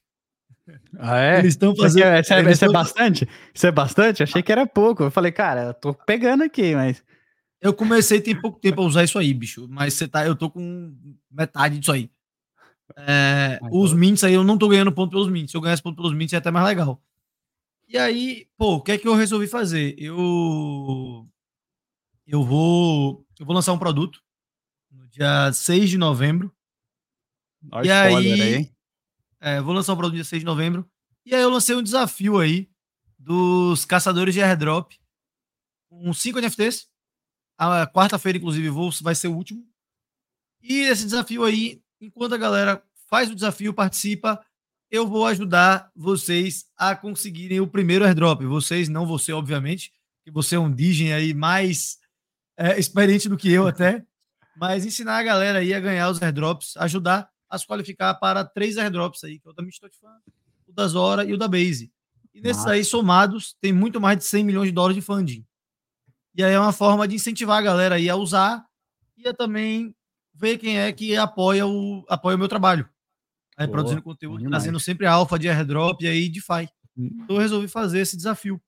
Ah, 0.99 1.19
é? 1.19 1.39
Eles 1.41 1.55
estão 1.55 1.77
fazendo. 1.77 2.05
Isso, 2.21 2.33
é, 2.33 2.51
isso 2.53 2.65
é, 2.65 2.73
bastante? 2.73 3.29
Isso 3.53 3.67
é 3.67 3.71
bastante? 3.71 4.23
Achei 4.23 4.43
que 4.43 4.53
era 4.53 4.67
pouco. 4.67 5.03
Eu 5.03 5.11
falei, 5.11 5.33
cara, 5.33 5.65
eu 5.65 5.75
tô 5.75 5.93
pegando 5.93 6.43
aqui, 6.43 6.75
mas. 6.75 7.03
Eu 7.61 7.75
comecei 7.75 8.21
tem 8.21 8.41
pouco 8.41 8.61
tempo 8.61 8.81
a 8.81 8.85
usar 8.85 9.05
isso 9.05 9.19
aí, 9.19 9.35
bicho. 9.35 9.67
Mas 9.69 9.95
você 9.95 10.07
tá, 10.09 10.25
eu 10.25 10.37
tô 10.37 10.49
com 10.49 10.97
metade 11.31 11.79
disso 11.79 11.93
aí. 11.93 12.09
É, 12.97 13.59
os 13.71 13.93
mints 13.93 14.25
aí, 14.25 14.35
eu 14.35 14.45
não 14.45 14.59
tô 14.59 14.69
ganhando 14.69 14.93
ponto 14.93 15.11
pelos 15.11 15.29
mints. 15.29 15.51
Se 15.51 15.57
eu 15.57 15.61
ganhasse 15.61 15.83
ponto 15.83 15.97
pelos 15.97 16.15
mints, 16.15 16.33
é 16.33 16.37
até 16.37 16.51
mais 16.51 16.67
legal. 16.67 17.03
E 17.89 17.97
aí, 17.97 18.47
pô, 18.57 18.77
o 18.77 18.83
que 18.83 18.93
é 18.93 18.99
que 18.99 19.09
eu 19.09 19.15
resolvi 19.15 19.47
fazer? 19.47 19.95
Eu 19.99 21.27
eu 22.27 22.45
vou 22.45 23.27
eu 23.39 23.47
vou 23.47 23.55
lançar 23.55 23.73
um 23.73 23.79
produto 23.79 24.23
no 24.91 25.09
dia 25.09 25.53
6 25.53 25.89
de 25.89 25.97
novembro. 25.99 26.55
Olha 27.73 27.87
e 27.87 27.91
aí, 27.91 28.43
aí. 28.43 28.73
É, 29.41 29.61
vou 29.61 29.73
lançar 29.75 29.93
um 29.93 29.97
produto 29.97 30.13
no 30.13 30.23
dia 30.23 30.25
6 30.25 30.43
de 30.43 30.47
novembro. 30.47 30.89
E 31.25 31.35
aí 31.35 31.41
eu 31.41 31.51
lancei 31.51 31.75
um 31.75 31.83
desafio 31.83 32.39
aí 32.39 32.71
dos 33.19 33.85
caçadores 33.85 34.35
de 34.35 34.43
airdrop 34.43 34.93
com 35.89 36.13
5 36.13 36.39
NFTs. 36.41 36.89
A 37.57 37.87
quarta-feira, 37.87 38.39
inclusive, 38.39 38.69
vou, 38.69 38.91
vai 39.03 39.15
ser 39.15 39.29
o 39.29 39.35
último. 39.35 39.67
E 40.63 40.81
esse 40.81 41.05
desafio 41.05 41.45
aí, 41.45 41.83
enquanto 42.01 42.35
a 42.35 42.39
galera 42.39 42.83
faz 43.09 43.31
o 43.31 43.35
desafio, 43.35 43.75
participa, 43.75 44.41
eu 44.91 45.07
vou 45.07 45.27
ajudar 45.27 45.91
vocês 45.95 46.67
a 46.77 46.97
conseguirem 46.97 47.61
o 47.61 47.67
primeiro 47.67 48.05
airdrop. 48.05 48.43
Vocês, 48.43 48.89
não 48.89 49.07
você, 49.07 49.33
obviamente, 49.33 49.93
que 50.25 50.31
você 50.31 50.57
é 50.57 50.59
um 50.59 50.73
Digen 50.73 51.13
aí 51.13 51.35
mais 51.35 51.99
é, 52.57 52.79
experiente 52.79 53.29
do 53.29 53.37
que 53.37 53.51
eu 53.51 53.67
até, 53.69 54.05
mas 54.57 54.85
ensinar 54.85 55.19
a 55.19 55.23
galera 55.23 55.59
aí 55.61 55.73
a 55.73 55.81
ganhar 55.81 56.11
os 56.11 56.21
airdrops, 56.21 56.77
ajudar 56.79 57.31
a 57.49 57.59
se 57.59 57.67
qualificar 57.67 58.15
para 58.15 58.45
três 58.45 58.77
airdrops 58.77 59.25
aí, 59.25 59.39
que 59.39 59.49
é 59.49 59.51
o 59.51 59.55
da 59.55 59.63
Mistotfan, 59.63 60.17
o 60.67 60.73
da 60.73 60.87
Zora 60.87 61.25
e 61.25 61.33
o 61.33 61.39
da 61.39 61.49
Base. 61.49 61.93
E 62.35 62.41
nesses 62.41 62.63
Nossa. 62.63 62.75
aí, 62.75 62.85
somados, 62.85 63.57
tem 63.61 63.73
muito 63.73 64.01
mais 64.01 64.19
de 64.19 64.25
100 64.25 64.45
milhões 64.45 64.69
de 64.69 64.75
dólares 64.75 64.97
de 64.97 65.03
funding. 65.03 65.45
E 66.35 66.45
aí 66.45 66.53
é 66.53 66.61
uma 66.61 66.73
forma 66.73 67.09
de 67.09 67.15
incentivar 67.15 67.59
a 67.59 67.63
galera 67.63 67.95
aí 67.97 68.09
a 68.09 68.17
usar 68.17 68.65
e 69.17 69.27
a 69.27 69.35
também 69.35 69.95
ver 70.39 70.59
quem 70.59 70.79
é 70.79 70.93
que 70.93 71.17
apoia 71.17 71.67
o, 71.67 72.05
apoia 72.09 72.37
o 72.37 72.39
meu 72.39 72.49
trabalho. 72.49 72.89
Aí 73.57 73.67
Boa, 73.67 73.77
produzindo 73.77 74.03
conteúdo, 74.03 74.49
trazendo 74.49 74.79
sempre 74.79 75.07
alfa 75.07 75.39
de 75.39 75.49
airdrop 75.49 76.01
e 76.03 76.09
aí 76.09 76.29
DeFi. 76.29 76.69
Hum. 76.97 77.11
Então 77.25 77.37
eu 77.37 77.43
resolvi 77.43 77.67
fazer 77.67 77.99
esse 78.01 78.17
desafio. 78.17 78.61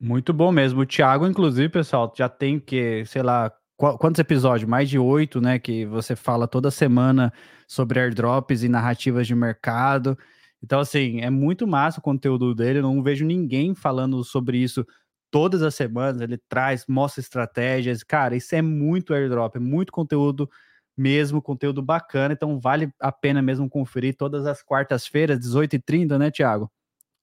Muito 0.00 0.32
bom 0.32 0.52
mesmo. 0.52 0.82
O 0.82 0.86
Thiago, 0.86 1.26
inclusive, 1.26 1.68
pessoal, 1.68 2.12
já 2.16 2.28
tem 2.28 2.60
que, 2.60 3.04
sei 3.06 3.20
lá, 3.20 3.52
quantos 3.76 4.20
episódios? 4.20 4.68
Mais 4.68 4.88
de 4.88 4.96
oito, 4.96 5.40
né? 5.40 5.58
Que 5.58 5.84
você 5.86 6.14
fala 6.14 6.46
toda 6.46 6.70
semana 6.70 7.32
sobre 7.66 7.98
airdrops 7.98 8.62
e 8.62 8.68
narrativas 8.68 9.26
de 9.26 9.34
mercado. 9.34 10.16
Então, 10.62 10.78
assim, 10.78 11.20
é 11.20 11.30
muito 11.30 11.66
massa 11.66 11.98
o 11.98 12.02
conteúdo 12.02 12.54
dele. 12.54 12.78
Eu 12.78 12.82
não 12.84 13.02
vejo 13.02 13.24
ninguém 13.24 13.74
falando 13.74 14.22
sobre 14.22 14.58
isso 14.58 14.86
todas 15.30 15.62
as 15.62 15.74
semanas. 15.74 16.20
Ele 16.20 16.38
traz, 16.48 16.84
mostra 16.88 17.20
estratégias. 17.20 18.02
Cara, 18.02 18.36
isso 18.36 18.54
é 18.54 18.62
muito 18.62 19.14
airdrop, 19.14 19.56
é 19.56 19.60
muito 19.60 19.92
conteúdo 19.92 20.48
mesmo, 20.96 21.40
conteúdo 21.40 21.80
bacana. 21.80 22.34
Então, 22.34 22.58
vale 22.58 22.92
a 23.00 23.12
pena 23.12 23.40
mesmo 23.40 23.68
conferir 23.68 24.16
todas 24.16 24.46
as 24.46 24.62
quartas-feiras, 24.62 25.38
18h30, 25.38 26.18
né, 26.18 26.30
Thiago? 26.30 26.70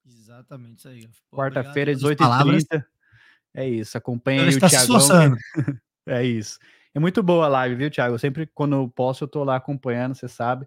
Exatamente 0.06 0.80
isso 0.80 0.88
aí. 0.88 1.10
Quarta-feira, 1.32 1.94
18h30. 1.94 2.86
É 3.54 3.68
isso, 3.68 3.98
acompanha 3.98 4.44
aí 4.44 4.50
o 4.50 4.60
Thiago. 4.60 5.38
é 6.08 6.24
isso. 6.24 6.60
É 6.94 7.00
muito 7.00 7.22
boa 7.22 7.46
a 7.46 7.50
live, 7.50 7.76
viu, 7.76 7.92
Thiago? 7.92 8.18
Sempre 8.18 8.50
quando 8.54 8.76
eu 8.76 8.90
posso, 8.90 9.24
eu 9.24 9.28
tô 9.28 9.44
lá 9.44 9.58
acompanhando, 9.58 10.16
você 10.16 10.28
sabe. 10.28 10.66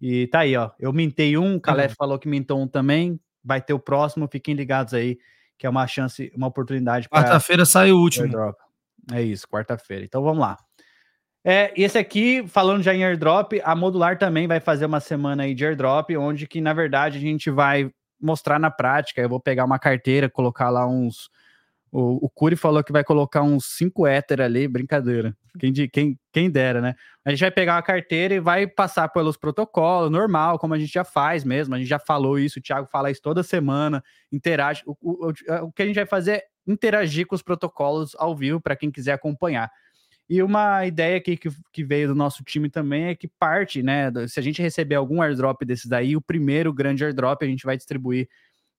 E 0.00 0.26
tá 0.26 0.40
aí, 0.40 0.56
ó. 0.56 0.70
Eu 0.78 0.92
mintei 0.92 1.36
um, 1.38 1.56
o 1.56 1.60
Calef 1.60 1.94
falou 1.94 2.18
que 2.18 2.28
mintou 2.28 2.60
um 2.60 2.66
também. 2.66 3.20
Vai 3.44 3.60
ter 3.62 3.72
o 3.72 3.78
próximo, 3.78 4.28
fiquem 4.30 4.54
ligados 4.54 4.94
aí, 4.94 5.18
que 5.62 5.66
é 5.66 5.70
uma 5.70 5.86
chance, 5.86 6.32
uma 6.34 6.48
oportunidade. 6.48 7.08
Quarta-feira 7.08 7.64
sai 7.64 7.92
o 7.92 7.96
último. 7.96 8.24
Airdrop. 8.24 8.56
É 9.12 9.22
isso, 9.22 9.46
quarta-feira. 9.46 10.04
Então 10.04 10.20
vamos 10.20 10.40
lá. 10.40 10.56
É, 11.44 11.72
esse 11.76 11.96
aqui, 11.96 12.44
falando 12.48 12.82
já 12.82 12.92
em 12.92 13.04
airdrop, 13.04 13.52
a 13.62 13.76
Modular 13.76 14.18
também 14.18 14.48
vai 14.48 14.58
fazer 14.58 14.86
uma 14.86 14.98
semana 14.98 15.44
aí 15.44 15.54
de 15.54 15.64
airdrop, 15.64 16.10
onde 16.16 16.48
que, 16.48 16.60
na 16.60 16.72
verdade, 16.72 17.16
a 17.16 17.20
gente 17.20 17.48
vai 17.48 17.92
mostrar 18.20 18.58
na 18.58 18.72
prática. 18.72 19.20
Eu 19.20 19.28
vou 19.28 19.38
pegar 19.38 19.64
uma 19.64 19.78
carteira, 19.78 20.28
colocar 20.28 20.68
lá 20.68 20.84
uns. 20.84 21.30
O, 21.92 22.24
o 22.24 22.30
Curi 22.30 22.56
falou 22.56 22.82
que 22.82 22.90
vai 22.90 23.04
colocar 23.04 23.42
uns 23.42 23.66
5 23.76 24.06
Ether 24.06 24.40
ali, 24.40 24.66
brincadeira. 24.66 25.36
Quem, 25.58 25.70
quem, 25.88 26.18
quem 26.32 26.50
dera, 26.50 26.80
né? 26.80 26.94
A 27.22 27.28
gente 27.28 27.40
vai 27.40 27.50
pegar 27.50 27.74
uma 27.74 27.82
carteira 27.82 28.32
e 28.32 28.40
vai 28.40 28.66
passar 28.66 29.10
pelos 29.10 29.36
protocolos, 29.36 30.10
normal, 30.10 30.58
como 30.58 30.72
a 30.72 30.78
gente 30.78 30.90
já 30.90 31.04
faz 31.04 31.44
mesmo. 31.44 31.74
A 31.74 31.78
gente 31.78 31.88
já 31.88 31.98
falou 31.98 32.38
isso, 32.38 32.58
o 32.58 32.62
Thiago 32.62 32.88
fala 32.90 33.10
isso 33.10 33.20
toda 33.20 33.42
semana, 33.42 34.02
interage. 34.32 34.82
O, 34.86 34.96
o, 35.02 35.32
o 35.64 35.72
que 35.72 35.82
a 35.82 35.86
gente 35.86 35.96
vai 35.96 36.06
fazer 36.06 36.32
é 36.32 36.44
interagir 36.66 37.26
com 37.26 37.34
os 37.34 37.42
protocolos 37.42 38.16
ao 38.16 38.34
vivo 38.34 38.58
para 38.58 38.74
quem 38.74 38.90
quiser 38.90 39.12
acompanhar. 39.12 39.70
E 40.30 40.42
uma 40.42 40.86
ideia 40.86 41.18
aqui 41.18 41.36
que, 41.36 41.50
que 41.70 41.84
veio 41.84 42.08
do 42.08 42.14
nosso 42.14 42.42
time 42.42 42.70
também 42.70 43.08
é 43.08 43.14
que 43.14 43.28
parte, 43.28 43.82
né? 43.82 44.10
Se 44.28 44.40
a 44.40 44.42
gente 44.42 44.62
receber 44.62 44.94
algum 44.94 45.20
airdrop 45.20 45.62
desses 45.62 45.84
daí, 45.84 46.16
o 46.16 46.22
primeiro 46.22 46.72
grande 46.72 47.04
airdrop 47.04 47.42
a 47.42 47.46
gente 47.46 47.66
vai 47.66 47.76
distribuir 47.76 48.30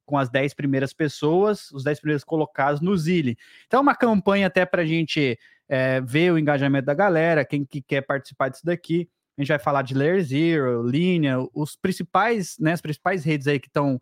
com 0.05 0.17
as 0.17 0.29
10 0.29 0.53
primeiras 0.53 0.93
pessoas, 0.93 1.71
os 1.71 1.83
10 1.83 1.99
primeiros 1.99 2.23
colocados 2.23 2.81
no 2.81 2.95
Zile. 2.97 3.37
Então, 3.67 3.79
é 3.79 3.81
uma 3.81 3.95
campanha 3.95 4.47
até 4.47 4.65
para 4.65 4.81
a 4.81 4.85
gente 4.85 5.37
é, 5.67 6.01
ver 6.01 6.31
o 6.31 6.37
engajamento 6.37 6.85
da 6.85 6.93
galera, 6.93 7.45
quem 7.45 7.65
que 7.65 7.81
quer 7.81 8.01
participar 8.01 8.49
disso 8.49 8.65
daqui. 8.65 9.09
A 9.37 9.41
gente 9.41 9.49
vai 9.49 9.59
falar 9.59 9.81
de 9.81 9.93
Layer 9.93 10.23
Zero, 10.23 10.87
Linha, 10.87 11.37
os 11.53 11.75
principais, 11.75 12.55
né, 12.59 12.73
as 12.73 12.81
principais 12.81 13.23
redes 13.23 13.47
aí 13.47 13.59
que 13.59 13.67
estão 13.67 13.99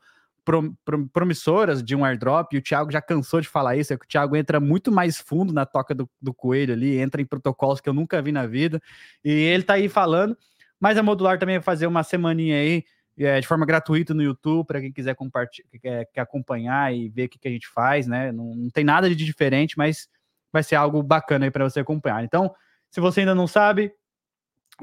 promissoras 1.14 1.84
de 1.84 1.95
um 1.95 2.04
airdrop, 2.04 2.54
e 2.54 2.58
o 2.58 2.62
Thiago 2.62 2.91
já 2.91 3.02
cansou 3.02 3.39
de 3.39 3.47
falar 3.47 3.78
isso, 3.78 3.93
é 3.93 3.97
que 3.97 4.06
o 4.06 4.08
Thiago 4.08 4.36
entra 4.36 4.60
muito 4.60 4.91
mais 4.91 5.20
fundo 5.20 5.54
na 5.54 5.66
toca 5.66 5.93
do, 5.93 6.10
do 6.20 6.34
coelho 6.34 6.74
ali, 6.74 6.97
entra 6.97 7.22
em 7.22 7.26
protocolos 7.26 7.80
que 7.80 7.88
eu 7.88 7.93
nunca 7.93 8.22
vi 8.22 8.32
na 8.32 8.47
vida, 8.47 8.82
e 9.24 9.30
ele 9.30 9.64
tá 9.64 9.76
aí 9.76 9.88
falando, 9.88 10.36
mas 10.80 10.97
a 10.97 11.04
Modular 11.04 11.38
também 11.38 11.58
vai 11.58 11.64
fazer 11.64 11.86
uma 11.86 12.04
semaninha 12.04 12.56
aí, 12.56 12.84
é, 13.18 13.39
de 13.39 13.47
forma 13.47 13.66
gratuita 13.66 14.14
no 14.14 14.24
YouTube, 14.24 14.66
para 14.66 14.82
quem 14.82 14.91
quiser 14.91 15.16
compartilhar, 15.16 15.68
quer, 15.82 16.22
acompanhar 16.22 16.93
e 16.93 17.09
ver 17.09 17.26
o 17.26 17.30
que, 17.30 17.39
que 17.39 17.47
a 17.47 17.51
gente 17.51 17.68
faz, 17.68 18.07
né? 18.07 18.32
Não, 18.32 18.55
não, 18.55 18.70
tem 18.70 18.84
nada 18.84 19.09
de 19.09 19.16
diferente, 19.16 19.78
mas 19.78 20.07
vai 20.51 20.64
ser 20.64 20.76
algo 20.76 21.01
bacana 21.03 21.45
aí 21.45 21.51
para 21.51 21.70
você 21.70 21.80
acompanhar. 21.80 22.24
Então, 22.24 22.53
se 22.89 22.99
você 22.99 23.22
ainda 23.22 23.36
não 23.36 23.47
sabe, 23.47 23.93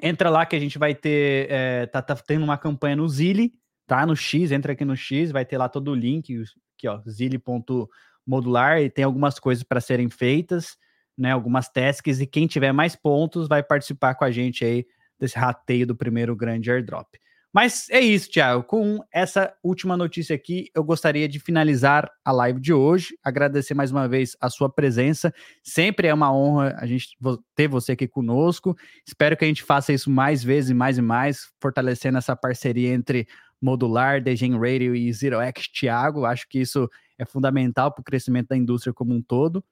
entra 0.03 0.31
lá 0.31 0.47
que 0.47 0.57
a 0.57 0.61
gente 0.61 0.79
vai 0.79 0.95
ter, 0.95 1.51
é, 1.51 1.87
tá, 1.87 2.01
tá 2.03 2.14
tendo 2.16 2.45
uma 2.45 2.59
campanha 2.59 2.97
no 2.97 3.09
Zili, 3.09 3.53
tá 3.87 4.05
no 4.07 4.14
X, 4.14 4.53
entra 4.53 4.72
aqui 4.72 4.85
no 4.85 4.97
X, 4.97 5.31
vai 5.31 5.45
ter 5.45 5.59
lá 5.59 5.68
todo 5.68 5.91
o 5.91 5.95
link, 5.95 6.43
aqui 6.76 6.89
ó, 6.89 7.01
zile.modular, 7.09 8.81
e 8.81 8.91
tem 8.91 9.05
algumas 9.05 9.39
coisas 9.39 9.64
para 9.64 9.81
serem 9.81 10.09
feitas, 10.11 10.76
né, 11.16 11.33
algumas 11.33 11.68
tasks, 11.68 12.20
e 12.20 12.26
quem 12.26 12.47
tiver 12.47 12.72
mais 12.72 12.95
pontos 12.95 13.49
vai 13.49 13.62
participar 13.62 14.14
com 14.14 14.24
a 14.24 14.31
gente 14.31 14.64
aí 14.64 14.87
desse 15.18 15.37
rateio 15.37 15.87
do 15.87 15.97
primeiro 15.97 16.37
grande 16.37 16.70
airdrop. 16.70 17.09
Mas 17.53 17.88
é 17.90 18.01
isso, 18.01 18.30
Thiago. 18.30 18.62
Com 18.62 19.01
essa 19.12 19.55
última 19.62 19.96
notícia 19.96 20.36
aqui, 20.36 20.70
eu 20.74 20.84
gostaria 20.84 21.26
de 21.26 21.40
finalizar 21.40 22.11
a 22.24 22.30
live 22.30 22.61
de 22.61 22.72
hoje. 22.74 23.16
Agradecer 23.24 23.72
mais 23.72 23.90
uma 23.90 24.07
vez 24.07 24.36
a 24.40 24.51
sua 24.51 24.68
presença. 24.68 25.32
Sempre 25.62 26.09
é 26.09 26.14
uma 26.14 26.32
honra 26.32 26.76
a 26.78 26.86
gente 26.86 27.16
ter 27.55 27.66
você 27.66 27.92
aqui 27.92 28.07
conosco. 28.07 28.76
Espero 29.07 29.36
que 29.36 29.44
a 29.44 29.49
gente 29.49 29.62
faça 29.62 29.92
isso 29.92 30.11
mais 30.11 30.44
vezes, 30.44 30.72
mais 30.72 30.99
e 30.99 31.03
mais, 31.03 31.51
fortalecendo 31.61 32.18
essa 32.18 32.36
parceria 32.36 32.92
entre 32.92 33.26
Modular, 33.61 34.22
Degen 34.22 34.59
Radio 34.59 34.94
e 34.94 35.11
ZeroX 35.12 35.68
Thiago. 35.68 36.26
Acho 36.26 36.46
que 36.49 36.61
isso 36.61 36.88
é 37.18 37.24
fundamental 37.24 37.90
para 37.92 38.03
o 38.03 38.05
crescimento 38.05 38.49
da 38.49 38.57
indústria 38.57 38.92
como 38.92 39.14
um 39.14 39.22
todo. 39.22 39.64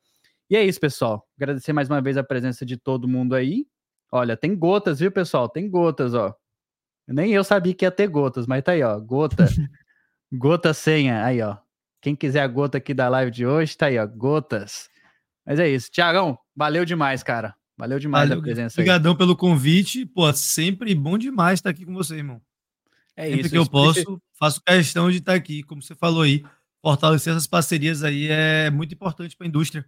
E 0.49 0.57
é 0.57 0.65
isso, 0.65 0.81
pessoal. 0.81 1.27
Agradecer 1.37 1.73
mais 1.75 1.89
uma 1.91 2.01
vez 2.01 2.17
a 2.17 2.25
presença 2.25 2.65
de 2.65 2.77
todo 2.77 3.07
mundo 3.07 3.35
aí. 3.35 3.67
Olha, 4.11 4.37
tem 4.37 4.57
gotas, 4.57 5.01
viu, 5.01 5.13
pessoal? 5.13 5.49
Tem 5.49 5.69
gotas, 5.69 6.15
ó. 6.15 6.35
Nem 7.07 7.33
eu 7.33 7.45
sabia 7.45 7.75
que 7.75 7.85
ia 7.85 7.91
ter 7.91 8.09
gotas, 8.09 8.47
mas 8.47 8.63
tá 8.65 8.73
aí, 8.73 8.83
ó. 8.83 8.99
Gota. 8.99 9.47
gota 10.33 10.75
senha. 10.75 11.25
Aí, 11.25 11.41
ó. 11.41 11.57
Quem 12.01 12.17
quiser 12.17 12.41
a 12.41 12.47
gota 12.47 12.79
aqui 12.79 12.93
da 12.93 13.09
live 13.09 13.31
de 13.31 13.47
hoje, 13.47 13.77
tá 13.77 13.87
aí, 13.87 13.99
ó. 13.99 14.07
Gotas. 14.07 14.89
Mas 15.45 15.59
é 15.59 15.69
isso. 15.69 15.91
Tiagão, 15.91 16.39
valeu 16.55 16.85
demais, 16.85 17.23
cara. 17.23 17.55
Valeu 17.79 17.99
demais 17.99 18.29
valeu, 18.29 18.41
a 18.41 18.43
presença 18.43 18.81
Obrigadão 18.81 19.13
aí. 19.13 19.19
pelo 19.19 19.37
convite. 19.37 20.07
Pô, 20.07 20.33
sempre 20.33 20.95
bom 20.95 21.19
demais 21.19 21.59
estar 21.59 21.71
aqui 21.71 21.85
com 21.85 21.95
você, 21.95 22.17
irmão. 22.17 22.41
É 23.15 23.27
Sempre 23.27 23.41
isso. 23.41 23.51
que 23.51 23.59
eu 23.59 23.69
posso, 23.69 24.21
faço 24.39 24.61
questão 24.63 25.11
de 25.11 25.19
estar 25.19 25.35
aqui, 25.35 25.63
como 25.63 25.83
você 25.83 25.95
falou 25.95 26.23
aí. 26.23 26.45
Fortalecer 26.83 27.33
essas 27.33 27.47
parcerias 27.47 28.03
aí 28.03 28.29
é 28.29 28.71
muito 28.71 28.95
importante 28.95 29.37
para 29.37 29.47
a 29.47 29.49
indústria. 29.49 29.85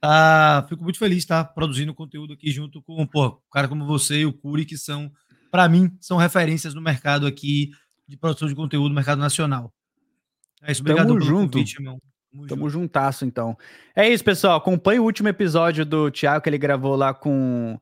Tá, 0.00 0.64
fico 0.68 0.82
muito 0.82 0.98
feliz 0.98 1.18
de 1.18 1.24
estar 1.24 1.44
produzindo 1.44 1.94
conteúdo 1.94 2.32
aqui 2.32 2.50
junto 2.50 2.82
com 2.82 3.06
pô, 3.06 3.28
um 3.28 3.50
cara 3.52 3.68
como 3.68 3.86
você 3.86 4.20
e 4.20 4.26
o 4.26 4.32
Curi, 4.32 4.64
que 4.64 4.76
são 4.76 5.12
para 5.52 5.68
mim, 5.68 5.94
são 6.00 6.16
referências 6.16 6.72
no 6.72 6.80
mercado 6.80 7.26
aqui 7.26 7.72
de 8.08 8.16
produção 8.16 8.48
de 8.48 8.54
conteúdo 8.54 8.88
no 8.88 8.94
mercado 8.94 9.18
nacional. 9.18 9.70
É 10.62 10.72
isso, 10.72 10.80
obrigado 10.80 11.08
Tamo 11.08 11.18
pelo 11.18 11.28
junto. 11.28 11.52
convite, 11.58 11.74
irmão. 11.74 12.00
Tamo, 12.32 12.46
Tamo 12.46 12.70
juntasso, 12.70 13.26
então. 13.26 13.54
É 13.94 14.08
isso, 14.08 14.24
pessoal. 14.24 14.56
Acompanhe 14.56 14.98
o 14.98 15.04
último 15.04 15.28
episódio 15.28 15.84
do 15.84 16.10
Thiago 16.10 16.42
que 16.42 16.48
ele 16.48 16.56
gravou 16.56 16.96
lá 16.96 17.12
com, 17.12 17.78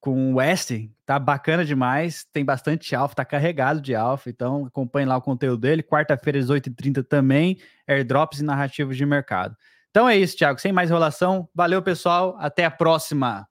com 0.00 0.32
o 0.32 0.36
West. 0.38 0.72
Tá 1.06 1.16
bacana 1.16 1.64
demais. 1.64 2.26
Tem 2.32 2.44
bastante 2.44 2.92
alfa, 2.92 3.14
tá 3.14 3.24
carregado 3.24 3.80
de 3.80 3.94
alfa. 3.94 4.28
Então, 4.28 4.66
acompanhe 4.66 5.06
lá 5.06 5.16
o 5.16 5.22
conteúdo 5.22 5.60
dele. 5.60 5.84
Quarta-feira, 5.84 6.40
às 6.40 6.46
8h30 6.46 7.04
também. 7.04 7.56
Airdrops 7.86 8.40
e 8.40 8.44
narrativas 8.44 8.96
de 8.96 9.06
mercado. 9.06 9.56
Então 9.90 10.08
é 10.08 10.16
isso, 10.16 10.36
Thiago. 10.36 10.60
Sem 10.60 10.72
mais 10.72 10.90
enrolação. 10.90 11.48
Valeu, 11.54 11.80
pessoal. 11.82 12.34
Até 12.40 12.64
a 12.64 12.70
próxima. 12.70 13.46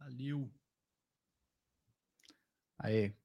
Valeu. 0.00 0.50
Aí. 2.78 3.12